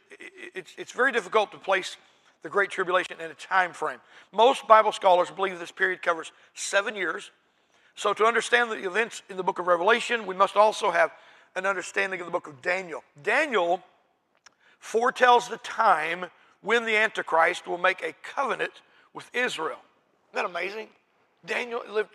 it's, 0.55 0.75
it's 0.77 0.93
very 0.93 1.13
difficult 1.13 1.53
to 1.53 1.59
place 1.59 1.97
the 2.43 2.49
Great 2.49 2.71
Tribulation 2.71 3.17
in 3.21 3.31
a 3.31 3.35
time 3.35 3.73
frame. 3.73 3.99
Most 4.33 4.67
Bible 4.67 4.93
scholars 4.93 5.31
believe 5.31 5.59
this 5.59 5.71
period 5.71 6.03
covers 6.03 6.33
seven 6.55 6.95
years. 6.95 7.31
So, 7.95 8.13
to 8.15 8.25
understand 8.25 8.71
the 8.71 8.87
events 8.87 9.23
in 9.29 9.37
the 9.37 9.43
book 9.43 9.59
of 9.59 9.67
Revelation, 9.67 10.27
we 10.27 10.35
must 10.35 10.57
also 10.57 10.91
have 10.91 11.11
an 11.57 11.67
understanding 11.67 12.21
of 12.21 12.27
the 12.27 12.33
book 12.33 12.47
of 12.47 12.63
Daniel. 12.63 13.03
Daniel 13.23 13.83
foretells 14.79 15.49
the 15.49 15.59
time 15.59 16.27
when 16.63 16.85
the 16.85 16.97
Antichrist 16.97 17.67
will 17.67 17.79
make 17.79 18.03
a 18.03 18.15
covenant 18.23 18.83
with 19.13 19.29
Israel. 19.35 19.79
Isn't 20.33 20.45
that 20.45 20.45
amazing? 20.45 20.89
Daniel 21.45 21.83
lived 21.91 22.11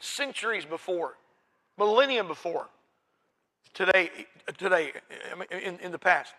centuries 0.00 0.64
before, 0.64 1.14
millennium 1.78 2.26
before 2.26 2.66
today, 3.74 4.10
today 4.58 4.92
in, 5.50 5.78
in 5.78 5.92
the 5.92 5.98
past. 5.98 6.34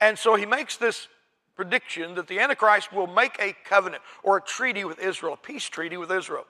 And 0.00 0.18
so 0.18 0.34
he 0.34 0.46
makes 0.46 0.76
this 0.76 1.08
prediction 1.54 2.14
that 2.14 2.26
the 2.26 2.38
Antichrist 2.38 2.92
will 2.92 3.06
make 3.06 3.36
a 3.40 3.54
covenant 3.64 4.02
or 4.22 4.38
a 4.38 4.40
treaty 4.40 4.84
with 4.84 4.98
Israel, 4.98 5.34
a 5.34 5.36
peace 5.36 5.68
treaty 5.68 5.96
with 5.96 6.10
Israel, 6.10 6.44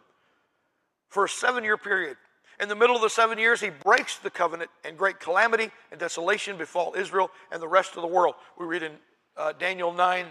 for 1.09 1.25
a 1.25 1.29
seven 1.29 1.65
year 1.65 1.77
period. 1.77 2.17
In 2.61 2.69
the 2.69 2.77
middle 2.77 2.95
of 2.95 3.03
the 3.03 3.11
seven 3.11 3.39
years, 3.39 3.61
he 3.61 3.71
breaks 3.71 4.19
the 4.19 4.31
covenant, 4.31 4.71
and 4.85 4.97
great 4.97 5.19
calamity 5.19 5.71
and 5.91 5.99
desolation 5.99 6.57
befall 6.57 6.95
Israel 6.97 7.31
and 7.51 7.61
the 7.61 7.69
rest 7.69 7.97
of 7.97 8.03
the 8.03 8.09
world. 8.09 8.35
We 8.59 8.67
read 8.67 8.83
in 8.83 8.93
uh, 9.37 9.53
Daniel 9.59 9.93
9 9.93 10.27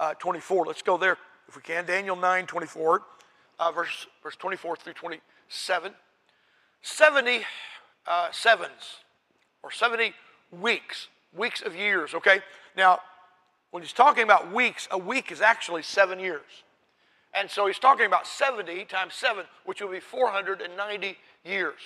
uh, 0.00 0.14
24. 0.14 0.66
Let's 0.66 0.82
go 0.82 0.96
there 0.96 1.16
if 1.46 1.56
we 1.56 1.62
can. 1.62 1.86
Daniel 1.86 2.16
9 2.16 2.46
24, 2.46 3.02
uh, 3.58 3.72
verse, 3.72 4.06
verse 4.22 4.36
24 4.36 4.76
through 4.76 4.94
27. 4.94 5.92
70 6.82 7.40
uh, 8.06 8.28
sevens 8.32 8.98
or 9.62 9.70
70 9.70 10.14
weeks, 10.50 11.08
weeks 11.36 11.62
of 11.62 11.74
years, 11.76 12.14
okay? 12.14 12.40
Now, 12.76 13.00
when 13.70 13.82
he's 13.82 13.92
talking 13.92 14.22
about 14.22 14.52
weeks, 14.52 14.88
a 14.90 14.98
week 14.98 15.30
is 15.30 15.40
actually 15.40 15.82
seven 15.82 16.18
years. 16.18 16.64
And 17.34 17.50
so 17.50 17.66
he's 17.66 17.78
talking 17.78 18.06
about 18.06 18.26
70 18.26 18.86
times 18.86 19.14
7, 19.14 19.44
which 19.64 19.82
will 19.82 19.90
be 19.90 20.00
490 20.00 21.18
years. 21.44 21.78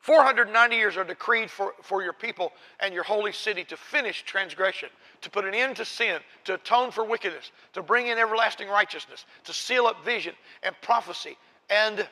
490 0.00 0.76
years 0.76 0.96
are 0.96 1.04
decreed 1.04 1.50
for, 1.50 1.74
for 1.82 2.02
your 2.02 2.12
people 2.12 2.52
and 2.80 2.94
your 2.94 3.02
holy 3.02 3.32
city 3.32 3.64
to 3.64 3.76
finish 3.76 4.22
transgression, 4.24 4.88
to 5.20 5.28
put 5.28 5.44
an 5.44 5.54
end 5.54 5.76
to 5.76 5.84
sin, 5.84 6.20
to 6.44 6.54
atone 6.54 6.90
for 6.90 7.04
wickedness, 7.04 7.50
to 7.74 7.82
bring 7.82 8.06
in 8.06 8.16
everlasting 8.16 8.68
righteousness, 8.68 9.26
to 9.44 9.52
seal 9.52 9.86
up 9.86 10.02
vision 10.04 10.34
and 10.62 10.74
prophecy, 10.80 11.36
and 11.68 11.98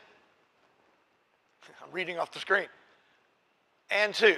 I'm 1.83 1.93
reading 1.93 2.19
off 2.19 2.33
the 2.33 2.41
screen, 2.41 2.67
and 3.91 4.13
to 4.15 4.37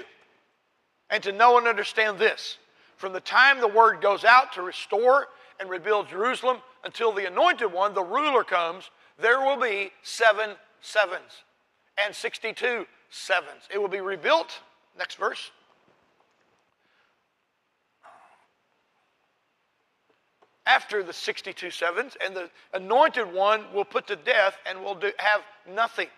and 1.11 1.23
to 1.23 1.33
know 1.33 1.59
and 1.59 1.67
understand 1.67 2.19
this 2.19 2.59
from 2.99 3.13
the 3.13 3.21
time 3.21 3.61
the 3.61 3.69
word 3.69 4.01
goes 4.01 4.25
out 4.25 4.53
to 4.55 4.63
restore 4.63 5.29
and 5.61 5.71
rebuild 5.71 6.09
Jerusalem 6.09 6.59
until 6.85 7.13
the 7.13 7.27
anointed 7.27 7.73
one, 7.73 7.95
the 7.95 8.03
ruler, 8.03 8.45
comes, 8.45 8.91
there 9.21 9.41
will 9.41 9.57
be 9.57 9.93
seven 10.03 10.51
sevens 10.81 11.45
and 12.05 12.15
62 12.15 12.87
sevens. 13.11 13.63
It 13.73 13.79
will 13.79 13.89
be 13.89 14.01
rebuilt. 14.01 14.61
Next 14.99 15.17
verse. 15.17 15.51
After 20.67 21.03
the 21.03 21.13
62 21.13 21.71
sevens, 21.71 22.17
and 22.23 22.37
the 22.37 22.51
anointed 22.75 23.33
one 23.33 23.65
will 23.73 23.87
put 23.87 24.07
to 24.09 24.17
death 24.17 24.59
and 24.67 24.83
will 24.85 24.95
do, 24.95 25.13
have 25.17 25.41
nothing. 25.73 26.09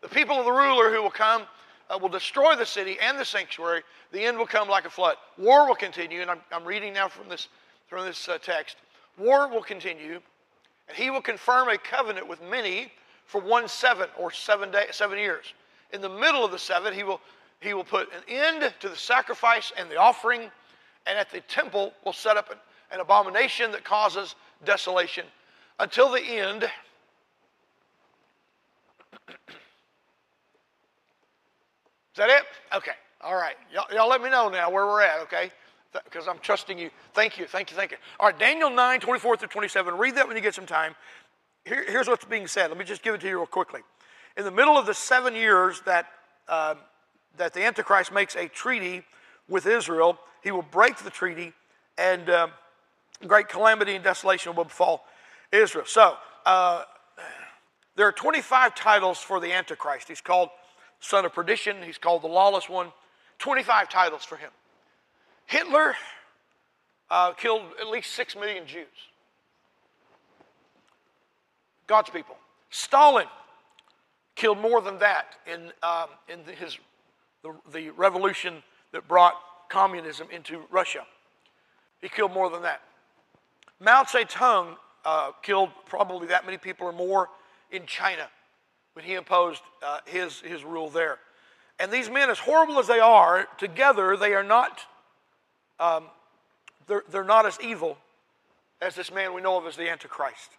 The 0.00 0.08
people 0.08 0.36
of 0.36 0.46
the 0.46 0.52
ruler 0.52 0.90
who 0.90 1.02
will 1.02 1.10
come 1.10 1.42
uh, 1.90 1.98
will 1.98 2.08
destroy 2.08 2.56
the 2.56 2.66
city 2.66 2.96
and 3.00 3.18
the 3.18 3.24
sanctuary. 3.24 3.82
The 4.12 4.22
end 4.22 4.38
will 4.38 4.46
come 4.46 4.68
like 4.68 4.86
a 4.86 4.90
flood. 4.90 5.16
War 5.38 5.66
will 5.66 5.74
continue, 5.74 6.22
and 6.22 6.30
I'm, 6.30 6.40
I'm 6.52 6.64
reading 6.64 6.92
now 6.92 7.08
from 7.08 7.28
this, 7.28 7.48
from 7.88 8.04
this 8.04 8.28
uh, 8.28 8.38
text. 8.38 8.76
War 9.18 9.48
will 9.48 9.62
continue, 9.62 10.20
and 10.88 10.96
he 10.96 11.10
will 11.10 11.22
confirm 11.22 11.68
a 11.68 11.78
covenant 11.78 12.28
with 12.28 12.42
many 12.42 12.92
for 13.26 13.40
one 13.40 13.68
seven 13.68 14.08
or 14.18 14.30
seven, 14.30 14.70
day, 14.70 14.86
seven 14.90 15.18
years. 15.18 15.54
In 15.92 16.00
the 16.00 16.08
middle 16.08 16.44
of 16.44 16.50
the 16.50 16.58
seven, 16.58 16.92
he 16.92 17.02
will, 17.02 17.20
he 17.60 17.74
will 17.74 17.84
put 17.84 18.08
an 18.12 18.22
end 18.28 18.72
to 18.80 18.88
the 18.88 18.96
sacrifice 18.96 19.72
and 19.76 19.90
the 19.90 19.96
offering, 19.96 20.50
and 21.06 21.18
at 21.18 21.30
the 21.30 21.40
temple 21.42 21.92
will 22.04 22.12
set 22.12 22.36
up 22.36 22.50
an, 22.50 22.58
an 22.92 23.00
abomination 23.00 23.72
that 23.72 23.84
causes 23.84 24.34
desolation 24.64 25.24
until 25.78 26.10
the 26.10 26.22
end. 26.22 26.64
Is 32.16 32.18
that 32.18 32.30
it? 32.30 32.44
Okay. 32.76 32.92
All 33.22 33.34
right. 33.34 33.56
Y'all, 33.72 33.86
y'all 33.90 34.08
let 34.08 34.20
me 34.20 34.28
know 34.28 34.50
now 34.50 34.70
where 34.70 34.84
we're 34.84 35.00
at, 35.00 35.20
okay? 35.22 35.50
Because 36.04 36.28
I'm 36.28 36.38
trusting 36.40 36.78
you. 36.78 36.90
Thank 37.14 37.38
you. 37.38 37.46
Thank 37.46 37.70
you. 37.70 37.76
Thank 37.76 37.92
you. 37.92 37.96
All 38.20 38.28
right. 38.28 38.38
Daniel 38.38 38.68
9, 38.68 39.00
24 39.00 39.38
through 39.38 39.48
27. 39.48 39.96
Read 39.96 40.14
that 40.16 40.28
when 40.28 40.36
you 40.36 40.42
get 40.42 40.54
some 40.54 40.66
time. 40.66 40.94
Here, 41.64 41.84
here's 41.88 42.06
what's 42.06 42.26
being 42.26 42.46
said. 42.46 42.68
Let 42.68 42.78
me 42.78 42.84
just 42.84 43.02
give 43.02 43.14
it 43.14 43.22
to 43.22 43.28
you 43.28 43.38
real 43.38 43.46
quickly. 43.46 43.80
In 44.36 44.44
the 44.44 44.50
middle 44.50 44.76
of 44.76 44.84
the 44.84 44.92
seven 44.92 45.34
years 45.34 45.80
that, 45.86 46.06
uh, 46.48 46.74
that 47.38 47.54
the 47.54 47.64
Antichrist 47.64 48.12
makes 48.12 48.36
a 48.36 48.46
treaty 48.46 49.04
with 49.48 49.64
Israel, 49.64 50.18
he 50.44 50.50
will 50.50 50.60
break 50.60 50.98
the 50.98 51.10
treaty 51.10 51.54
and 51.96 52.28
uh, 52.28 52.48
great 53.26 53.48
calamity 53.48 53.94
and 53.94 54.04
desolation 54.04 54.54
will 54.54 54.64
befall 54.64 55.06
Israel. 55.50 55.86
So, 55.86 56.16
uh, 56.44 56.82
there 57.96 58.06
are 58.06 58.12
25 58.12 58.74
titles 58.74 59.18
for 59.18 59.40
the 59.40 59.52
Antichrist. 59.54 60.08
He's 60.08 60.20
called 60.20 60.50
son 61.00 61.24
of 61.24 61.32
perdition. 61.32 61.76
He's 61.82 61.98
called 61.98 62.22
the 62.22 62.28
lawless 62.28 62.68
one. 62.68 62.92
25 63.38 63.88
titles 63.88 64.24
for 64.24 64.36
him. 64.36 64.50
Hitler 65.46 65.94
uh, 67.10 67.32
killed 67.32 67.62
at 67.80 67.88
least 67.88 68.12
6 68.14 68.36
million 68.36 68.66
Jews. 68.66 68.86
God's 71.86 72.10
people. 72.10 72.36
Stalin 72.70 73.26
killed 74.34 74.58
more 74.58 74.80
than 74.80 74.98
that 74.98 75.36
in, 75.46 75.72
um, 75.82 76.08
in 76.28 76.44
the, 76.44 76.52
his, 76.52 76.78
the, 77.42 77.54
the 77.72 77.90
revolution 77.90 78.62
that 78.92 79.06
brought 79.06 79.34
communism 79.68 80.28
into 80.30 80.62
Russia. 80.70 81.06
He 82.00 82.08
killed 82.08 82.32
more 82.32 82.50
than 82.50 82.62
that. 82.62 82.82
Mao 83.80 84.02
Zedong 84.02 84.76
uh, 85.04 85.32
killed 85.42 85.70
probably 85.86 86.28
that 86.28 86.44
many 86.44 86.58
people 86.58 86.86
or 86.86 86.92
more 86.92 87.28
in 87.70 87.86
China 87.86 88.28
when 88.96 89.04
he 89.04 89.12
imposed 89.12 89.60
uh, 89.84 89.98
his, 90.06 90.40
his 90.40 90.64
rule 90.64 90.88
there. 90.88 91.18
And 91.78 91.92
these 91.92 92.08
men, 92.08 92.30
as 92.30 92.38
horrible 92.38 92.78
as 92.78 92.86
they 92.86 92.98
are, 92.98 93.46
together 93.58 94.16
they 94.16 94.32
are 94.32 94.42
not, 94.42 94.80
um, 95.78 96.04
they're, 96.86 97.02
they're 97.10 97.22
not 97.22 97.44
as 97.44 97.58
evil 97.62 97.98
as 98.80 98.94
this 98.94 99.12
man 99.12 99.34
we 99.34 99.42
know 99.42 99.58
of 99.58 99.66
as 99.66 99.76
the 99.76 99.90
Antichrist. 99.90 100.50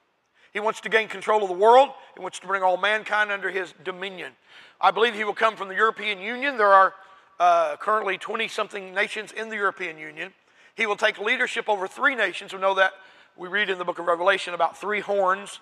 He 0.54 0.60
wants 0.60 0.82
to 0.82 0.90
gain 0.90 1.08
control 1.08 1.42
of 1.42 1.50
the 1.50 1.56
world. 1.56 1.90
He 2.14 2.22
wants 2.22 2.38
to 2.40 2.46
bring 2.46 2.62
all 2.62 2.78
mankind 2.78 3.32
under 3.32 3.50
his 3.50 3.74
dominion. 3.84 4.34
I 4.80 4.92
believe 4.92 5.16
he 5.16 5.24
will 5.24 5.34
come 5.34 5.56
from 5.56 5.68
the 5.68 5.76
European 5.76 6.20
Union. 6.20 6.58
There 6.58 6.72
are 6.72 6.94
uh, 7.40 7.76
currently 7.78 8.20
20 8.20 8.48
something 8.50 8.94
nations 8.94 9.32
in 9.32 9.50
the 9.50 9.56
European 9.56 9.98
Union. 9.98 10.32
He 10.76 10.86
will 10.86 10.96
take 10.96 11.18
leadership 11.18 11.68
over 11.68 11.88
three 11.88 12.14
nations. 12.14 12.54
We 12.54 12.60
know 12.60 12.76
that 12.76 12.94
we 13.36 13.48
read 13.48 13.72
in 13.72 13.80
the 13.80 13.86
book 13.86 13.98
of 13.98 14.06
Revelation 14.06 14.54
about 14.54 14.78
three 14.78 15.00
horns 15.00 15.60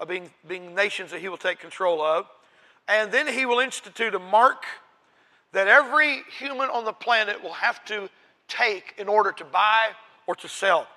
of 0.00 0.08
being, 0.08 0.30
being 0.48 0.74
nations 0.74 1.12
that 1.12 1.20
he 1.20 1.28
will 1.28 1.36
take 1.36 1.60
control 1.60 2.02
of. 2.02 2.26
And 2.88 3.12
then 3.12 3.28
he 3.28 3.46
will 3.46 3.60
institute 3.60 4.14
a 4.14 4.18
mark 4.18 4.64
that 5.52 5.68
every 5.68 6.22
human 6.38 6.68
on 6.70 6.84
the 6.84 6.92
planet 6.92 7.42
will 7.42 7.52
have 7.52 7.84
to 7.84 8.08
take 8.48 8.94
in 8.98 9.08
order 9.08 9.30
to 9.32 9.44
buy 9.44 9.90
or 10.26 10.34
to 10.36 10.48
sell. 10.48 10.88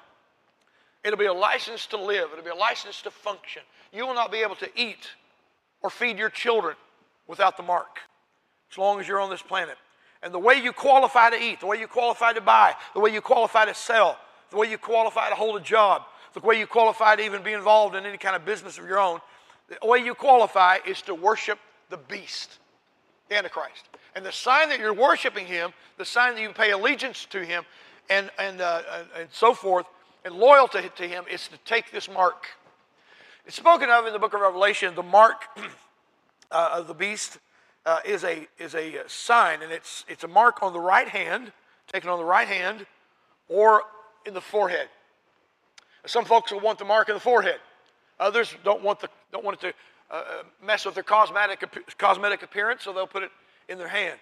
It'll 1.04 1.20
be 1.20 1.26
a 1.26 1.34
license 1.34 1.86
to 1.88 1.98
live, 1.98 2.30
it'll 2.32 2.46
be 2.46 2.50
a 2.50 2.56
license 2.56 3.02
to 3.04 3.12
function. 3.12 3.62
You 3.92 4.08
will 4.08 4.16
not 4.16 4.32
be 4.32 4.40
able 4.40 4.56
to 4.56 4.70
eat 4.76 5.10
or 5.82 5.90
feed 5.90 6.18
your 6.18 6.30
children 6.30 6.76
without 7.28 7.58
the 7.58 7.64
mark 7.64 8.00
as 8.72 8.78
long 8.78 9.00
as 9.00 9.08
you're 9.08 9.20
on 9.20 9.30
this 9.30 9.42
planet. 9.42 9.78
And 10.24 10.34
the 10.34 10.40
way 10.40 10.56
you 10.56 10.72
qualify 10.72 11.30
to 11.30 11.36
eat, 11.36 11.60
the 11.60 11.68
way 11.68 11.78
you 11.78 11.88
qualify 11.88 12.32
to 12.34 12.42
buy, 12.42 12.74
the 12.94 13.02
way 13.02 13.14
you 13.14 13.22
qualify 13.22 13.66
to 13.66 13.74
sell, 13.74 14.18
the 14.50 14.58
way 14.58 14.70
you 14.70 14.78
qualify 14.78 15.30
to 15.30 15.36
hold 15.36 15.58
a 15.58 15.64
job, 15.64 16.04
the 16.34 16.40
way 16.40 16.58
you 16.60 16.68
qualify 16.68 17.16
to 17.16 17.24
even 17.24 17.44
be 17.44 17.54
involved 17.54 17.96
in 17.96 18.06
any 18.06 18.18
kind 18.18 18.36
of 18.36 18.46
business 18.46 18.78
of 18.78 18.86
your 18.86 19.00
own, 19.00 19.20
the 19.70 19.88
way 19.88 20.00
you 20.00 20.14
qualify 20.14 20.78
is 20.86 21.02
to 21.04 21.16
worship 21.16 21.60
the 21.90 21.98
beast, 21.98 22.60
the 23.30 23.38
Antichrist. 23.38 23.90
And 24.16 24.26
the 24.26 24.32
sign 24.32 24.70
that 24.70 24.80
you're 24.80 24.94
worshiping 24.94 25.46
him, 25.46 25.72
the 25.98 26.06
sign 26.06 26.36
that 26.36 26.42
you 26.42 26.50
pay 26.50 26.72
allegiance 26.72 27.26
to 27.26 27.44
him, 27.44 27.64
and, 28.10 28.30
and, 28.38 28.62
uh, 28.62 28.82
and 29.18 29.28
so 29.32 29.54
forth, 29.54 29.86
and 30.26 30.36
loyalty 30.36 30.90
to 30.96 31.08
him 31.08 31.26
is 31.32 31.48
to 31.48 31.58
take 31.66 31.92
this 31.92 32.10
mark. 32.10 32.48
It's 33.46 33.56
spoken 33.56 33.90
of 33.90 34.06
in 34.06 34.14
the 34.14 34.20
book 34.20 34.34
of 34.34 34.42
Revelation. 34.42 34.96
The 34.96 35.04
mark 35.04 35.46
uh, 36.52 36.70
of 36.74 36.88
the 36.88 36.94
beast 36.94 37.40
uh, 37.86 38.00
is, 38.06 38.24
a, 38.24 38.48
is 38.58 38.76
a 38.76 38.98
sign, 39.08 39.62
and 39.62 39.72
it's, 39.72 40.06
it's 40.08 40.24
a 40.24 40.28
mark 40.28 40.64
on 40.64 40.74
the 40.74 40.80
right 40.80 41.08
hand, 41.08 41.52
taken 41.92 42.10
on 42.10 42.18
the 42.18 42.26
right 42.26 42.48
hand, 42.48 42.86
or 43.50 43.84
in 44.26 44.34
the 44.34 44.42
forehead. 44.42 44.88
Some 46.06 46.26
folks 46.26 46.52
will 46.52 46.60
want 46.60 46.80
the 46.80 46.86
mark 46.86 47.10
in 47.10 47.16
the 47.16 47.22
forehead. 47.22 47.60
Others 48.20 48.56
don't 48.64 48.84
want, 48.84 49.00
the, 49.00 49.10
don't 49.32 49.44
want 49.44 49.64
it 49.64 49.68
to 49.68 49.74
uh, 50.12 50.18
uh, 50.18 50.44
mess 50.66 50.86
with 50.86 50.96
their 50.96 51.04
cosmetic, 51.04 51.64
cosmetic 51.98 52.44
appearance, 52.44 52.84
so 52.84 52.94
they'll 52.94 53.08
put 53.08 53.24
it 53.24 53.32
in 53.70 53.78
their 53.78 53.88
hand. 53.88 54.20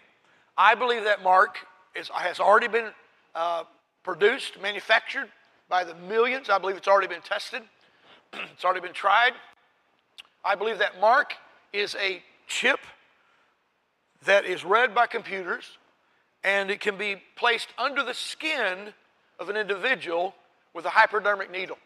I 0.57 0.75
believe 0.75 1.03
that 1.05 1.23
mark 1.23 1.57
is, 1.95 2.09
has 2.09 2.39
already 2.39 2.67
been 2.67 2.91
uh, 3.35 3.63
produced, 4.03 4.61
manufactured 4.61 5.29
by 5.69 5.83
the 5.83 5.95
millions. 5.95 6.49
I 6.49 6.57
believe 6.59 6.77
it's 6.77 6.87
already 6.87 7.07
been 7.07 7.21
tested, 7.21 7.63
it's 8.33 8.63
already 8.63 8.81
been 8.81 8.93
tried. 8.93 9.33
I 10.43 10.55
believe 10.55 10.79
that 10.79 10.99
mark 10.99 11.33
is 11.73 11.95
a 11.95 12.21
chip 12.47 12.79
that 14.25 14.45
is 14.45 14.63
read 14.63 14.93
by 14.93 15.07
computers 15.07 15.77
and 16.43 16.71
it 16.71 16.79
can 16.79 16.97
be 16.97 17.21
placed 17.35 17.69
under 17.77 18.03
the 18.03 18.13
skin 18.13 18.93
of 19.39 19.49
an 19.49 19.57
individual 19.57 20.35
with 20.73 20.85
a 20.85 20.89
hypodermic 20.89 21.51
needle. 21.51 21.77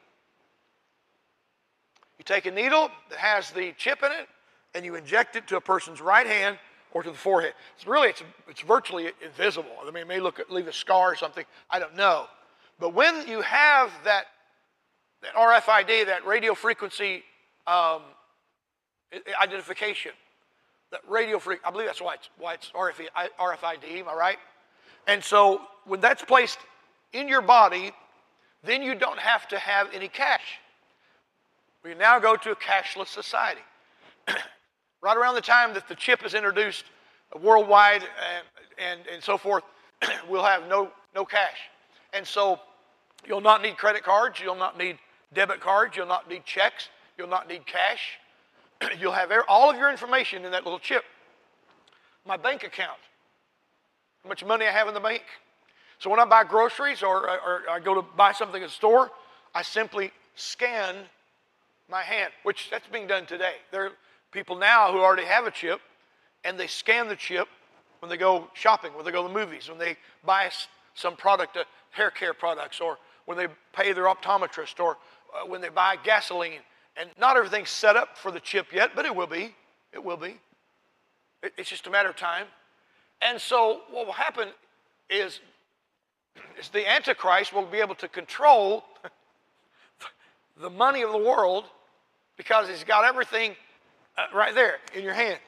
You 2.17 2.23
take 2.23 2.45
a 2.45 2.51
needle 2.51 2.89
that 3.09 3.19
has 3.19 3.51
the 3.51 3.73
chip 3.77 4.03
in 4.03 4.11
it 4.11 4.27
and 4.73 4.85
you 4.85 4.95
inject 4.95 5.35
it 5.35 5.47
to 5.47 5.57
a 5.57 5.61
person's 5.61 6.01
right 6.01 6.27
hand 6.27 6.57
or 6.93 7.03
to 7.03 7.11
the 7.11 7.17
forehead. 7.17 7.53
It's 7.75 7.85
really, 7.85 8.09
it's, 8.09 8.23
it's 8.47 8.61
virtually 8.61 9.11
invisible. 9.23 9.69
I 9.81 9.85
mean, 9.91 10.03
it 10.03 10.07
may 10.07 10.19
look, 10.19 10.39
leave 10.49 10.67
a 10.67 10.73
scar 10.73 11.11
or 11.11 11.15
something. 11.15 11.45
I 11.69 11.79
don't 11.79 11.95
know. 11.95 12.27
But 12.79 12.93
when 12.93 13.27
you 13.27 13.41
have 13.41 13.91
that, 14.03 14.25
that 15.21 15.33
RFID, 15.33 16.05
that 16.07 16.25
radio 16.25 16.53
frequency 16.53 17.23
um, 17.67 18.01
identification, 19.41 20.11
that 20.91 21.01
radio 21.07 21.39
frequency, 21.39 21.67
I 21.67 21.71
believe 21.71 21.87
that's 21.87 22.01
why 22.01 22.13
it's, 22.15 22.29
why 22.37 22.53
it's 22.53 22.71
RFID, 22.71 23.99
am 23.99 24.09
I 24.09 24.13
right? 24.13 24.37
And 25.07 25.23
so 25.23 25.61
when 25.85 25.99
that's 25.99 26.23
placed 26.23 26.59
in 27.13 27.27
your 27.27 27.41
body, 27.41 27.91
then 28.65 28.81
you 28.81 28.95
don't 28.95 29.19
have 29.19 29.47
to 29.49 29.57
have 29.57 29.89
any 29.93 30.07
cash. 30.07 30.59
We 31.83 31.93
now 31.93 32.19
go 32.19 32.35
to 32.35 32.51
a 32.51 32.55
cashless 32.55 33.07
society. 33.07 33.61
right 35.01 35.17
around 35.17 35.35
the 35.35 35.41
time 35.41 35.73
that 35.75 35.87
the 35.87 35.95
chip 35.95 36.25
is 36.25 36.33
introduced 36.33 36.85
uh, 37.35 37.39
worldwide 37.39 38.01
and, 38.01 38.45
and, 38.79 38.99
and 39.13 39.23
so 39.23 39.37
forth, 39.37 39.63
we'll 40.29 40.43
have 40.43 40.67
no, 40.67 40.89
no 41.13 41.23
cash. 41.23 41.57
And 42.13 42.25
so 42.25 42.59
you'll 43.27 43.41
not 43.41 43.61
need 43.61 43.77
credit 43.77 44.03
cards, 44.03 44.39
you'll 44.39 44.55
not 44.55 44.77
need 44.77 44.97
debit 45.33 45.59
cards, 45.59 45.95
you'll 45.95 46.07
not 46.07 46.27
need 46.27 46.43
checks, 46.45 46.89
you'll 47.17 47.27
not 47.27 47.47
need 47.47 47.67
cash. 47.67 48.17
you'll 48.99 49.11
have 49.11 49.31
all 49.47 49.69
of 49.69 49.77
your 49.77 49.91
information 49.91 50.43
in 50.43 50.51
that 50.51 50.63
little 50.63 50.79
chip. 50.79 51.03
My 52.25 52.37
bank 52.37 52.63
account, 52.63 52.97
how 54.23 54.29
much 54.29 54.43
money 54.43 54.65
I 54.65 54.71
have 54.71 54.87
in 54.87 54.95
the 54.95 54.99
bank. 54.99 55.21
So 55.99 56.09
when 56.09 56.19
I 56.19 56.25
buy 56.25 56.43
groceries 56.43 57.03
or, 57.03 57.29
or, 57.29 57.39
or 57.39 57.69
I 57.69 57.79
go 57.79 57.95
to 57.95 58.01
buy 58.01 58.31
something 58.31 58.61
at 58.61 58.69
a 58.69 58.71
store, 58.71 59.11
I 59.53 59.61
simply 59.61 60.11
scan 60.35 60.95
my 61.89 62.01
hand, 62.01 62.31
which 62.43 62.69
that's 62.69 62.87
being 62.87 63.07
done 63.07 63.25
today. 63.25 63.55
There 63.71 63.85
are 63.85 63.91
people 64.31 64.57
now 64.57 64.91
who 64.91 64.99
already 64.99 65.25
have 65.25 65.45
a 65.45 65.51
chip, 65.51 65.79
and 66.43 66.59
they 66.59 66.67
scan 66.67 67.07
the 67.07 67.15
chip 67.15 67.47
when 67.99 68.09
they 68.09 68.17
go 68.17 68.49
shopping, 68.53 68.93
when 68.93 69.05
they 69.05 69.11
go 69.11 69.21
to 69.21 69.27
the 69.27 69.33
movies, 69.33 69.69
when 69.69 69.77
they 69.77 69.95
buy 70.25 70.49
some 70.93 71.15
product, 71.15 71.57
uh, 71.57 71.63
hair 71.91 72.11
care 72.11 72.33
products, 72.33 72.79
or 72.79 72.97
when 73.25 73.37
they 73.37 73.47
pay 73.73 73.93
their 73.93 74.05
optometrist, 74.05 74.79
or 74.79 74.97
uh, 75.33 75.45
when 75.47 75.61
they 75.61 75.69
buy 75.69 75.95
gasoline. 76.03 76.59
And 76.97 77.09
not 77.19 77.37
everything's 77.37 77.69
set 77.69 77.95
up 77.95 78.17
for 78.17 78.31
the 78.31 78.39
chip 78.39 78.67
yet, 78.73 78.91
but 78.95 79.05
it 79.05 79.15
will 79.15 79.27
be. 79.27 79.55
It 79.93 80.03
will 80.03 80.17
be. 80.17 80.37
It, 81.41 81.53
it's 81.57 81.69
just 81.69 81.87
a 81.87 81.89
matter 81.89 82.09
of 82.09 82.15
time. 82.15 82.45
And 83.21 83.39
so 83.39 83.81
what 83.89 84.05
will 84.05 84.13
happen 84.13 84.49
is 85.09 85.39
the 86.71 86.89
Antichrist 86.89 87.53
will 87.53 87.65
be 87.65 87.79
able 87.79 87.95
to 87.95 88.07
control 88.07 88.83
the 90.61 90.69
money 90.69 91.01
of 91.01 91.11
the 91.11 91.17
world 91.17 91.65
because 92.37 92.67
he's 92.67 92.83
got 92.83 93.05
everything 93.05 93.55
uh, 94.17 94.25
right 94.33 94.53
there 94.53 94.77
in 94.93 95.03
your 95.03 95.13
hand. 95.13 95.39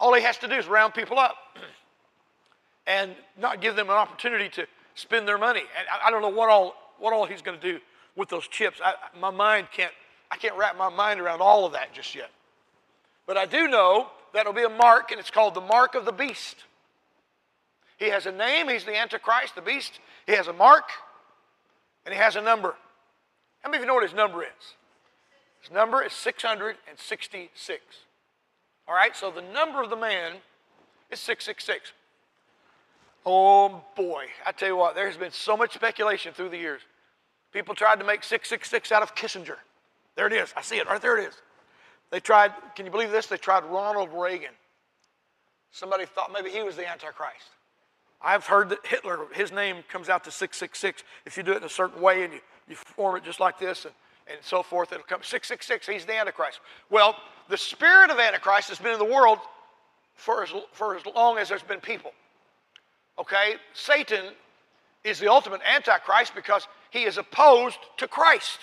All 0.00 0.14
he 0.14 0.22
has 0.22 0.38
to 0.38 0.48
do 0.48 0.54
is 0.54 0.66
round 0.66 0.94
people 0.94 1.18
up 1.18 1.36
and 2.86 3.14
not 3.38 3.60
give 3.60 3.76
them 3.76 3.88
an 3.88 3.96
opportunity 3.96 4.48
to 4.50 4.66
spend 4.94 5.26
their 5.26 5.38
money. 5.38 5.60
And 5.60 5.86
I, 5.92 6.08
I 6.08 6.10
don't 6.10 6.22
know 6.22 6.28
what 6.28 6.50
all, 6.50 6.74
what 6.98 7.12
all 7.12 7.26
he's 7.26 7.42
going 7.42 7.58
to 7.58 7.72
do 7.72 7.80
with 8.16 8.28
those 8.28 8.46
chips. 8.48 8.80
I, 8.84 8.94
my 9.18 9.30
mind 9.30 9.68
can't, 9.72 9.92
I 10.30 10.36
can't 10.36 10.56
wrap 10.56 10.76
my 10.76 10.88
mind 10.88 11.20
around 11.20 11.40
all 11.40 11.66
of 11.66 11.72
that 11.72 11.92
just 11.92 12.14
yet. 12.14 12.30
But 13.26 13.36
I 13.36 13.46
do 13.46 13.68
know 13.68 14.08
that'll 14.32 14.52
be 14.52 14.64
a 14.64 14.68
mark, 14.68 15.10
and 15.10 15.18
it's 15.18 15.30
called 15.30 15.54
the 15.54 15.60
mark 15.60 15.94
of 15.94 16.04
the 16.04 16.12
beast. 16.12 16.56
He 17.98 18.08
has 18.10 18.26
a 18.26 18.32
name, 18.32 18.68
he's 18.68 18.84
the 18.84 18.96
Antichrist, 18.96 19.54
the 19.54 19.62
beast. 19.62 20.00
He 20.26 20.32
has 20.32 20.48
a 20.48 20.52
mark, 20.52 20.84
and 22.04 22.12
he 22.12 22.20
has 22.20 22.36
a 22.36 22.40
number. 22.40 22.74
How 23.62 23.70
many 23.70 23.78
of 23.78 23.82
you 23.82 23.86
know 23.86 23.94
what 23.94 24.02
his 24.02 24.14
number 24.14 24.42
is? 24.42 24.74
His 25.62 25.70
number 25.70 26.02
is 26.02 26.12
666. 26.12 27.80
All 28.86 28.94
right, 28.94 29.16
so 29.16 29.30
the 29.30 29.42
number 29.42 29.82
of 29.82 29.90
the 29.90 29.96
man 29.96 30.32
is 31.10 31.20
666. 31.20 31.92
Oh 33.24 33.82
boy, 33.96 34.26
I 34.44 34.52
tell 34.52 34.68
you 34.68 34.76
what, 34.76 34.94
there's 34.94 35.16
been 35.16 35.30
so 35.30 35.56
much 35.56 35.72
speculation 35.72 36.34
through 36.34 36.50
the 36.50 36.58
years. 36.58 36.82
People 37.52 37.74
tried 37.74 38.00
to 38.00 38.04
make 38.04 38.22
666 38.22 38.92
out 38.92 39.02
of 39.02 39.14
Kissinger. 39.14 39.56
There 40.16 40.26
it 40.26 40.32
is. 40.32 40.52
I 40.56 40.62
see 40.62 40.76
it 40.76 40.86
right 40.86 41.00
there 41.00 41.18
it 41.18 41.28
is. 41.28 41.34
They 42.10 42.20
tried, 42.20 42.52
can 42.76 42.84
you 42.84 42.92
believe 42.92 43.10
this? 43.10 43.26
They 43.26 43.38
tried 43.38 43.64
Ronald 43.64 44.10
Reagan. 44.12 44.52
Somebody 45.70 46.04
thought 46.04 46.30
maybe 46.32 46.50
he 46.50 46.62
was 46.62 46.76
the 46.76 46.88
Antichrist. 46.88 47.53
I've 48.24 48.46
heard 48.46 48.70
that 48.70 48.86
Hitler, 48.86 49.26
his 49.34 49.52
name 49.52 49.84
comes 49.88 50.08
out 50.08 50.24
to 50.24 50.30
666 50.30 51.02
if 51.26 51.36
you 51.36 51.42
do 51.42 51.52
it 51.52 51.58
in 51.58 51.64
a 51.64 51.68
certain 51.68 52.00
way 52.00 52.24
and 52.24 52.32
you, 52.32 52.40
you 52.68 52.76
form 52.76 53.16
it 53.16 53.24
just 53.24 53.40
like 53.40 53.58
this. 53.58 53.84
And 53.84 53.94
and 54.26 54.38
so 54.42 54.62
forth. 54.62 54.92
It'll 54.92 55.04
come 55.04 55.22
666. 55.22 55.86
He's 55.86 56.04
the 56.04 56.18
Antichrist. 56.18 56.60
Well, 56.90 57.16
the 57.48 57.58
spirit 57.58 58.10
of 58.10 58.18
Antichrist 58.18 58.68
has 58.68 58.78
been 58.78 58.92
in 58.92 58.98
the 58.98 59.04
world 59.04 59.38
for 60.14 60.42
as, 60.42 60.52
for 60.72 60.96
as 60.96 61.04
long 61.06 61.38
as 61.38 61.48
there's 61.48 61.62
been 61.62 61.80
people. 61.80 62.12
Okay? 63.18 63.54
Satan 63.74 64.32
is 65.02 65.18
the 65.18 65.30
ultimate 65.30 65.60
Antichrist 65.62 66.34
because 66.34 66.66
he 66.90 67.04
is 67.04 67.18
opposed 67.18 67.78
to 67.98 68.08
Christ. 68.08 68.60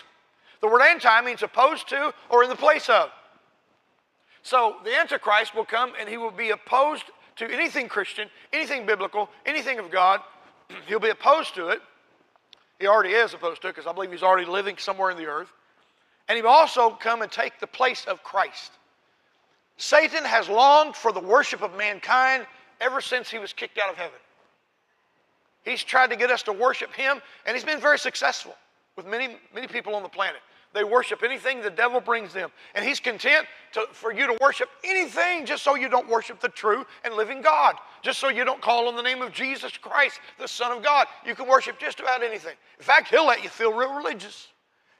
The 0.62 0.68
word 0.68 0.82
anti 0.82 1.22
means 1.22 1.44
opposed 1.44 1.88
to 1.90 2.14
or 2.30 2.44
in 2.44 2.50
the 2.50 2.56
place 2.56 2.90
of. 2.90 3.10
So 4.44 4.78
the 4.84 4.98
Antichrist 4.98 5.54
will 5.54 5.66
come 5.66 5.94
and 6.00 6.10
he 6.10 6.18
will 6.18 6.32
be 6.32 6.50
opposed 6.50 7.04
to 7.42 7.54
anything 7.54 7.90
Christian, 7.90 8.30
anything 8.54 8.86
biblical, 8.86 9.30
anything 9.46 9.80
of 9.80 9.92
God. 9.92 10.22
He'll 10.88 11.00
be 11.00 11.10
opposed 11.10 11.56
to 11.56 11.70
it. 11.70 11.82
He 12.80 12.88
already 12.88 13.14
is 13.14 13.34
opposed 13.34 13.62
to 13.64 13.68
it 13.68 13.76
because 13.76 13.88
I 13.88 13.94
believe 13.94 14.12
he's 14.12 14.24
already 14.24 14.50
living 14.50 14.78
somewhere 14.78 15.12
in 15.12 15.18
the 15.18 15.26
earth. 15.26 15.52
And 16.28 16.36
he 16.36 16.42
will 16.42 16.50
also 16.50 16.92
come 16.92 17.22
and 17.22 17.32
take 17.32 17.60
the 17.60 17.68
place 17.68 18.06
of 18.06 18.24
Christ. 18.24 18.72
Satan 19.78 20.24
has 20.24 20.50
longed 20.50 20.96
for 20.96 21.12
the 21.12 21.20
worship 21.20 21.62
of 21.62 21.76
mankind 21.76 22.46
ever 22.80 23.02
since 23.02 23.30
he 23.30 23.38
was 23.38 23.54
kicked 23.54 23.78
out 23.78 23.90
of 23.90 23.98
heaven. 23.98 24.18
He's 25.64 25.84
tried 25.84 26.10
to 26.10 26.16
get 26.16 26.32
us 26.32 26.42
to 26.44 26.54
worship 26.54 26.94
him, 26.94 27.22
and 27.46 27.56
he's 27.56 27.64
been 27.64 27.80
very 27.80 28.00
successful 28.00 28.56
with 28.96 29.06
many, 29.06 29.38
many 29.54 29.68
people 29.68 29.94
on 29.94 30.02
the 30.04 30.10
planet. 30.10 30.42
They 30.74 30.84
worship 30.84 31.22
anything 31.24 31.62
the 31.62 31.70
devil 31.70 32.00
brings 32.00 32.34
them. 32.34 32.50
And 32.76 32.86
he's 32.86 33.00
content 33.00 33.46
to, 33.74 33.86
for 33.92 34.14
you 34.14 34.26
to 34.28 34.38
worship 34.40 34.70
anything 34.84 35.46
just 35.46 35.64
so 35.64 35.76
you 35.76 35.90
don't 35.90 36.08
worship 36.08 36.40
the 36.40 36.50
true 36.50 36.86
and 37.04 37.14
living 37.14 37.42
God. 37.42 37.76
Just 38.02 38.20
so 38.20 38.30
you 38.30 38.46
don't 38.46 38.62
call 38.62 38.88
on 38.88 38.96
the 38.96 39.02
name 39.02 39.22
of 39.22 39.34
Jesus 39.34 39.78
Christ, 39.78 40.20
the 40.40 40.48
Son 40.48 40.76
of 40.76 40.82
God. 40.82 41.08
You 41.26 41.36
can 41.36 41.48
worship 41.48 41.78
just 41.78 42.00
about 42.00 42.24
anything. 42.24 42.56
In 42.80 42.84
fact, 42.84 43.10
he'll 43.10 43.28
let 43.28 43.44
you 43.44 43.50
feel 43.50 43.74
real 43.74 43.94
religious. 43.94 44.48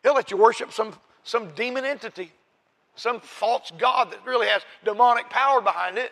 He'll 0.04 0.14
let 0.16 0.30
you 0.30 0.38
worship 0.38 0.74
some, 0.74 0.94
some 1.24 1.52
demon 1.52 1.86
entity, 1.86 2.32
some 2.96 3.22
false 3.22 3.72
God 3.78 4.12
that 4.12 4.26
really 4.26 4.48
has 4.48 4.64
demonic 4.84 5.30
power 5.30 5.62
behind 5.62 5.98
it. 5.98 6.12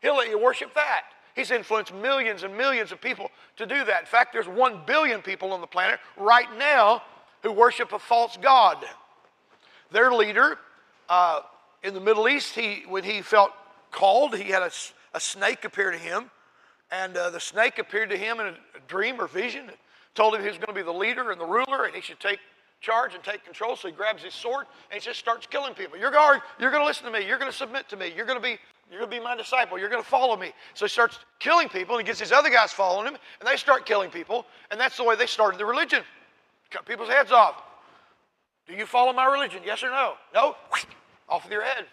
He'll 0.00 0.16
let 0.16 0.30
you 0.30 0.38
worship 0.38 0.74
that. 0.74 1.02
He's 1.34 1.50
influenced 1.50 1.92
millions 1.92 2.44
and 2.44 2.56
millions 2.56 2.92
of 2.92 3.00
people 3.00 3.30
to 3.56 3.66
do 3.66 3.84
that. 3.84 4.00
In 4.00 4.06
fact, 4.06 4.32
there's 4.32 4.48
one 4.48 4.80
billion 4.86 5.20
people 5.20 5.52
on 5.52 5.60
the 5.60 5.66
planet 5.66 6.00
right 6.16 6.48
now 6.56 7.02
who 7.46 7.52
worship 7.52 7.92
a 7.92 7.98
false 7.98 8.36
god. 8.36 8.84
Their 9.92 10.12
leader 10.12 10.58
uh, 11.08 11.42
in 11.84 11.94
the 11.94 12.00
Middle 12.00 12.28
East, 12.28 12.54
he, 12.56 12.82
when 12.88 13.04
he 13.04 13.22
felt 13.22 13.52
called, 13.92 14.36
he 14.36 14.50
had 14.50 14.62
a, 14.62 14.70
a 15.14 15.20
snake 15.20 15.64
appear 15.64 15.92
to 15.92 15.98
him. 15.98 16.30
And 16.90 17.16
uh, 17.16 17.30
the 17.30 17.40
snake 17.40 17.78
appeared 17.78 18.10
to 18.10 18.16
him 18.16 18.40
in 18.40 18.46
a, 18.46 18.50
a 18.50 18.80
dream 18.88 19.20
or 19.20 19.28
vision, 19.28 19.70
told 20.14 20.34
him 20.34 20.42
he 20.42 20.48
was 20.48 20.58
going 20.58 20.68
to 20.68 20.72
be 20.74 20.82
the 20.82 20.92
leader 20.92 21.30
and 21.30 21.40
the 21.40 21.46
ruler, 21.46 21.84
and 21.84 21.94
he 21.94 22.00
should 22.00 22.18
take 22.18 22.40
charge 22.80 23.14
and 23.14 23.22
take 23.22 23.44
control. 23.44 23.76
So 23.76 23.88
he 23.88 23.94
grabs 23.94 24.24
his 24.24 24.34
sword 24.34 24.66
and 24.90 25.00
he 25.00 25.04
just 25.04 25.18
starts 25.18 25.46
killing 25.46 25.74
people. 25.74 25.98
You're 25.98 26.10
guard, 26.10 26.40
you're 26.58 26.70
going 26.70 26.82
to 26.82 26.86
listen 26.86 27.06
to 27.06 27.12
me. 27.12 27.26
You're 27.26 27.38
going 27.38 27.50
to 27.50 27.56
submit 27.56 27.88
to 27.90 27.96
me. 27.96 28.12
You're 28.14 28.26
going 28.26 28.38
to 28.38 28.42
be 28.42 28.58
you're 28.88 29.00
going 29.00 29.10
to 29.10 29.16
be 29.16 29.22
my 29.22 29.36
disciple. 29.36 29.80
You're 29.80 29.88
going 29.88 30.02
to 30.02 30.08
follow 30.08 30.36
me. 30.36 30.52
So 30.74 30.84
he 30.84 30.88
starts 30.88 31.18
killing 31.40 31.68
people, 31.68 31.96
and 31.96 32.06
he 32.06 32.06
gets 32.06 32.20
these 32.20 32.30
other 32.30 32.50
guys 32.50 32.72
following 32.72 33.08
him, 33.08 33.18
and 33.40 33.48
they 33.48 33.56
start 33.56 33.84
killing 33.84 34.10
people, 34.10 34.46
and 34.70 34.78
that's 34.78 34.96
the 34.96 35.02
way 35.02 35.16
they 35.16 35.26
started 35.26 35.58
the 35.58 35.66
religion 35.66 36.04
cut 36.76 36.84
people's 36.84 37.08
heads 37.08 37.32
off. 37.32 37.62
Do 38.66 38.74
you 38.74 38.84
follow 38.84 39.12
my 39.12 39.24
religion? 39.26 39.62
Yes 39.64 39.82
or 39.82 39.90
no? 39.90 40.14
No? 40.34 40.56
Off 41.28 41.44
with 41.44 41.52
your 41.52 41.62
head. 41.62 41.86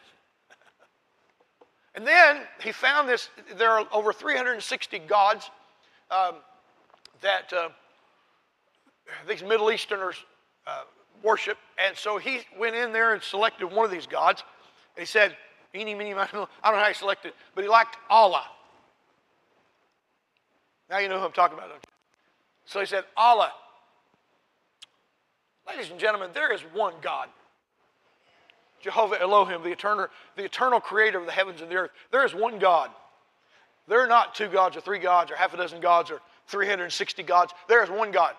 and 1.96 2.06
then 2.06 2.42
he 2.62 2.72
found 2.72 3.08
this 3.08 3.30
there 3.58 3.72
are 3.72 3.88
over 3.92 4.12
360 4.12 5.00
gods 5.00 5.50
um, 6.12 6.36
that 7.22 7.52
uh, 7.54 7.70
these 9.28 9.42
Middle 9.42 9.72
Easterners 9.72 10.18
uh, 10.68 10.82
worship. 11.24 11.58
And 11.84 11.96
so 11.96 12.18
he 12.18 12.42
went 12.60 12.76
in 12.76 12.92
there 12.92 13.14
and 13.14 13.24
selected 13.24 13.72
one 13.72 13.86
of 13.86 13.92
these 13.92 14.08
gods 14.08 14.44
And 14.96 15.02
He 15.02 15.06
said, 15.06 15.36
eeny, 15.74 15.96
meeny, 15.96 16.14
I 16.14 16.28
don't 16.28 16.34
know 16.34 16.48
how 16.64 16.88
he 16.88 16.94
selected, 16.94 17.34
but 17.56 17.64
he 17.64 17.70
liked 17.70 17.98
Allah. 18.10 18.44
Now 20.90 20.98
you 20.98 21.08
know 21.08 21.20
who 21.20 21.26
I'm 21.26 21.32
talking 21.32 21.58
about? 21.58 21.70
So 22.66 22.82
he 22.82 22.86
said, 22.86 23.06
Allah. 23.16 23.52
Ladies 25.68 25.90
and 25.92 26.00
gentlemen, 26.00 26.30
there 26.34 26.54
is 26.54 26.62
one 26.74 26.94
God. 27.02 27.30
Jehovah 28.82 29.22
Elohim, 29.22 29.64
the 29.64 29.72
eternal, 29.72 30.08
the 30.36 30.44
eternal 30.44 30.82
creator 30.82 31.20
of 31.20 31.26
the 31.26 31.32
heavens 31.32 31.62
and 31.62 31.72
the 31.72 31.76
earth. 31.76 31.92
There 32.12 32.26
is 32.26 32.34
one 32.34 32.60
God. 32.60 32.90
There 33.88 34.02
are 34.02 34.08
not 34.08 34.36
two 34.36 34.48
gods 34.48 34.76
or 34.76 34.82
three 34.82 35.00
gods 35.00 35.32
or 35.32 35.36
half 35.36 35.54
a 35.54 35.58
dozen 35.58 35.80
gods 35.80 36.12
or 36.12 36.20
360 36.48 37.24
gods. 37.24 37.54
There 37.70 37.84
is 37.84 37.90
one 37.90 38.12
God. 38.12 38.36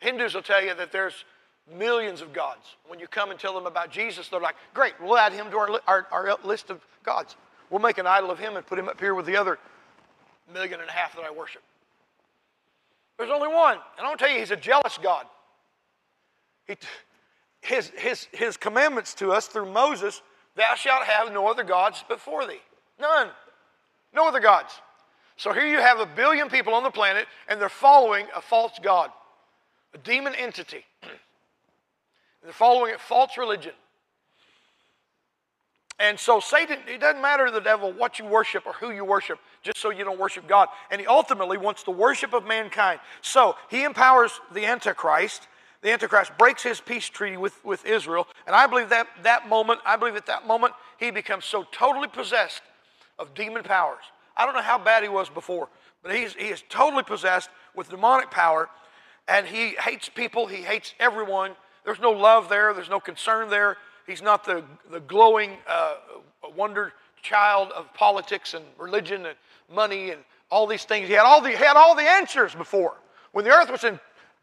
Hindus 0.00 0.34
will 0.34 0.42
tell 0.42 0.62
you 0.62 0.74
that 0.74 0.92
there's 0.92 1.24
millions 1.76 2.20
of 2.20 2.32
gods. 2.32 2.76
When 2.86 2.98
you 2.98 3.06
come 3.06 3.30
and 3.30 3.40
tell 3.40 3.54
them 3.54 3.66
about 3.66 3.90
Jesus, 3.90 4.28
they're 4.28 4.40
like, 4.40 4.56
great, 4.74 4.94
we'll 5.00 5.18
add 5.18 5.32
him 5.32 5.50
to 5.50 5.56
our, 5.56 5.80
our, 5.86 6.06
our 6.10 6.38
list 6.44 6.70
of 6.70 6.84
gods. 7.02 7.36
We'll 7.70 7.80
make 7.80 7.98
an 7.98 8.06
idol 8.06 8.30
of 8.30 8.38
him 8.38 8.56
and 8.56 8.66
put 8.66 8.78
him 8.78 8.88
up 8.88 9.00
here 9.00 9.14
with 9.14 9.26
the 9.26 9.36
other 9.36 9.58
million 10.52 10.80
and 10.80 10.88
a 10.88 10.92
half 10.92 11.14
that 11.16 11.24
I 11.24 11.30
worship. 11.30 11.62
There's 13.18 13.30
only 13.30 13.48
one. 13.48 13.74
And 13.74 14.06
I 14.06 14.08
want 14.08 14.18
to 14.18 14.24
tell 14.24 14.32
you, 14.32 14.40
he's 14.40 14.50
a 14.50 14.56
jealous 14.56 14.98
God. 15.02 15.26
He, 16.68 16.76
his, 17.60 17.90
his, 17.96 18.28
his 18.32 18.56
commandments 18.56 19.14
to 19.14 19.32
us 19.32 19.48
through 19.48 19.72
Moses 19.72 20.22
thou 20.54 20.74
shalt 20.74 21.04
have 21.04 21.32
no 21.32 21.48
other 21.48 21.64
gods 21.64 22.04
before 22.08 22.46
thee. 22.46 22.60
None. 23.00 23.28
No 24.14 24.28
other 24.28 24.40
gods. 24.40 24.72
So 25.36 25.52
here 25.52 25.66
you 25.66 25.78
have 25.78 26.00
a 26.00 26.06
billion 26.06 26.48
people 26.48 26.74
on 26.74 26.82
the 26.82 26.90
planet, 26.90 27.26
and 27.48 27.60
they're 27.60 27.68
following 27.68 28.26
a 28.34 28.40
false 28.40 28.72
God, 28.82 29.10
a 29.94 29.98
demon 29.98 30.34
entity. 30.34 30.84
they're 32.42 32.52
following 32.52 32.94
a 32.94 32.98
false 32.98 33.38
religion. 33.38 33.72
And 36.00 36.18
so 36.18 36.40
Satan, 36.40 36.78
it 36.86 37.00
doesn't 37.00 37.20
matter 37.20 37.46
to 37.46 37.52
the 37.52 37.60
devil 37.60 37.92
what 37.92 38.18
you 38.18 38.24
worship 38.24 38.66
or 38.66 38.72
who 38.72 38.90
you 38.90 39.04
worship, 39.04 39.38
just 39.62 39.78
so 39.78 39.90
you 39.90 40.04
don't 40.04 40.18
worship 40.18 40.46
God. 40.48 40.68
And 40.90 41.00
he 41.00 41.06
ultimately 41.06 41.58
wants 41.58 41.82
the 41.82 41.90
worship 41.90 42.34
of 42.34 42.46
mankind. 42.46 43.00
So 43.20 43.56
he 43.68 43.84
empowers 43.84 44.40
the 44.52 44.64
Antichrist. 44.64 45.48
The 45.82 45.92
Antichrist 45.92 46.32
breaks 46.38 46.62
his 46.62 46.80
peace 46.80 47.08
treaty 47.08 47.36
with, 47.36 47.64
with 47.64 47.84
Israel. 47.86 48.26
And 48.46 48.56
I 48.56 48.66
believe 48.66 48.88
that 48.88 49.06
that 49.22 49.48
moment, 49.48 49.80
I 49.86 49.96
believe 49.96 50.16
at 50.16 50.26
that 50.26 50.46
moment, 50.46 50.74
he 50.98 51.10
becomes 51.10 51.44
so 51.44 51.64
totally 51.70 52.08
possessed 52.08 52.62
of 53.18 53.34
demon 53.34 53.62
powers. 53.62 54.02
I 54.36 54.44
don't 54.44 54.54
know 54.54 54.62
how 54.62 54.78
bad 54.78 55.02
he 55.02 55.08
was 55.08 55.28
before, 55.28 55.68
but 56.02 56.14
he's, 56.14 56.34
he 56.34 56.46
is 56.46 56.62
totally 56.68 57.02
possessed 57.02 57.50
with 57.74 57.90
demonic 57.90 58.30
power. 58.30 58.68
And 59.28 59.46
he 59.46 59.70
hates 59.80 60.08
people, 60.08 60.46
he 60.46 60.62
hates 60.62 60.94
everyone. 60.98 61.52
There's 61.84 62.00
no 62.00 62.10
love 62.10 62.48
there, 62.48 62.72
there's 62.74 62.90
no 62.90 63.00
concern 63.00 63.48
there. 63.48 63.76
He's 64.06 64.22
not 64.22 64.44
the, 64.44 64.64
the 64.90 65.00
glowing 65.00 65.58
uh, 65.68 65.96
wonder 66.56 66.92
child 67.22 67.70
of 67.72 67.92
politics 67.94 68.54
and 68.54 68.64
religion 68.78 69.26
and 69.26 69.36
money 69.74 70.10
and 70.10 70.22
all 70.50 70.66
these 70.66 70.84
things. 70.84 71.08
He 71.08 71.14
had 71.14 71.24
all 71.24 71.40
the, 71.40 71.50
he 71.50 71.56
had 71.56 71.76
all 71.76 71.94
the 71.94 72.02
answers 72.02 72.54
before. 72.54 72.94
When 73.32 73.44
the 73.44 73.50
earth 73.50 73.70
was 73.70 73.84
in, 73.84 74.00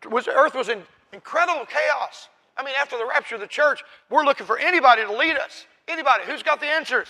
was, 0.09 0.27
earth 0.27 0.53
was 0.53 0.69
in 0.69 0.83
incredible 1.15 1.65
chaos. 1.65 2.29
I 2.57 2.63
mean, 2.63 2.75
after 2.79 2.97
the 2.97 3.05
rapture 3.05 3.35
of 3.35 3.41
the 3.41 3.47
church, 3.47 3.83
we're 4.09 4.23
looking 4.23 4.45
for 4.45 4.59
anybody 4.59 5.03
to 5.03 5.11
lead 5.11 5.37
us. 5.37 5.65
Anybody 5.87 6.23
who's 6.25 6.43
got 6.43 6.59
the 6.59 6.67
answers. 6.67 7.07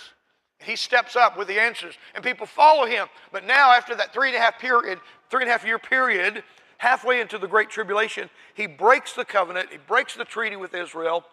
He 0.58 0.74
steps 0.74 1.16
up 1.16 1.36
with 1.36 1.48
the 1.48 1.60
answers, 1.60 1.94
and 2.14 2.24
people 2.24 2.46
follow 2.46 2.86
him. 2.86 3.08
But 3.30 3.44
now, 3.44 3.72
after 3.72 3.94
that 3.96 4.14
three 4.14 4.28
and 4.28 4.36
a 4.36 4.40
half 4.40 4.58
period, 4.58 4.98
three 5.28 5.42
and 5.42 5.50
a 5.50 5.52
half 5.52 5.66
year 5.66 5.78
period, 5.78 6.42
halfway 6.78 7.20
into 7.20 7.36
the 7.36 7.46
Great 7.46 7.68
Tribulation, 7.68 8.30
he 8.54 8.66
breaks 8.66 9.12
the 9.12 9.24
covenant, 9.24 9.68
he 9.70 9.78
breaks 9.78 10.14
the 10.14 10.24
treaty 10.24 10.56
with 10.56 10.74
Israel, 10.74 11.24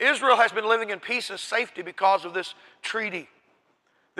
Israel 0.00 0.36
has 0.36 0.50
been 0.50 0.66
living 0.66 0.90
in 0.90 0.98
peace 0.98 1.28
and 1.30 1.38
safety 1.38 1.82
because 1.82 2.24
of 2.24 2.32
this 2.32 2.54
treaty. 2.82 3.28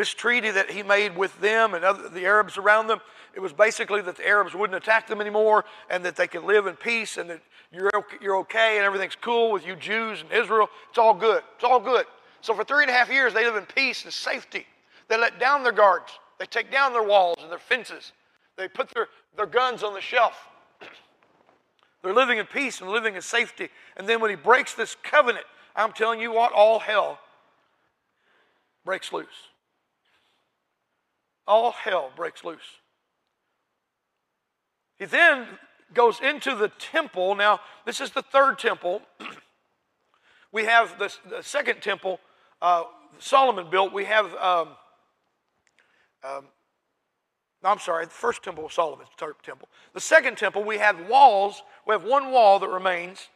This 0.01 0.15
treaty 0.15 0.51
that 0.51 0.71
he 0.71 0.83
made 0.83 1.15
with 1.15 1.39
them 1.43 1.75
and 1.75 1.85
other, 1.85 2.09
the 2.09 2.25
Arabs 2.25 2.57
around 2.57 2.87
them, 2.87 3.03
it 3.35 3.41
was 3.41 3.53
basically 3.53 4.01
that 4.01 4.17
the 4.17 4.27
Arabs 4.27 4.55
wouldn't 4.55 4.83
attack 4.83 5.07
them 5.07 5.21
anymore 5.21 5.67
and 5.91 6.03
that 6.07 6.17
they 6.17 6.27
could 6.27 6.43
live 6.43 6.67
in 6.67 6.75
peace 6.75 7.19
and 7.19 7.29
that 7.29 7.43
you're, 7.71 7.91
you're 8.19 8.39
okay 8.39 8.79
and 8.79 8.87
everything's 8.87 9.15
cool 9.15 9.53
with 9.53 9.67
you 9.67 9.77
Jews 9.77 10.23
and 10.23 10.33
Israel. 10.33 10.71
It's 10.89 10.97
all 10.97 11.13
good. 11.13 11.43
It's 11.57 11.65
all 11.65 11.81
good. 11.81 12.07
So 12.41 12.55
for 12.55 12.65
three 12.65 12.83
and 12.83 12.91
a 12.91 12.95
half 12.95 13.13
years, 13.13 13.35
they 13.35 13.45
live 13.45 13.57
in 13.57 13.67
peace 13.67 14.05
and 14.05 14.11
safety. 14.11 14.67
They 15.09 15.19
let 15.19 15.39
down 15.39 15.65
their 15.65 15.71
guards, 15.71 16.19
they 16.39 16.47
take 16.47 16.73
down 16.73 16.95
their 16.95 17.03
walls 17.03 17.37
and 17.43 17.51
their 17.51 17.59
fences, 17.59 18.13
they 18.57 18.69
put 18.69 18.89
their, 18.95 19.09
their 19.37 19.45
guns 19.45 19.83
on 19.83 19.93
the 19.93 20.01
shelf. 20.01 20.49
They're 22.03 22.15
living 22.15 22.39
in 22.39 22.47
peace 22.47 22.81
and 22.81 22.89
living 22.89 23.17
in 23.17 23.21
safety. 23.21 23.69
And 23.99 24.09
then 24.09 24.23
when 24.23 24.31
he 24.31 24.37
breaks 24.37 24.73
this 24.73 24.97
covenant, 25.03 25.45
I'm 25.77 25.93
telling 25.93 26.23
you 26.23 26.33
what, 26.33 26.53
all 26.53 26.79
hell 26.79 27.19
breaks 28.87 29.13
loose. 29.13 29.51
All 31.51 31.73
hell 31.73 32.13
breaks 32.15 32.45
loose. 32.45 32.79
He 35.01 35.05
then 35.05 35.49
goes 35.93 36.21
into 36.21 36.55
the 36.55 36.69
temple. 36.69 37.35
Now, 37.35 37.59
this 37.85 38.01
is 38.01 38.13
the 38.13 38.23
third 38.23 38.61
temple. 38.61 39.03
we 40.53 40.67
have 40.67 40.97
the, 41.01 41.13
the 41.29 41.43
second 41.43 41.83
temple 41.83 42.21
uh, 42.63 42.85
Solomon 43.19 43.67
built. 43.69 43.93
We 43.93 44.05
have, 44.05 44.33
um, 44.37 44.69
um, 46.23 46.45
I'm 47.65 47.81
sorry, 47.81 48.05
the 48.05 48.13
first 48.13 48.45
temple 48.45 48.63
was 48.63 48.75
Solomon's 48.75 49.11
temple. 49.43 49.69
The 49.93 50.01
second 50.01 50.39
temple, 50.39 50.63
we 50.63 50.79
have 50.79 51.09
walls. 51.09 51.65
We 51.85 51.95
have 51.95 52.05
one 52.05 52.31
wall 52.31 52.61
that 52.61 52.69
remains 52.69 53.29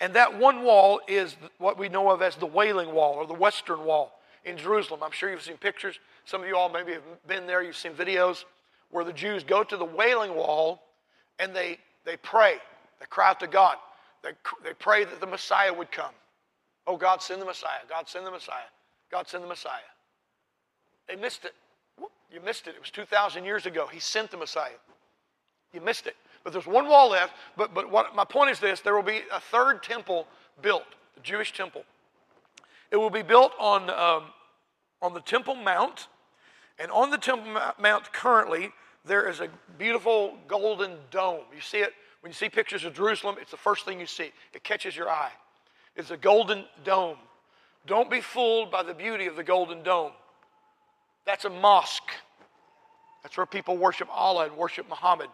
and 0.00 0.14
that 0.14 0.38
one 0.38 0.62
wall 0.62 1.00
is 1.08 1.36
what 1.58 1.78
we 1.78 1.88
know 1.88 2.10
of 2.10 2.22
as 2.22 2.36
the 2.36 2.46
Wailing 2.46 2.92
Wall 2.92 3.14
or 3.14 3.26
the 3.26 3.34
Western 3.34 3.84
Wall 3.84 4.12
in 4.46 4.56
Jerusalem. 4.56 5.00
I'm 5.02 5.10
sure 5.10 5.30
you've 5.30 5.42
seen 5.42 5.58
pictures. 5.58 5.98
Some 6.24 6.40
of 6.40 6.48
you 6.48 6.56
all 6.56 6.70
maybe 6.70 6.92
have 6.92 7.02
been 7.26 7.46
there. 7.46 7.62
You've 7.62 7.76
seen 7.76 7.92
videos 7.92 8.44
where 8.90 9.04
the 9.04 9.12
Jews 9.12 9.44
go 9.44 9.62
to 9.62 9.76
the 9.76 9.84
Wailing 9.84 10.34
Wall 10.34 10.82
and 11.38 11.54
they, 11.54 11.78
they 12.04 12.16
pray. 12.16 12.54
They 13.00 13.06
cry 13.06 13.30
out 13.30 13.40
to 13.40 13.46
God. 13.46 13.76
They, 14.22 14.30
they 14.64 14.72
pray 14.72 15.04
that 15.04 15.20
the 15.20 15.26
Messiah 15.26 15.74
would 15.74 15.90
come. 15.90 16.12
Oh, 16.86 16.96
God, 16.96 17.20
send 17.20 17.42
the 17.42 17.46
Messiah. 17.46 17.80
God, 17.90 18.08
send 18.08 18.24
the 18.24 18.30
Messiah. 18.30 18.70
God, 19.10 19.28
send 19.28 19.42
the 19.42 19.48
Messiah. 19.48 19.80
They 21.08 21.16
missed 21.16 21.44
it. 21.44 21.54
You 22.32 22.40
missed 22.40 22.68
it. 22.68 22.74
It 22.74 22.80
was 22.80 22.90
2,000 22.90 23.44
years 23.44 23.66
ago. 23.66 23.86
He 23.86 23.98
sent 23.98 24.30
the 24.30 24.36
Messiah. 24.36 24.70
You 25.72 25.80
missed 25.80 26.06
it. 26.06 26.16
But 26.44 26.52
there's 26.52 26.66
one 26.66 26.88
wall 26.88 27.10
left. 27.10 27.34
But, 27.56 27.74
but 27.74 27.90
what, 27.90 28.14
my 28.14 28.24
point 28.24 28.50
is 28.50 28.60
this 28.60 28.80
there 28.80 28.94
will 28.94 29.02
be 29.02 29.22
a 29.32 29.40
third 29.40 29.82
temple 29.82 30.28
built, 30.62 30.84
the 31.14 31.20
Jewish 31.20 31.52
temple. 31.52 31.84
It 32.90 32.96
will 32.96 33.10
be 33.10 33.22
built 33.22 33.52
on, 33.58 33.90
um, 33.90 34.30
on 35.06 35.14
the 35.14 35.20
Temple 35.20 35.54
Mount. 35.54 36.08
And 36.78 36.90
on 36.90 37.10
the 37.10 37.16
Temple 37.16 37.58
Mount 37.80 38.12
currently, 38.12 38.72
there 39.06 39.28
is 39.28 39.40
a 39.40 39.48
beautiful 39.78 40.36
golden 40.48 40.96
dome. 41.10 41.44
You 41.54 41.62
see 41.62 41.78
it 41.78 41.94
when 42.20 42.32
you 42.32 42.34
see 42.34 42.48
pictures 42.48 42.84
of 42.84 42.92
Jerusalem, 42.92 43.36
it's 43.40 43.52
the 43.52 43.56
first 43.56 43.84
thing 43.84 44.00
you 44.00 44.06
see. 44.06 44.32
It 44.52 44.64
catches 44.64 44.96
your 44.96 45.08
eye. 45.08 45.30
It's 45.94 46.10
a 46.10 46.16
golden 46.16 46.64
dome. 46.82 47.18
Don't 47.86 48.10
be 48.10 48.20
fooled 48.20 48.68
by 48.72 48.82
the 48.82 48.94
beauty 48.94 49.26
of 49.26 49.36
the 49.36 49.44
golden 49.44 49.84
dome. 49.84 50.10
That's 51.24 51.44
a 51.44 51.50
mosque. 51.50 52.10
That's 53.22 53.36
where 53.36 53.46
people 53.46 53.76
worship 53.76 54.08
Allah 54.10 54.46
and 54.46 54.56
worship 54.56 54.88
Muhammad. 54.88 55.28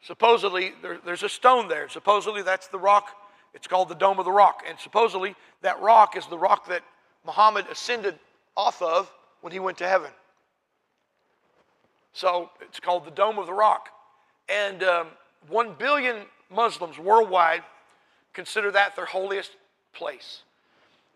Supposedly, 0.00 0.74
there, 0.80 0.98
there's 1.04 1.24
a 1.24 1.28
stone 1.28 1.66
there. 1.66 1.88
Supposedly, 1.88 2.42
that's 2.42 2.68
the 2.68 2.78
rock. 2.78 3.10
It's 3.52 3.66
called 3.66 3.88
the 3.88 3.96
Dome 3.96 4.20
of 4.20 4.26
the 4.26 4.32
Rock. 4.32 4.62
And 4.68 4.78
supposedly, 4.78 5.34
that 5.62 5.80
rock 5.80 6.16
is 6.16 6.26
the 6.28 6.38
rock 6.38 6.68
that 6.68 6.82
Muhammad 7.24 7.66
ascended 7.68 8.16
off 8.56 8.82
of 8.82 9.12
when 9.40 9.52
he 9.52 9.58
went 9.58 9.78
to 9.78 9.88
heaven. 9.88 10.10
So 12.12 12.50
it's 12.62 12.80
called 12.80 13.04
the 13.04 13.10
Dome 13.10 13.38
of 13.38 13.46
the 13.46 13.52
Rock. 13.52 13.90
And 14.48 14.82
um, 14.82 15.08
one 15.48 15.74
billion 15.78 16.22
Muslims 16.50 16.98
worldwide 16.98 17.62
consider 18.32 18.70
that 18.70 18.96
their 18.96 19.04
holiest 19.04 19.52
place. 19.92 20.42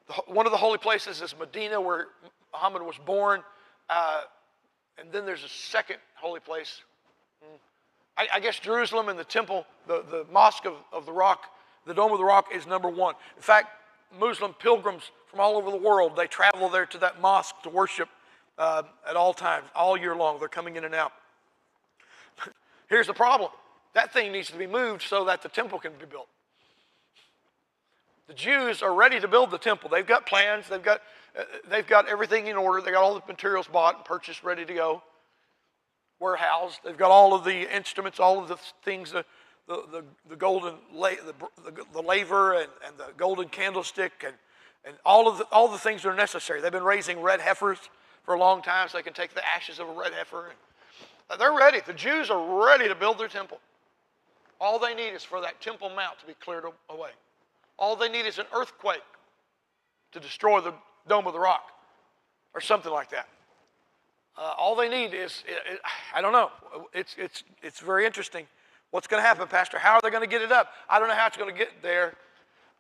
The, 0.08 0.14
one 0.26 0.46
of 0.46 0.52
the 0.52 0.58
holy 0.58 0.78
places 0.78 1.22
is 1.22 1.34
Medina, 1.38 1.80
where 1.80 2.08
Muhammad 2.52 2.82
was 2.82 2.96
born. 3.06 3.42
Uh, 3.88 4.22
and 4.98 5.10
then 5.12 5.24
there's 5.24 5.44
a 5.44 5.48
second 5.48 5.96
holy 6.14 6.40
place. 6.40 6.82
I, 8.16 8.28
I, 8.34 8.40
guess 8.40 8.58
Jerusalem 8.58 9.08
and 9.08 9.18
the 9.18 9.24
temple, 9.24 9.64
the, 9.86 10.04
the 10.10 10.26
mosque 10.30 10.66
of, 10.66 10.74
of 10.92 11.06
the 11.06 11.12
rock, 11.12 11.44
the 11.86 11.94
Dome 11.94 12.12
of 12.12 12.18
the 12.18 12.24
Rock 12.24 12.48
is 12.54 12.66
number 12.66 12.88
one. 12.88 13.14
In 13.36 13.42
fact, 13.42 13.68
Muslim 14.18 14.52
pilgrims 14.54 15.10
from 15.30 15.40
all 15.40 15.56
over 15.56 15.70
the 15.70 15.76
world, 15.76 16.16
they 16.16 16.26
travel 16.26 16.68
there 16.68 16.86
to 16.86 16.98
that 16.98 17.20
mosque 17.20 17.54
to 17.62 17.70
worship 17.70 18.08
uh, 18.58 18.82
at 19.08 19.16
all 19.16 19.32
times, 19.32 19.66
all 19.74 19.96
year 19.96 20.16
long. 20.16 20.38
They're 20.40 20.48
coming 20.48 20.76
in 20.76 20.84
and 20.84 20.94
out. 20.94 21.12
Here's 22.88 23.06
the 23.06 23.14
problem 23.14 23.50
that 23.94 24.12
thing 24.12 24.32
needs 24.32 24.50
to 24.50 24.56
be 24.56 24.66
moved 24.66 25.02
so 25.02 25.24
that 25.24 25.42
the 25.42 25.48
temple 25.48 25.78
can 25.78 25.92
be 25.98 26.06
built. 26.06 26.28
The 28.28 28.34
Jews 28.34 28.82
are 28.82 28.94
ready 28.94 29.18
to 29.18 29.26
build 29.26 29.50
the 29.50 29.58
temple. 29.58 29.90
They've 29.90 30.06
got 30.06 30.26
plans, 30.26 30.68
they've 30.68 30.82
got, 30.82 31.00
uh, 31.36 31.42
they've 31.68 31.86
got 31.86 32.08
everything 32.08 32.46
in 32.46 32.56
order, 32.56 32.80
they've 32.80 32.94
got 32.94 33.02
all 33.02 33.14
the 33.14 33.22
materials 33.26 33.66
bought 33.66 33.96
and 33.96 34.04
purchased, 34.04 34.44
ready 34.44 34.64
to 34.64 34.74
go 34.74 35.02
warehouse. 36.20 36.78
They've 36.84 36.96
got 36.96 37.10
all 37.10 37.34
of 37.34 37.44
the 37.44 37.74
instruments, 37.74 38.20
all 38.20 38.40
of 38.40 38.48
the 38.48 38.58
things, 38.84 39.10
the, 39.10 39.24
the, 39.66 39.82
the, 39.90 40.04
the 40.28 40.36
golden 40.36 40.74
la- 40.92 41.10
the, 41.10 41.34
the, 41.64 41.84
the, 41.92 42.02
laver 42.02 42.54
and, 42.54 42.68
and 42.86 42.96
the 42.98 43.08
golden 43.16 43.48
candlestick 43.48 44.12
and, 44.24 44.34
and 44.84 44.96
all 45.04 45.28
of 45.28 45.38
the, 45.38 45.44
all 45.52 45.68
the 45.68 45.78
things 45.78 46.02
that 46.02 46.08
are 46.08 46.14
necessary. 46.14 46.60
They've 46.60 46.72
been 46.72 46.82
raising 46.82 47.20
red 47.20 47.40
heifers 47.40 47.78
for 48.24 48.34
a 48.34 48.38
long 48.38 48.62
time 48.62 48.88
so 48.88 48.98
they 48.98 49.02
can 49.02 49.12
take 49.12 49.34
the 49.34 49.46
ashes 49.46 49.78
of 49.78 49.88
a 49.88 49.92
red 49.92 50.12
heifer. 50.12 50.52
And 51.30 51.40
they're 51.40 51.52
ready. 51.52 51.80
The 51.84 51.92
Jews 51.92 52.30
are 52.30 52.64
ready 52.64 52.88
to 52.88 52.94
build 52.94 53.18
their 53.18 53.28
temple. 53.28 53.60
All 54.60 54.78
they 54.78 54.94
need 54.94 55.10
is 55.10 55.24
for 55.24 55.40
that 55.40 55.60
Temple 55.60 55.90
Mount 55.90 56.18
to 56.20 56.26
be 56.26 56.34
cleared 56.34 56.64
away. 56.90 57.10
All 57.78 57.96
they 57.96 58.08
need 58.08 58.26
is 58.26 58.38
an 58.38 58.46
earthquake 58.54 59.02
to 60.12 60.20
destroy 60.20 60.60
the 60.60 60.74
Dome 61.08 61.26
of 61.26 61.32
the 61.32 61.40
Rock 61.40 61.70
or 62.54 62.60
something 62.60 62.92
like 62.92 63.10
that. 63.10 63.28
Uh, 64.36 64.52
all 64.58 64.74
they 64.76 64.88
need 64.88 65.14
is, 65.14 65.44
it, 65.46 65.74
it, 65.74 65.80
I 66.14 66.20
don't 66.20 66.32
know. 66.32 66.50
It's, 66.92 67.14
it's, 67.18 67.42
it's 67.62 67.80
very 67.80 68.06
interesting. 68.06 68.46
What's 68.90 69.06
going 69.06 69.22
to 69.22 69.26
happen, 69.26 69.46
Pastor? 69.48 69.78
How 69.78 69.94
are 69.94 70.00
they 70.02 70.10
going 70.10 70.22
to 70.22 70.28
get 70.28 70.42
it 70.42 70.52
up? 70.52 70.72
I 70.88 70.98
don't 70.98 71.08
know 71.08 71.14
how 71.14 71.26
it's 71.26 71.36
going 71.36 71.52
to 71.52 71.56
get 71.58 71.82
there. 71.82 72.14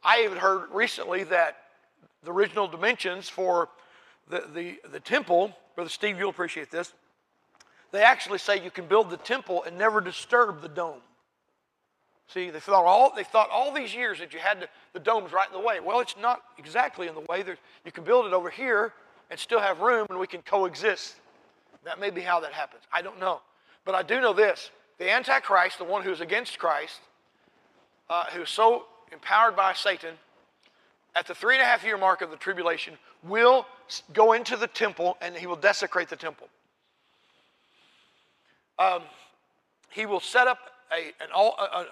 I 0.02 0.22
even 0.24 0.38
heard 0.38 0.70
recently 0.72 1.24
that 1.24 1.56
the 2.22 2.32
original 2.32 2.66
dimensions 2.66 3.28
for 3.28 3.68
the, 4.28 4.44
the, 4.54 4.78
the 4.92 5.00
temple, 5.00 5.52
Brother 5.74 5.90
Steve, 5.90 6.18
you'll 6.18 6.30
appreciate 6.30 6.70
this. 6.70 6.92
They 7.92 8.02
actually 8.02 8.38
say 8.38 8.62
you 8.62 8.70
can 8.70 8.86
build 8.86 9.10
the 9.10 9.16
temple 9.16 9.64
and 9.64 9.76
never 9.76 10.00
disturb 10.00 10.62
the 10.62 10.68
dome. 10.68 11.00
See, 12.28 12.50
they 12.50 12.60
thought 12.60 12.84
all, 12.84 13.12
they 13.14 13.24
thought 13.24 13.50
all 13.50 13.72
these 13.72 13.92
years 13.92 14.20
that 14.20 14.32
you 14.32 14.38
had 14.38 14.60
to, 14.60 14.68
the 14.92 15.00
dome's 15.00 15.32
right 15.32 15.48
in 15.48 15.60
the 15.60 15.66
way. 15.66 15.80
Well, 15.80 15.98
it's 15.98 16.14
not 16.16 16.42
exactly 16.58 17.08
in 17.08 17.14
the 17.14 17.22
way. 17.22 17.42
There's, 17.42 17.58
you 17.84 17.90
can 17.90 18.04
build 18.04 18.26
it 18.26 18.32
over 18.32 18.50
here 18.50 18.92
and 19.30 19.38
still 19.38 19.58
have 19.58 19.80
room 19.80 20.06
and 20.10 20.18
we 20.18 20.28
can 20.28 20.42
coexist. 20.42 21.16
That 21.84 21.98
may 21.98 22.10
be 22.10 22.20
how 22.20 22.38
that 22.40 22.52
happens. 22.52 22.82
I 22.92 23.02
don't 23.02 23.18
know. 23.18 23.40
But 23.84 23.94
I 23.96 24.02
do 24.02 24.20
know 24.20 24.32
this 24.32 24.70
the 24.98 25.10
Antichrist, 25.10 25.78
the 25.78 25.84
one 25.84 26.02
who's 26.02 26.20
against 26.20 26.58
Christ, 26.58 27.00
uh, 28.08 28.26
who's 28.32 28.50
so 28.50 28.84
empowered 29.10 29.56
by 29.56 29.72
Satan, 29.72 30.14
at 31.14 31.26
the 31.26 31.34
three 31.34 31.54
and 31.54 31.62
a 31.62 31.66
half 31.66 31.84
year 31.84 31.98
mark 31.98 32.22
of 32.22 32.30
the 32.30 32.36
tribulation, 32.36 32.94
will 33.22 33.66
go 34.12 34.32
into 34.32 34.56
the 34.56 34.66
temple 34.66 35.16
and 35.20 35.34
he 35.34 35.46
will 35.46 35.56
desecrate 35.56 36.08
the 36.08 36.16
temple. 36.16 36.48
Um, 38.78 39.02
he 39.90 40.06
will 40.06 40.20
set 40.20 40.46
up 40.46 40.58
a, 40.92 41.08
an, 41.22 41.30
a, 41.34 41.38
a, 41.38 41.86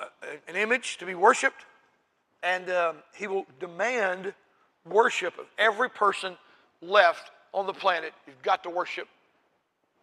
an, 0.48 0.56
image 0.56 0.96
to 0.98 1.06
be 1.06 1.14
worshiped, 1.14 1.66
and 2.42 2.70
um, 2.70 2.96
he 3.14 3.26
will 3.26 3.46
demand 3.60 4.32
worship 4.88 5.38
of 5.38 5.46
every 5.58 5.90
person 5.90 6.36
left 6.80 7.30
on 7.52 7.66
the 7.66 7.72
planet. 7.72 8.12
You've 8.26 8.42
got 8.42 8.62
to 8.62 8.70
worship 8.70 9.06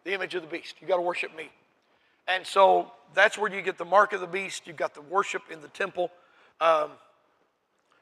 the 0.04 0.12
image 0.14 0.34
of 0.34 0.42
the 0.42 0.48
beast. 0.48 0.76
You've 0.80 0.88
got 0.88 0.96
to 0.96 1.02
worship 1.02 1.36
me. 1.36 1.50
And 2.28 2.46
so 2.46 2.90
that's 3.14 3.36
where 3.38 3.52
you 3.52 3.62
get 3.62 3.78
the 3.78 3.84
mark 3.84 4.12
of 4.12 4.20
the 4.20 4.26
beast. 4.26 4.66
You've 4.66 4.76
got 4.76 4.94
the 4.94 5.02
worship 5.02 5.42
in 5.50 5.60
the 5.60 5.68
temple. 5.68 6.10
Um, 6.60 6.90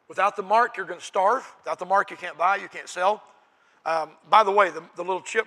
without 0.08 0.36
the 0.36 0.42
mark, 0.42 0.76
you're 0.76 0.86
going 0.86 1.00
to 1.00 1.04
starve. 1.04 1.46
Without 1.64 1.78
the 1.78 1.86
mark, 1.86 2.10
you 2.10 2.16
can't 2.16 2.36
buy, 2.38 2.56
you 2.56 2.68
can't 2.68 2.88
sell. 2.88 3.22
Um, 3.86 4.10
by 4.30 4.42
the 4.42 4.50
way, 4.50 4.70
the, 4.70 4.82
the 4.96 5.02
little 5.02 5.20
chip, 5.20 5.46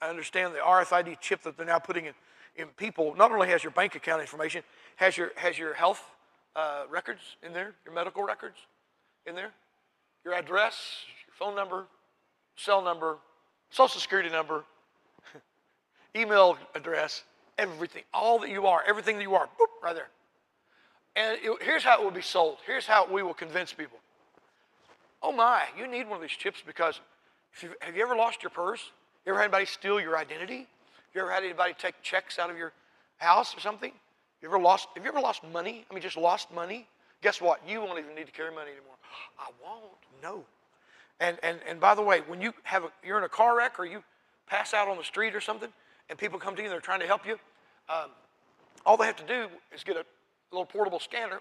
I 0.00 0.08
understand 0.08 0.54
the 0.54 0.58
RFID 0.58 1.20
chip 1.20 1.42
that 1.42 1.56
they're 1.56 1.66
now 1.66 1.78
putting 1.78 2.06
in, 2.06 2.14
in 2.56 2.68
people, 2.68 3.14
not 3.16 3.32
only 3.32 3.48
has 3.48 3.62
your 3.62 3.72
bank 3.72 3.94
account 3.94 4.20
information, 4.20 4.62
has 4.96 5.16
your, 5.16 5.32
has 5.36 5.58
your 5.58 5.74
health 5.74 6.02
uh, 6.54 6.82
records 6.90 7.20
in 7.42 7.52
there, 7.52 7.74
your 7.84 7.94
medical 7.94 8.22
records 8.22 8.56
in 9.26 9.34
there, 9.34 9.50
your 10.24 10.34
address, 10.34 11.04
your 11.26 11.34
phone 11.34 11.56
number, 11.56 11.86
cell 12.56 12.82
number, 12.82 13.16
social 13.70 14.00
security 14.00 14.28
number, 14.28 14.64
email 16.16 16.58
address, 16.74 17.24
everything, 17.58 18.02
all 18.12 18.38
that 18.38 18.50
you 18.50 18.66
are, 18.66 18.82
everything 18.86 19.16
that 19.16 19.22
you 19.22 19.34
are, 19.34 19.46
boop, 19.58 19.66
right 19.82 19.94
there. 19.94 20.08
And 21.14 21.38
it, 21.42 21.62
here's 21.62 21.84
how 21.84 22.00
it 22.00 22.04
will 22.04 22.10
be 22.10 22.22
sold. 22.22 22.58
Here's 22.66 22.86
how 22.86 23.06
we 23.10 23.22
will 23.22 23.34
convince 23.34 23.72
people. 23.72 23.98
Oh 25.22 25.32
my, 25.32 25.62
you 25.78 25.86
need 25.86 26.08
one 26.08 26.16
of 26.16 26.22
these 26.22 26.30
chips 26.30 26.62
because 26.66 27.00
have 27.80 27.96
you 27.96 28.02
ever 28.02 28.16
lost 28.16 28.42
your 28.42 28.50
purse? 28.50 28.90
You 29.24 29.32
ever 29.32 29.38
had 29.38 29.44
anybody 29.44 29.66
steal 29.66 30.00
your 30.00 30.16
identity? 30.16 30.58
Have 30.58 31.14
you 31.14 31.20
ever 31.20 31.30
had 31.30 31.44
anybody 31.44 31.74
take 31.78 31.94
checks 32.02 32.38
out 32.38 32.50
of 32.50 32.56
your 32.56 32.72
house 33.18 33.56
or 33.56 33.60
something? 33.60 33.92
You 34.40 34.48
ever 34.48 34.58
lost, 34.58 34.88
have 34.96 35.04
you 35.04 35.10
ever 35.10 35.20
lost 35.20 35.42
money? 35.52 35.84
I 35.88 35.94
mean, 35.94 36.02
just 36.02 36.16
lost 36.16 36.52
money? 36.52 36.88
Guess 37.20 37.40
what? 37.40 37.60
You 37.68 37.80
won't 37.80 38.00
even 38.00 38.14
need 38.16 38.26
to 38.26 38.32
carry 38.32 38.52
money 38.52 38.70
anymore. 38.72 38.96
I 39.38 39.48
won't. 39.62 39.92
No. 40.22 40.44
And, 41.20 41.38
and, 41.44 41.60
and 41.68 41.78
by 41.78 41.94
the 41.94 42.02
way, 42.02 42.22
when 42.26 42.40
you 42.40 42.52
have 42.64 42.82
a, 42.82 42.90
you're 43.04 43.18
in 43.18 43.24
a 43.24 43.28
car 43.28 43.56
wreck 43.56 43.78
or 43.78 43.84
you 43.84 44.02
pass 44.48 44.74
out 44.74 44.88
on 44.88 44.96
the 44.96 45.04
street 45.04 45.36
or 45.36 45.40
something, 45.40 45.68
and 46.10 46.18
people 46.18 46.38
come 46.40 46.56
to 46.56 46.62
you 46.62 46.66
and 46.66 46.72
they're 46.72 46.80
trying 46.80 47.00
to 47.00 47.06
help 47.06 47.24
you, 47.24 47.38
um, 47.88 48.10
all 48.84 48.96
they 48.96 49.06
have 49.06 49.16
to 49.16 49.26
do 49.26 49.46
is 49.72 49.84
get 49.84 49.96
a 49.96 50.04
little 50.52 50.66
portable 50.66 51.00
scanner 51.00 51.40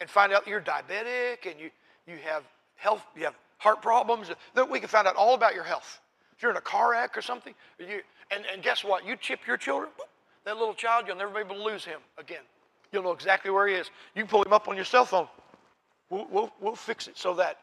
and 0.00 0.08
find 0.08 0.32
out 0.32 0.46
you're 0.46 0.60
diabetic 0.60 1.50
and 1.50 1.58
you, 1.58 1.70
you 2.06 2.16
have 2.24 2.44
health, 2.76 3.02
you 3.16 3.24
have 3.24 3.34
heart 3.58 3.82
problems. 3.82 4.30
That 4.54 4.70
we 4.70 4.80
can 4.80 4.88
find 4.88 5.06
out 5.06 5.16
all 5.16 5.34
about 5.34 5.54
your 5.54 5.64
health. 5.64 6.00
If 6.36 6.42
you're 6.42 6.50
in 6.50 6.56
a 6.56 6.62
car 6.62 6.92
wreck 6.92 7.16
or 7.16 7.22
something, 7.22 7.54
you, 7.78 8.00
and, 8.30 8.44
and 8.52 8.62
guess 8.62 8.84
what? 8.84 9.06
You 9.06 9.16
chip 9.16 9.46
your 9.46 9.56
children, 9.56 9.90
that 10.44 10.56
little 10.56 10.74
child, 10.74 11.04
you'll 11.06 11.16
never 11.16 11.32
be 11.32 11.40
able 11.40 11.56
to 11.56 11.62
lose 11.62 11.84
him 11.84 12.00
again. 12.18 12.42
You'll 12.92 13.02
know 13.02 13.12
exactly 13.12 13.50
where 13.50 13.66
he 13.66 13.74
is. 13.74 13.90
You 14.14 14.22
can 14.22 14.28
pull 14.28 14.42
him 14.42 14.52
up 14.52 14.68
on 14.68 14.76
your 14.76 14.84
cell 14.84 15.04
phone. 15.04 15.28
We'll, 16.10 16.26
we'll, 16.30 16.52
we'll 16.60 16.76
fix 16.76 17.08
it 17.08 17.18
so 17.18 17.34
that 17.34 17.58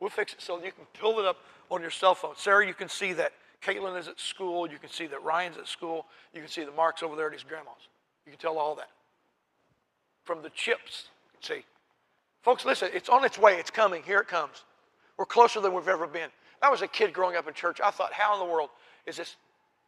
we'll 0.00 0.10
fix 0.10 0.32
it 0.32 0.40
so 0.40 0.56
you 0.56 0.72
can 0.72 0.86
pull 0.98 1.18
it 1.18 1.26
up 1.26 1.38
on 1.70 1.82
your 1.82 1.90
cell 1.90 2.14
phone. 2.14 2.34
Sarah, 2.36 2.66
you 2.66 2.74
can 2.74 2.88
see 2.88 3.12
that 3.14 3.32
Caitlin 3.62 3.98
is 3.98 4.08
at 4.08 4.20
school. 4.20 4.70
You 4.70 4.78
can 4.78 4.90
see 4.90 5.06
that 5.06 5.22
Ryan's 5.22 5.56
at 5.58 5.66
school. 5.66 6.06
You 6.32 6.40
can 6.40 6.48
see 6.48 6.64
the 6.64 6.72
marks 6.72 7.02
over 7.02 7.16
there 7.16 7.26
at 7.26 7.32
his 7.32 7.42
grandma's. 7.42 7.88
You 8.26 8.32
can 8.32 8.38
tell 8.38 8.58
all 8.58 8.74
that. 8.76 8.88
From 10.24 10.42
the 10.42 10.50
chips, 10.50 11.08
see. 11.40 11.64
Folks, 12.42 12.64
listen, 12.64 12.90
it's 12.92 13.08
on 13.08 13.24
its 13.24 13.38
way. 13.38 13.56
It's 13.56 13.70
coming. 13.70 14.02
Here 14.02 14.18
it 14.18 14.28
comes. 14.28 14.64
We're 15.16 15.26
closer 15.26 15.60
than 15.60 15.72
we've 15.72 15.88
ever 15.88 16.06
been. 16.06 16.28
I 16.60 16.70
was 16.70 16.82
a 16.82 16.88
kid 16.88 17.12
growing 17.12 17.36
up 17.36 17.46
in 17.46 17.54
church. 17.54 17.80
I 17.82 17.90
thought, 17.90 18.12
how 18.12 18.34
in 18.34 18.46
the 18.46 18.52
world 18.52 18.70
is 19.06 19.16
this 19.16 19.36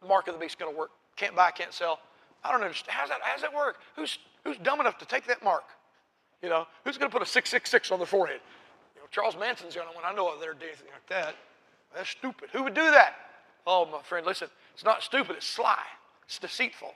mark 0.07 0.27
of 0.27 0.33
the 0.33 0.39
beast 0.39 0.59
going 0.59 0.71
to 0.71 0.77
work? 0.77 0.91
Can't 1.15 1.35
buy, 1.35 1.51
can't 1.51 1.73
sell. 1.73 1.99
I 2.43 2.51
don't 2.51 2.61
understand. 2.61 2.95
How's 2.95 3.09
that, 3.09 3.19
how's 3.21 3.41
that 3.41 3.53
work? 3.53 3.77
Who's, 3.95 4.19
who's 4.43 4.57
dumb 4.57 4.79
enough 4.79 4.97
to 4.99 5.05
take 5.05 5.25
that 5.27 5.43
mark? 5.43 5.63
You 6.41 6.49
know, 6.49 6.67
who's 6.83 6.97
going 6.97 7.09
to 7.09 7.13
put 7.13 7.23
a 7.23 7.29
666 7.29 7.91
on 7.91 7.99
their 7.99 8.05
forehead? 8.05 8.39
You 8.95 9.01
know, 9.01 9.07
Charles 9.11 9.35
Manson's 9.35 9.73
the 9.73 9.81
only 9.81 9.95
one 9.95 10.03
I 10.05 10.13
know 10.13 10.31
of 10.31 10.39
there 10.39 10.53
do 10.53 10.65
anything 10.65 10.87
like 10.93 11.07
that. 11.09 11.35
That's 11.95 12.09
stupid. 12.09 12.49
Who 12.53 12.63
would 12.63 12.75
do 12.75 12.91
that? 12.91 13.15
Oh, 13.65 13.85
my 13.85 14.01
friend, 14.03 14.25
listen, 14.25 14.49
it's 14.73 14.85
not 14.85 15.01
stupid, 15.01 15.37
it's 15.37 15.45
sly, 15.45 15.81
it's 16.25 16.39
deceitful. 16.39 16.93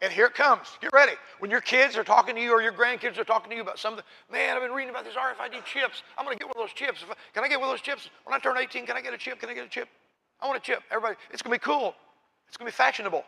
And 0.00 0.12
here 0.12 0.26
it 0.26 0.34
comes. 0.34 0.78
Get 0.80 0.92
ready. 0.92 1.14
When 1.40 1.50
your 1.50 1.60
kids 1.60 1.96
are 1.96 2.04
talking 2.04 2.36
to 2.36 2.40
you 2.40 2.52
or 2.52 2.62
your 2.62 2.72
grandkids 2.72 3.18
are 3.18 3.24
talking 3.24 3.50
to 3.50 3.56
you 3.56 3.62
about 3.62 3.78
something, 3.78 4.04
man, 4.30 4.56
I've 4.56 4.62
been 4.62 4.72
reading 4.72 4.90
about 4.90 5.04
these 5.04 5.14
RFID 5.14 5.64
chips. 5.64 6.02
I'm 6.16 6.24
going 6.24 6.36
to 6.36 6.38
get 6.38 6.46
one 6.46 6.62
of 6.62 6.68
those 6.68 6.74
chips. 6.74 7.04
Can 7.34 7.42
I 7.42 7.48
get 7.48 7.58
one 7.58 7.68
of 7.68 7.72
those 7.72 7.80
chips? 7.80 8.08
When 8.24 8.34
I 8.34 8.38
turn 8.38 8.56
18, 8.56 8.86
can 8.86 8.96
I 8.96 9.00
get 9.00 9.12
a 9.12 9.18
chip? 9.18 9.40
Can 9.40 9.48
I 9.48 9.54
get 9.54 9.66
a 9.66 9.68
chip? 9.68 9.88
I 10.40 10.46
want 10.46 10.56
a 10.56 10.60
chip. 10.60 10.82
Everybody, 10.90 11.16
it's 11.32 11.42
going 11.42 11.52
to 11.52 11.60
be 11.60 11.64
cool. 11.64 11.94
It's 12.46 12.56
going 12.56 12.70
to 12.70 12.72
be 12.72 12.76
fashionable. 12.76 13.24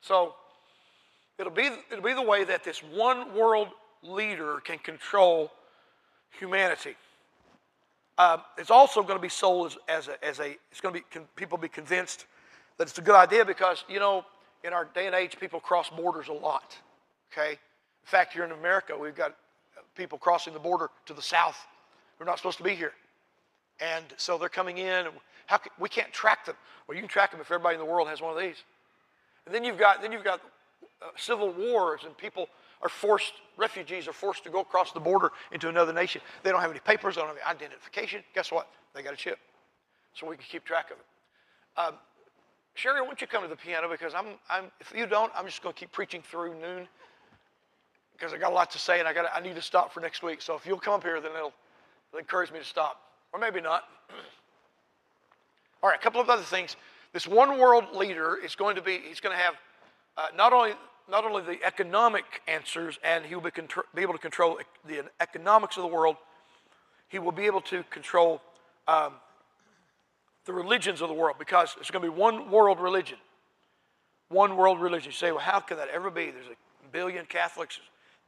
So 0.00 0.34
it'll 1.38 1.52
be, 1.52 1.68
it'll 1.90 2.02
be 2.02 2.14
the 2.14 2.22
way 2.22 2.44
that 2.44 2.64
this 2.64 2.82
one 2.82 3.34
world 3.34 3.68
leader 4.02 4.60
can 4.64 4.78
control 4.78 5.52
humanity. 6.38 6.96
Uh, 8.16 8.38
it's 8.56 8.70
also 8.70 9.02
going 9.02 9.18
to 9.18 9.22
be 9.22 9.28
sold 9.28 9.66
as, 9.66 9.78
as, 9.88 10.08
a, 10.08 10.24
as 10.24 10.40
a, 10.40 10.56
it's 10.70 10.80
going 10.80 10.94
to 10.94 11.00
be, 11.00 11.06
can 11.10 11.22
people 11.36 11.58
be 11.58 11.68
convinced 11.68 12.26
that 12.82 12.88
it's 12.88 12.98
a 12.98 13.02
good 13.02 13.14
idea 13.14 13.44
because, 13.44 13.84
you 13.88 14.00
know, 14.00 14.24
in 14.64 14.72
our 14.72 14.86
day 14.86 15.06
and 15.06 15.14
age, 15.14 15.38
people 15.38 15.60
cross 15.60 15.88
borders 15.88 16.26
a 16.26 16.32
lot, 16.32 16.76
okay? 17.32 17.52
In 17.52 17.56
fact, 18.02 18.32
here 18.32 18.42
in 18.42 18.50
America, 18.50 18.98
we've 18.98 19.14
got 19.14 19.36
people 19.96 20.18
crossing 20.18 20.52
the 20.52 20.58
border 20.58 20.90
to 21.06 21.14
the 21.14 21.22
south 21.22 21.64
who 22.18 22.24
are 22.24 22.26
not 22.26 22.38
supposed 22.38 22.58
to 22.58 22.64
be 22.64 22.74
here. 22.74 22.90
And 23.80 24.04
so 24.16 24.36
they're 24.36 24.48
coming 24.48 24.78
in, 24.78 25.06
how 25.46 25.58
can, 25.58 25.70
we 25.78 25.88
can't 25.88 26.12
track 26.12 26.44
them. 26.44 26.56
Well, 26.88 26.96
you 26.96 27.02
can 27.02 27.08
track 27.08 27.30
them 27.30 27.40
if 27.40 27.52
everybody 27.52 27.76
in 27.76 27.78
the 27.78 27.86
world 27.86 28.08
has 28.08 28.20
one 28.20 28.36
of 28.36 28.42
these. 28.42 28.56
And 29.46 29.54
then 29.54 29.62
you've 29.62 29.78
got, 29.78 30.02
then 30.02 30.10
you've 30.10 30.24
got 30.24 30.40
uh, 31.00 31.06
civil 31.16 31.52
wars 31.52 32.00
and 32.04 32.18
people 32.18 32.48
are 32.82 32.88
forced, 32.88 33.34
refugees 33.56 34.08
are 34.08 34.12
forced 34.12 34.42
to 34.42 34.50
go 34.50 34.58
across 34.58 34.90
the 34.90 34.98
border 34.98 35.30
into 35.52 35.68
another 35.68 35.92
nation. 35.92 36.20
They 36.42 36.50
don't 36.50 36.60
have 36.60 36.72
any 36.72 36.80
papers, 36.80 37.14
they 37.14 37.20
don't 37.20 37.28
have 37.28 37.38
any 37.46 37.46
identification. 37.46 38.24
Guess 38.34 38.50
what? 38.50 38.66
They 38.92 39.02
got 39.02 39.14
a 39.14 39.16
chip. 39.16 39.38
So 40.14 40.26
we 40.26 40.34
can 40.34 40.46
keep 40.50 40.64
track 40.64 40.90
of 40.90 40.96
it. 40.96 41.06
Um, 41.76 41.94
Sherry, 42.74 43.00
why 43.00 43.06
don't 43.06 43.20
you 43.20 43.26
come 43.26 43.42
to 43.42 43.48
the 43.48 43.56
piano? 43.56 43.88
Because 43.90 44.14
I'm, 44.14 44.26
I'm, 44.48 44.70
if 44.80 44.92
you 44.96 45.06
don't, 45.06 45.30
I'm 45.36 45.44
just 45.46 45.62
going 45.62 45.74
to 45.74 45.78
keep 45.78 45.92
preaching 45.92 46.22
through 46.22 46.58
noon 46.60 46.88
because 48.12 48.32
I 48.32 48.38
got 48.38 48.52
a 48.52 48.54
lot 48.54 48.70
to 48.70 48.78
say 48.78 48.98
and 48.98 49.08
I, 49.08 49.12
got 49.12 49.26
I 49.34 49.40
need 49.40 49.56
to 49.56 49.62
stop 49.62 49.92
for 49.92 50.00
next 50.00 50.22
week. 50.22 50.40
So 50.40 50.54
if 50.54 50.64
you'll 50.64 50.78
come 50.78 50.94
up 50.94 51.02
here, 51.02 51.20
then 51.20 51.32
it'll, 51.32 51.52
it'll 52.10 52.20
encourage 52.20 52.52
me 52.52 52.58
to 52.58 52.64
stop. 52.64 53.00
Or 53.32 53.40
maybe 53.40 53.60
not. 53.60 53.84
All 55.82 55.90
right, 55.90 55.98
a 55.98 56.02
couple 56.02 56.20
of 56.20 56.30
other 56.30 56.42
things. 56.42 56.76
This 57.12 57.26
one 57.26 57.58
world 57.58 57.94
leader 57.94 58.36
is 58.36 58.54
going 58.54 58.76
to 58.76 58.82
be, 58.82 59.00
he's 59.06 59.20
going 59.20 59.36
to 59.36 59.42
have 59.42 59.54
uh, 60.16 60.26
not 60.36 60.52
only 60.52 60.74
not 61.10 61.24
only 61.24 61.42
the 61.42 61.64
economic 61.64 62.24
answers, 62.46 62.98
and 63.02 63.24
he 63.24 63.34
will 63.34 63.42
be, 63.42 63.50
contr- 63.50 63.82
be, 63.94 64.02
able 64.02 64.12
to 64.12 64.18
control 64.18 64.58
the 64.86 65.04
economics 65.20 65.76
of 65.76 65.82
the 65.82 65.88
world, 65.88 66.16
he 67.08 67.18
will 67.18 67.32
be 67.32 67.44
able 67.44 67.60
to 67.60 67.82
control 67.90 68.40
um, 68.88 69.14
the 70.44 70.52
religions 70.52 71.00
of 71.00 71.08
the 71.08 71.14
world 71.14 71.36
because 71.38 71.76
it's 71.80 71.90
going 71.90 72.04
to 72.04 72.10
be 72.10 72.16
one 72.16 72.50
world 72.50 72.80
religion. 72.80 73.18
One 74.28 74.56
world 74.56 74.80
religion. 74.80 75.10
You 75.10 75.16
say, 75.16 75.30
well, 75.30 75.40
how 75.40 75.60
could 75.60 75.78
that 75.78 75.88
ever 75.88 76.10
be? 76.10 76.30
There's 76.30 76.46
a 76.46 76.88
billion 76.90 77.26
Catholics, 77.26 77.78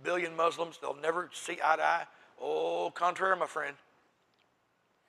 a 0.01 0.05
billion 0.05 0.37
Muslims, 0.37 0.79
they'll 0.81 0.97
never 0.97 1.31
see 1.33 1.59
eye 1.65 1.77
to 1.77 1.83
eye. 1.83 2.05
Oh, 2.41 2.91
contrary, 2.95 3.37
my 3.37 3.47
friend. 3.47 3.77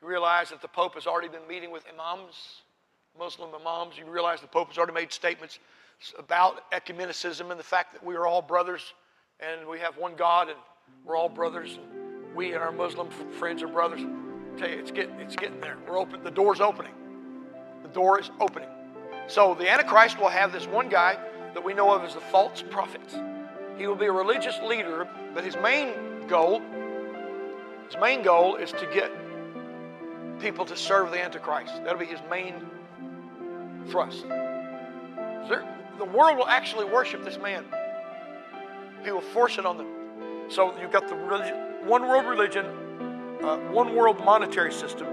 You 0.01 0.07
realize 0.07 0.49
that 0.49 0.61
the 0.61 0.67
Pope 0.67 0.95
has 0.95 1.07
already 1.07 1.27
been 1.27 1.47
meeting 1.47 1.71
with 1.71 1.83
imams, 1.93 2.61
Muslim 3.17 3.49
imams. 3.55 3.97
You 3.97 4.05
realize 4.05 4.41
the 4.41 4.47
Pope 4.47 4.69
has 4.69 4.77
already 4.77 4.93
made 4.93 5.11
statements 5.11 5.59
about 6.19 6.69
ecumenicism 6.71 7.49
and 7.51 7.59
the 7.59 7.63
fact 7.63 7.93
that 7.93 8.03
we 8.03 8.15
are 8.15 8.27
all 8.27 8.41
brothers 8.41 8.93
and 9.39 9.67
we 9.67 9.79
have 9.79 9.97
one 9.97 10.15
God 10.15 10.49
and 10.49 10.57
we're 11.05 11.15
all 11.15 11.29
brothers. 11.29 11.79
We 12.35 12.53
and 12.53 12.61
our 12.61 12.71
Muslim 12.71 13.09
friends 13.09 13.63
are 13.63 13.67
brothers. 13.67 14.01
I 14.55 14.57
tell 14.57 14.69
you, 14.69 14.79
it's 14.79 14.91
getting, 14.91 15.19
it's 15.19 15.35
getting 15.35 15.59
there. 15.59 15.75
We're 15.85 15.99
open. 15.99 16.23
The 16.23 16.31
door's 16.31 16.61
opening. 16.61 16.93
The 17.83 17.89
door 17.89 18.19
is 18.19 18.31
opening. 18.39 18.69
So 19.27 19.53
the 19.53 19.69
Antichrist 19.69 20.17
will 20.17 20.29
have 20.29 20.53
this 20.53 20.65
one 20.65 20.87
guy 20.87 21.17
that 21.53 21.61
we 21.63 21.73
know 21.73 21.93
of 21.93 22.03
as 22.03 22.13
the 22.13 22.21
false 22.21 22.63
prophet. 22.69 23.01
He 23.77 23.85
will 23.85 23.95
be 23.95 24.05
a 24.05 24.11
religious 24.11 24.57
leader, 24.65 25.09
but 25.33 25.43
his 25.43 25.57
main 25.57 26.27
goal, 26.27 26.61
his 27.87 27.99
main 27.99 28.21
goal 28.23 28.55
is 28.55 28.71
to 28.71 28.89
get 28.93 29.11
people 30.39 30.63
to 30.65 30.77
serve 30.77 31.11
the 31.11 31.21
Antichrist. 31.21 31.73
That'll 31.83 31.99
be 31.99 32.05
his 32.05 32.21
main 32.29 32.53
thrust. 33.89 34.25
The 35.97 36.05
world 36.05 36.37
will 36.37 36.47
actually 36.47 36.85
worship 36.85 37.25
this 37.25 37.37
man. 37.37 37.65
He 39.03 39.11
will 39.11 39.21
force 39.21 39.57
it 39.57 39.65
on 39.65 39.77
them. 39.77 39.87
So 40.49 40.77
you've 40.79 40.91
got 40.91 41.09
the 41.09 41.15
religion, 41.15 41.55
one 41.85 42.03
world 42.03 42.25
religion, 42.25 42.65
uh, 43.43 43.57
one 43.71 43.95
world 43.95 44.23
monetary 44.23 44.71
system, 44.71 45.07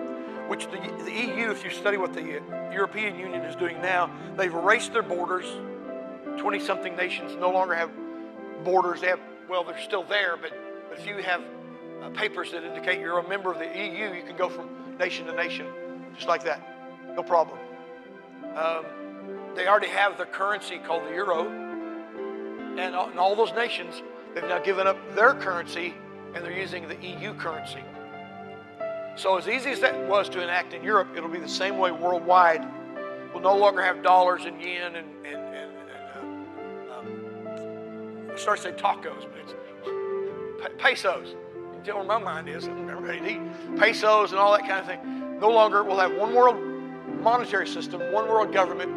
which 0.48 0.66
the, 0.66 0.78
the 1.04 1.12
EU, 1.12 1.50
if 1.50 1.64
you 1.64 1.70
study 1.70 1.96
what 1.96 2.12
the 2.12 2.40
European 2.72 3.18
Union 3.18 3.42
is 3.42 3.56
doing 3.56 3.80
now, 3.80 4.10
they've 4.36 4.52
erased 4.52 4.92
their 4.92 5.02
borders. 5.02 5.46
20 6.38 6.60
something 6.60 6.96
nations 6.96 7.36
no 7.38 7.50
longer 7.50 7.74
have 7.74 7.90
borders. 8.64 9.00
They 9.00 9.08
have, 9.08 9.20
well, 9.48 9.64
they're 9.64 9.80
still 9.80 10.04
there, 10.04 10.36
but, 10.36 10.52
but 10.88 10.98
if 10.98 11.06
you 11.06 11.16
have 11.18 11.42
uh, 12.02 12.10
papers 12.10 12.52
that 12.52 12.64
indicate 12.64 13.00
you're 13.00 13.18
a 13.18 13.28
member 13.28 13.52
of 13.52 13.58
the 13.58 13.66
EU, 13.66 14.14
you 14.14 14.22
can 14.26 14.36
go 14.36 14.48
from 14.48 14.68
nation 14.98 15.26
to 15.26 15.32
nation 15.34 15.66
just 16.14 16.28
like 16.28 16.44
that. 16.44 16.60
No 17.14 17.22
problem. 17.22 17.58
Um, 18.54 18.84
they 19.54 19.66
already 19.66 19.88
have 19.88 20.16
their 20.16 20.26
currency 20.26 20.78
called 20.78 21.04
the 21.04 21.14
euro. 21.14 21.48
And, 21.48 22.80
and 22.80 23.18
all 23.18 23.36
those 23.36 23.52
nations, 23.52 24.02
they've 24.34 24.44
now 24.44 24.58
given 24.58 24.86
up 24.86 24.96
their 25.14 25.34
currency 25.34 25.94
and 26.34 26.44
they're 26.44 26.56
using 26.56 26.88
the 26.88 26.96
EU 26.96 27.34
currency. 27.34 27.82
So, 29.14 29.36
as 29.36 29.46
easy 29.46 29.70
as 29.70 29.80
that 29.80 30.08
was 30.08 30.28
to 30.30 30.42
enact 30.42 30.72
in 30.72 30.82
Europe, 30.82 31.08
it'll 31.16 31.28
be 31.28 31.38
the 31.38 31.48
same 31.48 31.78
way 31.78 31.90
worldwide. 31.90 32.66
We'll 33.32 33.42
no 33.42 33.56
longer 33.56 33.82
have 33.82 34.02
dollars 34.02 34.44
and 34.44 34.60
yen 34.60 34.96
and, 34.96 35.26
and, 35.26 35.36
and, 35.36 35.70
and 36.16 36.90
uh, 36.90 36.98
um, 36.98 38.30
I 38.32 38.36
start 38.36 38.58
to 38.58 38.64
say 38.64 38.72
tacos, 38.72 39.26
but 39.30 39.40
it's 39.40 39.54
pesos. 40.78 41.34
You 41.84 41.92
know 41.92 41.96
where 41.98 42.06
my 42.06 42.18
mind 42.18 42.48
is. 42.48 42.68
Everybody 42.68 43.40
pesos 43.76 44.30
and 44.30 44.38
all 44.38 44.52
that 44.52 44.66
kind 44.68 44.80
of 44.80 44.86
thing. 44.86 45.40
No 45.40 45.50
longer 45.50 45.82
we'll 45.82 45.98
have 45.98 46.14
one 46.14 46.34
world 46.34 46.56
monetary 47.20 47.66
system, 47.66 48.00
one 48.12 48.28
world 48.28 48.52
government, 48.52 48.90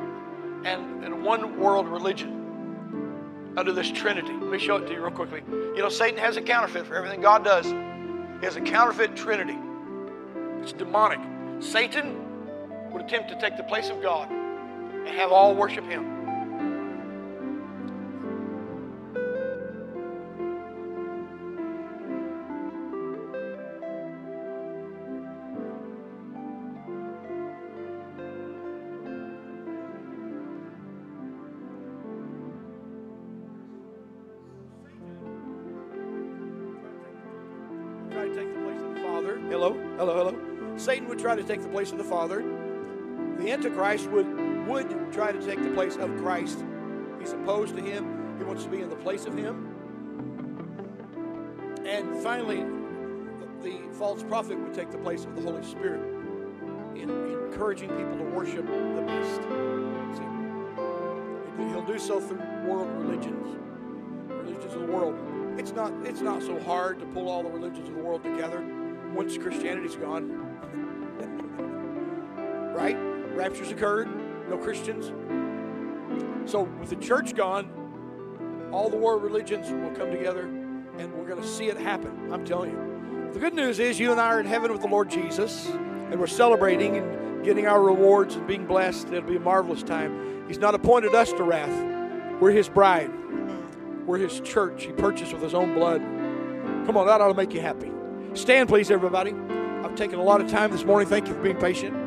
and, 0.65 1.03
and 1.03 1.23
one 1.23 1.59
world 1.59 1.87
religion 1.87 3.53
under 3.57 3.71
this 3.71 3.91
Trinity. 3.91 4.33
Let 4.33 4.51
me 4.51 4.59
show 4.59 4.77
it 4.77 4.87
to 4.87 4.93
you 4.93 5.01
real 5.01 5.11
quickly. 5.11 5.41
You 5.49 5.77
know, 5.77 5.89
Satan 5.89 6.19
has 6.19 6.37
a 6.37 6.41
counterfeit 6.41 6.85
for 6.85 6.95
everything 6.95 7.21
God 7.21 7.43
does. 7.43 7.65
He 7.65 8.45
has 8.45 8.55
a 8.55 8.61
counterfeit 8.61 9.15
Trinity. 9.15 9.57
It's 10.65 10.73
demonic. 10.73 11.19
Satan 11.61 12.91
would 12.91 13.03
attempt 13.03 13.29
to 13.29 13.35
take 13.35 13.55
the 13.55 13.63
place 13.65 13.91
of 13.91 14.01
God 14.01 14.31
and 14.31 15.07
have 15.09 15.31
all 15.31 15.53
worship 15.53 15.85
him. 15.85 16.14
To 41.35 41.43
take 41.43 41.61
the 41.61 41.69
place 41.69 41.91
of 41.91 41.97
the 41.97 42.03
Father. 42.03 42.43
The 43.37 43.51
Antichrist 43.51 44.09
would 44.09 44.27
would 44.67 45.11
try 45.11 45.31
to 45.31 45.39
take 45.45 45.61
the 45.61 45.69
place 45.71 45.95
of 45.95 46.15
Christ. 46.17 46.63
He's 47.19 47.33
opposed 47.33 47.75
to 47.75 47.81
him. 47.81 48.35
He 48.37 48.43
wants 48.43 48.63
to 48.63 48.69
be 48.69 48.81
in 48.81 48.89
the 48.89 48.95
place 48.95 49.25
of 49.25 49.37
him. 49.37 49.71
And 51.85 52.17
finally, 52.17 52.63
the, 53.61 53.69
the 53.69 53.93
false 53.93 54.23
prophet 54.23 54.57
would 54.57 54.73
take 54.73 54.91
the 54.91 54.97
place 54.97 55.25
of 55.25 55.35
the 55.35 55.41
Holy 55.41 55.63
Spirit 55.63 56.01
in, 56.95 57.09
in 57.09 57.45
encouraging 57.45 57.89
people 57.89 58.17
to 58.17 58.23
worship 58.23 58.65
the 58.65 59.01
beast. 59.01 59.41
See? 60.17 61.69
He'll 61.69 61.85
do 61.85 61.99
so 61.99 62.19
through 62.19 62.39
world 62.67 62.89
religions, 63.03 63.55
religions 64.29 64.73
of 64.73 64.81
the 64.81 64.87
world. 64.87 65.15
It's 65.57 65.71
not, 65.71 65.93
it's 66.03 66.21
not 66.21 66.41
so 66.41 66.59
hard 66.59 66.99
to 66.99 67.05
pull 67.05 67.29
all 67.29 67.43
the 67.43 67.49
religions 67.49 67.87
of 67.87 67.95
the 67.95 68.01
world 68.01 68.23
together 68.23 68.65
once 69.13 69.37
Christianity's 69.37 69.95
gone. 69.95 70.41
Right? 72.75 72.97
Rapture's 73.35 73.71
occurred, 73.71 74.09
no 74.49 74.57
Christians. 74.57 75.11
So 76.49 76.63
with 76.79 76.89
the 76.89 76.95
church 76.97 77.35
gone, 77.35 78.69
all 78.71 78.89
the 78.89 78.97
world 78.97 79.23
religions 79.23 79.71
will 79.71 79.91
come 79.91 80.11
together 80.11 80.43
and 80.97 81.13
we're 81.13 81.27
going 81.27 81.41
to 81.41 81.47
see 81.47 81.67
it 81.67 81.77
happen. 81.77 82.31
I'm 82.31 82.45
telling 82.45 82.71
you. 82.71 83.31
The 83.33 83.39
good 83.39 83.53
news 83.53 83.79
is 83.79 83.99
you 83.99 84.11
and 84.11 84.21
I 84.21 84.27
are 84.27 84.39
in 84.39 84.45
heaven 84.45 84.71
with 84.71 84.81
the 84.81 84.87
Lord 84.87 85.09
Jesus 85.09 85.67
and 85.67 86.19
we're 86.19 86.27
celebrating 86.27 86.97
and 86.97 87.43
getting 87.43 87.67
our 87.67 87.81
rewards 87.81 88.35
and 88.35 88.45
being 88.47 88.65
blessed. 88.65 89.07
It'll 89.07 89.21
be 89.29 89.35
a 89.37 89.39
marvelous 89.39 89.83
time. 89.83 90.45
He's 90.47 90.59
not 90.59 90.75
appointed 90.75 91.15
us 91.15 91.31
to 91.33 91.43
wrath. 91.43 92.41
We're 92.41 92.51
his 92.51 92.69
bride. 92.69 93.11
We're 94.05 94.19
his 94.19 94.39
church. 94.41 94.83
He 94.83 94.91
purchased 94.91 95.33
with 95.33 95.41
his 95.41 95.53
own 95.53 95.73
blood. 95.73 96.01
Come 96.85 96.97
on, 96.97 97.07
that 97.07 97.21
ought 97.21 97.29
to 97.29 97.33
make 97.33 97.53
you 97.53 97.61
happy. 97.61 97.91
Stand, 98.33 98.69
please, 98.69 98.91
everybody. 98.91 99.33
I've 99.83 99.95
taken 99.95 100.19
a 100.19 100.23
lot 100.23 100.41
of 100.41 100.49
time 100.49 100.71
this 100.71 100.83
morning. 100.83 101.07
Thank 101.07 101.27
you 101.27 101.33
for 101.33 101.41
being 101.41 101.57
patient. 101.57 102.04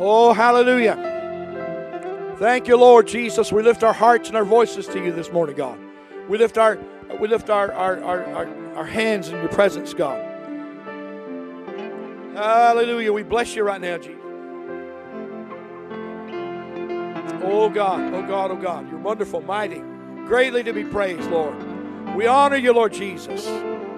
Oh, 0.00 0.32
hallelujah. 0.32 2.34
Thank 2.38 2.66
you, 2.66 2.76
Lord 2.76 3.06
Jesus. 3.06 3.52
We 3.52 3.62
lift 3.62 3.84
our 3.84 3.92
hearts 3.92 4.28
and 4.28 4.36
our 4.36 4.44
voices 4.44 4.86
to 4.88 5.04
you 5.04 5.12
this 5.12 5.30
morning, 5.30 5.56
God. 5.56 5.78
We 6.28 6.38
lift 6.38 6.58
our 6.58 6.78
we 7.20 7.28
lift 7.28 7.50
our, 7.50 7.72
our, 7.72 8.02
our, 8.02 8.24
our, 8.24 8.74
our 8.76 8.86
hands 8.86 9.28
in 9.28 9.36
your 9.36 9.48
presence, 9.48 9.94
God. 9.94 10.26
Hallelujah. 12.34 13.12
We 13.12 13.24
bless 13.24 13.54
you 13.54 13.64
right 13.64 13.80
now, 13.80 13.98
Jesus. 13.98 14.16
Oh 17.42 17.68
God, 17.68 18.14
oh 18.14 18.22
God, 18.22 18.50
oh 18.50 18.56
God. 18.56 18.88
You're 18.90 19.00
wonderful, 19.00 19.40
mighty, 19.40 19.80
greatly 20.26 20.62
to 20.62 20.72
be 20.72 20.84
praised, 20.84 21.28
Lord. 21.30 21.56
We 22.14 22.26
honor 22.26 22.56
you, 22.56 22.72
Lord 22.72 22.92
Jesus. 22.92 23.46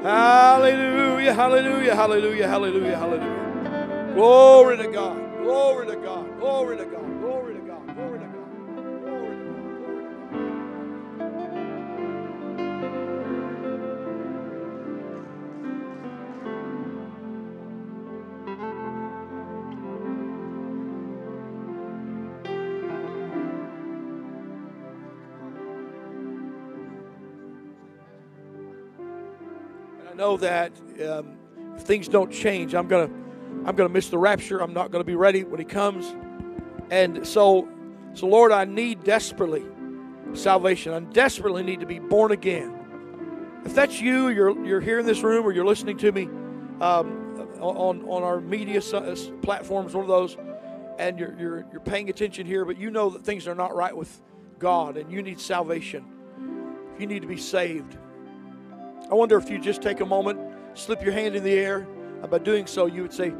Hallelujah, 0.02 1.34
hallelujah, 1.34 1.94
hallelujah, 1.94 2.48
hallelujah, 2.48 2.96
hallelujah. 2.96 4.12
Glory 4.14 4.76
to 4.78 4.88
God, 4.88 5.21
glory 5.42 5.86
to 5.88 5.96
God, 5.96 6.38
glory 6.38 6.76
to 6.76 6.84
God, 6.84 7.20
glory 7.20 7.54
to 7.54 7.60
God, 7.60 7.94
glory 7.94 8.18
to 8.20 8.26
God, 8.26 8.34
glory 8.64 8.68
to 8.68 8.74
God, 8.74 9.02
glory 9.02 9.36
to 9.36 9.44
God. 9.44 9.62
And 30.00 30.08
I 30.08 30.14
know 30.14 30.36
that 30.36 30.72
um, 31.08 31.36
if 31.76 31.82
things 31.82 32.06
don't 32.08 32.30
change, 32.30 32.74
I'm 32.74 32.86
gonna 32.86 33.10
I'm 33.64 33.76
gonna 33.76 33.88
miss 33.88 34.08
the 34.08 34.18
rapture. 34.18 34.60
I'm 34.60 34.72
not 34.72 34.90
gonna 34.90 35.04
be 35.04 35.14
ready 35.14 35.44
when 35.44 35.58
He 35.58 35.64
comes. 35.64 36.14
And 36.90 37.26
so, 37.26 37.68
so 38.14 38.26
Lord, 38.26 38.52
I 38.52 38.64
need 38.64 39.04
desperately 39.04 39.64
salvation. 40.34 40.92
I 40.92 41.00
desperately 41.00 41.62
need 41.62 41.80
to 41.80 41.86
be 41.86 41.98
born 41.98 42.32
again. 42.32 42.78
If 43.64 43.74
that's 43.74 44.00
you, 44.00 44.28
you're 44.28 44.64
you're 44.64 44.80
here 44.80 44.98
in 44.98 45.06
this 45.06 45.22
room, 45.22 45.46
or 45.46 45.52
you're 45.52 45.64
listening 45.64 45.96
to 45.98 46.12
me 46.12 46.24
um, 46.80 47.48
on 47.60 48.02
on 48.08 48.22
our 48.22 48.40
media 48.40 48.80
platforms, 49.42 49.94
one 49.94 50.02
of 50.02 50.08
those, 50.08 50.36
and 50.98 51.18
you're 51.18 51.34
you're 51.38 51.66
you're 51.70 51.80
paying 51.80 52.10
attention 52.10 52.46
here, 52.46 52.64
but 52.64 52.76
you 52.76 52.90
know 52.90 53.10
that 53.10 53.24
things 53.24 53.46
are 53.46 53.54
not 53.54 53.74
right 53.74 53.96
with 53.96 54.20
God, 54.58 54.96
and 54.96 55.10
you 55.12 55.22
need 55.22 55.40
salvation. 55.40 56.04
You 56.98 57.06
need 57.06 57.22
to 57.22 57.28
be 57.28 57.36
saved. 57.36 57.96
I 59.10 59.14
wonder 59.14 59.36
if 59.36 59.50
you 59.50 59.58
just 59.58 59.82
take 59.82 60.00
a 60.00 60.06
moment, 60.06 60.40
slip 60.74 61.02
your 61.02 61.12
hand 61.12 61.36
in 61.36 61.44
the 61.44 61.52
air, 61.52 61.86
by 62.26 62.38
doing 62.38 62.66
so, 62.66 62.86
you 62.86 63.02
would 63.02 63.12
say, 63.12 63.32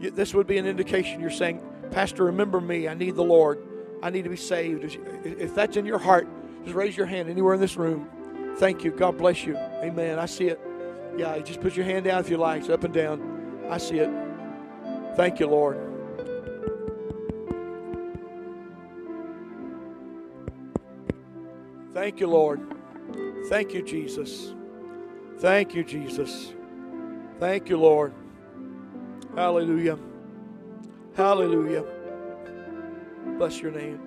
This 0.00 0.34
would 0.34 0.46
be 0.46 0.58
an 0.58 0.66
indication 0.66 1.20
you're 1.20 1.30
saying, 1.30 1.60
Pastor, 1.90 2.24
remember 2.24 2.60
me. 2.60 2.88
I 2.88 2.94
need 2.94 3.16
the 3.16 3.24
Lord. 3.24 3.64
I 4.02 4.10
need 4.10 4.24
to 4.24 4.30
be 4.30 4.36
saved. 4.36 4.84
If- 5.24 5.54
that's 5.54 5.76
in 5.76 5.86
your 5.86 5.98
heart, 5.98 6.28
just 6.64 6.76
raise 6.76 6.96
your 6.96 7.06
hand 7.06 7.28
anywhere 7.28 7.54
in 7.54 7.60
this 7.60 7.76
room. 7.76 8.08
Thank 8.58 8.84
you. 8.84 8.90
God 8.90 9.18
bless 9.18 9.44
you. 9.44 9.56
Amen. 9.56 10.18
I 10.18 10.26
see 10.26 10.48
it. 10.48 10.60
Yeah, 11.16 11.38
just 11.38 11.60
put 11.60 11.74
your 11.74 11.84
hand 11.84 12.04
down 12.04 12.20
if 12.20 12.30
you 12.30 12.36
like. 12.36 12.60
It's 12.60 12.70
up 12.70 12.84
and 12.84 12.94
down. 12.94 13.66
I 13.68 13.78
see 13.78 13.98
it. 13.98 14.10
Thank 15.16 15.40
you, 15.40 15.48
Lord. 15.48 15.78
Thank 21.92 22.20
you, 22.20 22.28
Lord. 22.28 22.60
Thank 23.48 23.74
you, 23.74 23.82
Jesus. 23.82 24.54
Thank 25.38 25.74
you, 25.74 25.82
Jesus. 25.82 26.54
Thank 27.38 27.68
you, 27.68 27.76
Lord. 27.76 28.12
Hallelujah. 29.34 29.98
Hallelujah. 31.14 31.84
Bless 33.38 33.60
your 33.60 33.70
name. 33.70 34.00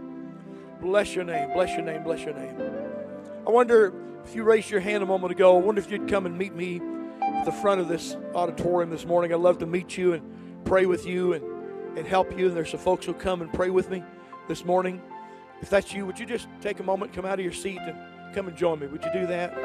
Bless 0.81 1.15
your 1.15 1.23
name. 1.23 1.53
Bless 1.53 1.69
your 1.71 1.83
name. 1.83 2.03
Bless 2.03 2.21
your 2.23 2.33
name. 2.33 2.55
I 3.47 3.49
wonder 3.49 3.93
if 4.25 4.35
you 4.35 4.43
raised 4.43 4.69
your 4.69 4.81
hand 4.81 5.03
a 5.03 5.05
moment 5.05 5.31
ago, 5.31 5.57
I 5.57 5.61
wonder 5.61 5.81
if 5.81 5.89
you'd 5.89 6.07
come 6.07 6.25
and 6.25 6.37
meet 6.37 6.53
me 6.53 6.81
at 7.21 7.45
the 7.45 7.51
front 7.51 7.81
of 7.81 7.87
this 7.87 8.15
auditorium 8.35 8.89
this 8.89 9.05
morning. 9.05 9.33
I'd 9.33 9.39
love 9.39 9.57
to 9.59 9.65
meet 9.65 9.97
you 9.97 10.13
and 10.13 10.65
pray 10.65 10.85
with 10.85 11.05
you 11.05 11.33
and, 11.33 11.97
and 11.97 12.05
help 12.05 12.37
you. 12.37 12.47
And 12.47 12.55
there's 12.55 12.71
some 12.71 12.79
folks 12.79 13.05
who'll 13.05 13.15
come 13.15 13.41
and 13.41 13.51
pray 13.51 13.69
with 13.69 13.89
me 13.89 14.03
this 14.47 14.65
morning. 14.65 15.01
If 15.61 15.69
that's 15.69 15.93
you, 15.93 16.05
would 16.05 16.19
you 16.19 16.25
just 16.25 16.47
take 16.61 16.79
a 16.79 16.83
moment, 16.83 17.13
come 17.13 17.25
out 17.25 17.39
of 17.39 17.45
your 17.45 17.53
seat, 17.53 17.79
and 17.79 18.33
come 18.33 18.47
and 18.47 18.57
join 18.57 18.79
me? 18.79 18.87
Would 18.87 19.03
you 19.03 19.13
do 19.13 19.27
that? 19.27 19.55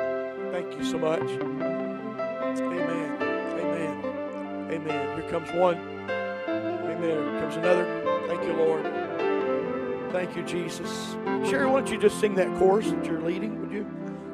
Thank 0.52 0.72
you 0.74 0.84
so 0.84 0.98
much. 0.98 1.85
Amen. 4.70 5.18
Here 5.20 5.30
comes 5.30 5.50
one. 5.52 5.76
Amen. 6.48 7.00
Here 7.00 7.40
comes 7.40 7.56
another. 7.56 8.24
Thank 8.26 8.42
you, 8.44 8.52
Lord. 8.54 8.84
Thank 10.12 10.34
you, 10.34 10.42
Jesus. 10.42 11.16
Sherry, 11.48 11.66
why 11.66 11.80
don't 11.80 11.90
you 11.90 11.98
just 11.98 12.18
sing 12.18 12.34
that 12.34 12.48
chorus 12.58 12.90
that 12.90 13.04
you're 13.04 13.20
leading? 13.20 13.60
Would 13.60 13.70
you 13.70 13.86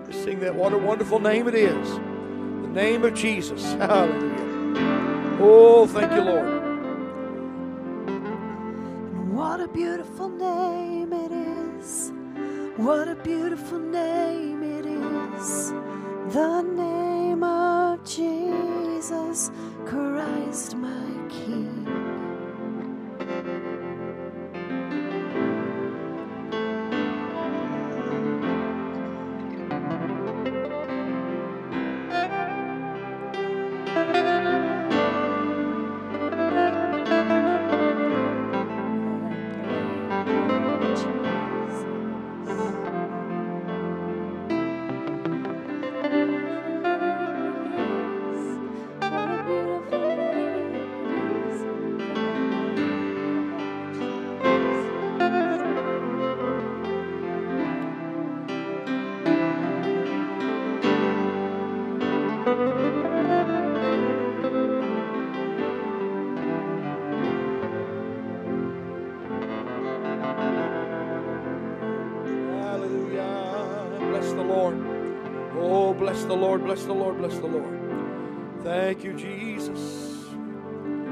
just 0.06 0.24
sing 0.24 0.40
that? 0.40 0.54
What 0.54 0.72
a 0.72 0.78
wonderful 0.78 1.18
name 1.18 1.48
it 1.48 1.54
is. 1.54 1.90
The 1.96 2.68
name 2.68 3.04
of 3.04 3.14
Jesus. 3.14 3.62
Hallelujah. 3.74 5.38
Oh, 5.40 5.86
thank 5.86 6.12
you, 6.12 6.22
Lord. 6.22 6.62
What 9.34 9.60
a 9.60 9.68
beautiful 9.68 10.30
name 10.30 11.12
it 11.12 11.32
is. 11.32 12.12
What 12.76 13.08
a 13.08 13.16
beautiful 13.16 13.78
name 13.78 14.62
it 14.62 14.86
is. 14.86 15.72
The 16.32 16.62
name 16.62 17.42
of 17.42 18.02
Jesus 18.04 18.51
Christ, 19.84 20.76
my 20.76 21.28
King. 21.28 22.01
Lord. 74.52 74.76
Oh, 75.58 75.94
bless 75.94 76.24
the 76.24 76.34
Lord, 76.34 76.64
bless 76.64 76.84
the 76.84 76.92
Lord, 76.92 77.18
bless 77.18 77.38
the 77.38 77.46
Lord. 77.46 78.62
Thank 78.62 79.04
you, 79.04 79.14
Jesus. 79.14 80.26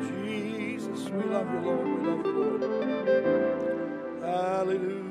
Jesus, 0.08 1.08
we 1.10 1.22
love 1.24 1.48
you, 1.52 1.60
Lord. 1.60 1.86
We 1.86 2.08
love 2.08 2.26
you, 2.26 2.32
Lord. 2.32 4.22
Hallelujah. 4.22 5.09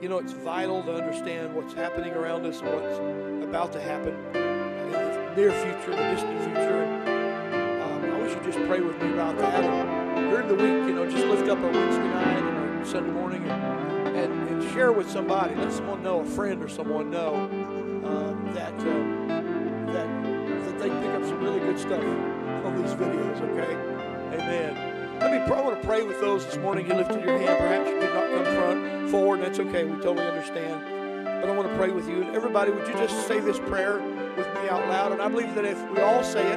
You 0.00 0.08
know 0.08 0.18
it's 0.18 0.32
vital 0.32 0.82
to 0.82 0.94
understand 0.94 1.54
what's 1.54 1.72
happening 1.72 2.12
around 2.12 2.44
us 2.44 2.60
and 2.60 2.68
what's 2.70 3.44
about 3.44 3.72
to 3.72 3.80
happen 3.80 4.14
in 4.34 4.92
the 4.92 5.34
near 5.36 5.52
future, 5.52 5.90
the 5.90 6.10
distant 6.10 6.38
future. 6.40 6.84
Um, 7.82 8.04
I 8.04 8.18
wish 8.20 8.34
you'd 8.34 8.44
just 8.44 8.58
pray 8.66 8.80
with 8.80 9.00
me 9.00 9.12
about 9.12 9.38
that. 9.38 9.64
And 9.64 10.30
during 10.30 10.48
the 10.48 10.54
week, 10.54 10.88
you 10.88 10.94
know, 10.94 11.08
just 11.08 11.26
lift 11.26 11.48
up 11.48 11.58
our 11.58 11.70
Wednesday 11.70 12.08
night 12.08 12.38
and 12.38 12.78
our 12.78 12.84
Sunday 12.84 13.10
morning 13.10 13.48
and, 13.48 14.16
and, 14.16 14.48
and 14.48 14.72
share 14.72 14.92
with 14.92 15.10
somebody. 15.10 15.54
Let 15.54 15.72
someone 15.72 16.02
know, 16.02 16.20
a 16.20 16.24
friend 16.24 16.62
or 16.62 16.68
someone 16.68 17.10
know 17.10 17.34
um, 17.34 18.50
that, 18.54 18.74
uh, 18.74 19.92
that 19.92 20.06
that 20.66 20.78
they 20.78 20.88
pick 20.88 21.14
up 21.14 21.24
some 21.24 21.40
really 21.40 21.60
good 21.60 21.78
stuff 21.78 22.02
from 22.02 22.82
these 22.82 22.92
videos. 22.94 23.40
Okay, 23.40 23.72
Amen. 24.34 25.18
Let 25.20 25.32
me. 25.32 25.54
I 25.54 25.60
want 25.62 25.80
to 25.80 25.86
pray 25.86 26.02
with 26.02 26.20
those 26.20 26.44
this 26.44 26.58
morning. 26.58 26.86
You 26.86 26.94
lifted 26.94 27.24
your 27.24 27.38
hand. 27.38 27.58
Perhaps 27.58 27.88
you 27.88 28.00
did 28.00 28.12
not 28.12 28.30
come 28.30 28.44
front 28.44 28.95
forward. 29.10 29.40
and 29.40 29.48
That's 29.48 29.58
okay. 29.60 29.84
We 29.84 29.96
totally 30.02 30.26
understand. 30.26 30.82
But 31.40 31.50
I 31.50 31.56
want 31.56 31.68
to 31.68 31.76
pray 31.76 31.90
with 31.90 32.08
you. 32.08 32.22
And 32.22 32.34
everybody, 32.34 32.70
would 32.70 32.86
you 32.86 32.94
just 32.94 33.26
say 33.26 33.40
this 33.40 33.58
prayer 33.58 33.98
with 34.36 34.46
me 34.54 34.68
out 34.68 34.88
loud? 34.88 35.12
And 35.12 35.20
I 35.22 35.28
believe 35.28 35.54
that 35.54 35.64
if 35.64 35.78
we 35.90 36.00
all 36.00 36.22
say 36.24 36.46
it, 36.46 36.56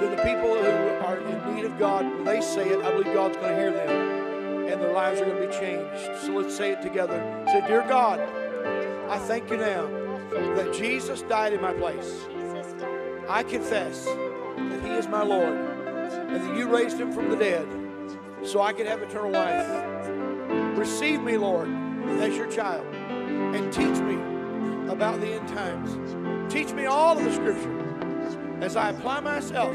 then 0.00 0.10
the 0.16 0.22
people 0.22 0.54
who 0.54 1.04
are 1.06 1.18
in 1.18 1.54
need 1.54 1.64
of 1.64 1.78
God, 1.78 2.04
when 2.04 2.24
they 2.24 2.40
say 2.40 2.68
it, 2.68 2.84
I 2.84 2.90
believe 2.90 3.12
God's 3.14 3.36
going 3.36 3.54
to 3.54 3.60
hear 3.60 3.72
them. 3.72 3.90
and 4.72 4.80
their 4.82 4.92
lives 4.92 5.20
are 5.20 5.26
going 5.26 5.40
to 5.40 5.46
be 5.46 5.52
changed. 5.54 6.22
So 6.22 6.32
let's 6.32 6.56
say 6.56 6.72
it 6.72 6.82
together. 6.82 7.18
Say, 7.48 7.66
Dear 7.66 7.82
God, 7.88 8.20
I 9.08 9.18
thank 9.18 9.50
you 9.50 9.56
now 9.56 9.86
that 10.56 10.72
Jesus 10.74 11.22
died 11.22 11.52
in 11.52 11.60
my 11.60 11.72
place. 11.74 12.24
I 13.28 13.42
confess 13.42 14.04
that 14.04 14.80
He 14.82 14.90
is 14.90 15.06
my 15.06 15.22
Lord 15.22 15.54
and 15.54 16.40
that 16.42 16.56
you 16.56 16.68
raised 16.68 16.98
Him 16.98 17.12
from 17.12 17.30
the 17.30 17.36
dead 17.36 17.66
so 18.42 18.60
I 18.60 18.72
can 18.72 18.86
have 18.86 19.02
eternal 19.02 19.30
life. 19.30 19.66
Receive 20.76 21.22
me, 21.22 21.36
Lord, 21.36 21.68
as 22.20 22.36
your 22.36 22.50
child 22.50 22.86
and 22.94 23.72
teach 23.72 23.98
me 24.00 24.14
about 24.90 25.20
the 25.20 25.28
end 25.28 25.48
times. 25.48 26.52
Teach 26.52 26.72
me 26.72 26.86
all 26.86 27.16
of 27.16 27.24
the 27.24 27.32
scripture 27.32 27.80
as 28.60 28.76
I 28.76 28.90
apply 28.90 29.20
myself, 29.20 29.74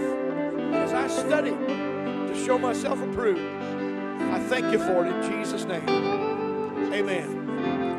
as 0.74 0.94
I 0.94 1.08
study 1.08 1.52
to 1.52 2.46
show 2.46 2.58
myself 2.58 3.02
approved. 3.02 3.42
I 3.42 4.40
thank 4.48 4.72
you 4.72 4.80
for 4.80 5.06
it 5.06 5.14
in 5.14 5.32
Jesus' 5.32 5.66
name. 5.66 5.88
Amen. 6.94 7.50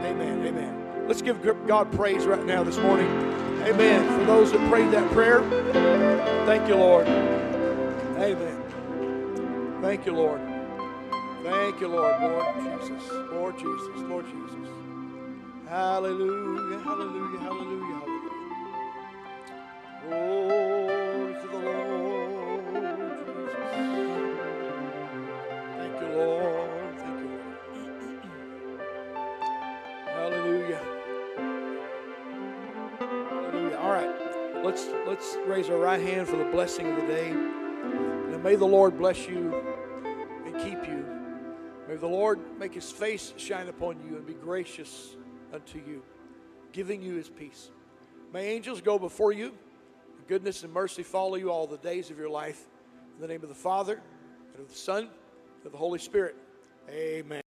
Amen. 0.05 0.47
Amen. 0.47 1.07
Let's 1.07 1.23
give 1.23 1.43
God 1.67 1.91
praise 1.93 2.25
right 2.27 2.45
now 2.45 2.63
this 2.63 2.79
morning. 2.79 3.09
Amen. 3.63 4.19
For 4.19 4.25
those 4.27 4.53
that 4.53 4.71
prayed 4.71 4.91
that 4.93 5.11
prayer, 5.11 5.43
thank 6.47 6.69
you, 6.69 6.77
Lord. 6.77 7.07
Amen. 8.17 8.63
Thank 9.83 10.07
you, 10.07 10.13
Lord. 10.13 10.50
Thank 11.43 11.81
you, 11.81 11.89
Lord. 11.89 12.21
Lord 12.21 12.55
Jesus. 12.57 13.11
Lord 13.33 13.59
Jesus. 13.59 13.97
Lord 13.97 14.27
Jesus. 14.27 14.69
Hallelujah. 15.69 16.79
Hallelujah. 16.81 17.39
Hallelujah. 17.41 18.01
Hallelujah. 18.01 18.31
Glory 20.07 21.35
to 21.41 21.47
the 21.49 21.59
Lord 21.59 22.65
Jesus. 22.75 24.21
Thank 25.77 26.01
you, 26.01 26.09
Lord. 26.09 26.71
Thank 26.99 27.23
you, 27.23 27.29
Lord. 27.29 27.51
Hallelujah. 30.07 30.83
Hallelujah. 33.31 33.79
All 33.79 33.93
right. 33.93 34.11
Let's 34.65 34.87
let's 35.07 35.37
raise 35.47 35.71
our 35.71 35.79
right 35.79 36.03
hand 36.03 36.29
for 36.29 36.37
the 36.37 36.45
blessing 36.45 36.91
of 36.91 36.97
the 37.01 37.07
day. 37.07 37.31
And 37.31 38.43
may 38.43 38.57
the 38.57 38.67
Lord 38.67 38.99
bless 38.99 39.27
you 39.27 39.55
and 40.45 40.55
keep 40.57 40.87
you. 40.87 41.00
May 41.91 41.97
the 41.97 42.07
Lord 42.07 42.39
make 42.57 42.73
his 42.73 42.89
face 42.89 43.35
shine 43.37 43.67
upon 43.67 43.99
you 44.09 44.15
and 44.15 44.25
be 44.25 44.35
gracious 44.35 45.17
unto 45.53 45.79
you, 45.79 46.05
giving 46.71 47.03
you 47.03 47.15
his 47.15 47.29
peace. 47.29 47.73
May 48.33 48.51
angels 48.51 48.81
go 48.81 48.97
before 48.97 49.33
you, 49.33 49.47
and 49.47 50.27
goodness 50.29 50.63
and 50.63 50.73
mercy 50.73 51.03
follow 51.03 51.35
you 51.35 51.51
all 51.51 51.67
the 51.67 51.79
days 51.79 52.09
of 52.11 52.17
your 52.17 52.31
life. 52.31 52.65
In 53.17 53.21
the 53.21 53.27
name 53.27 53.43
of 53.43 53.49
the 53.49 53.57
Father, 53.57 54.01
and 54.53 54.63
of 54.63 54.69
the 54.69 54.79
Son, 54.79 55.09
and 55.09 55.67
of 55.67 55.73
the 55.73 55.79
Holy 55.79 55.99
Spirit. 55.99 56.37
Amen. 56.89 57.43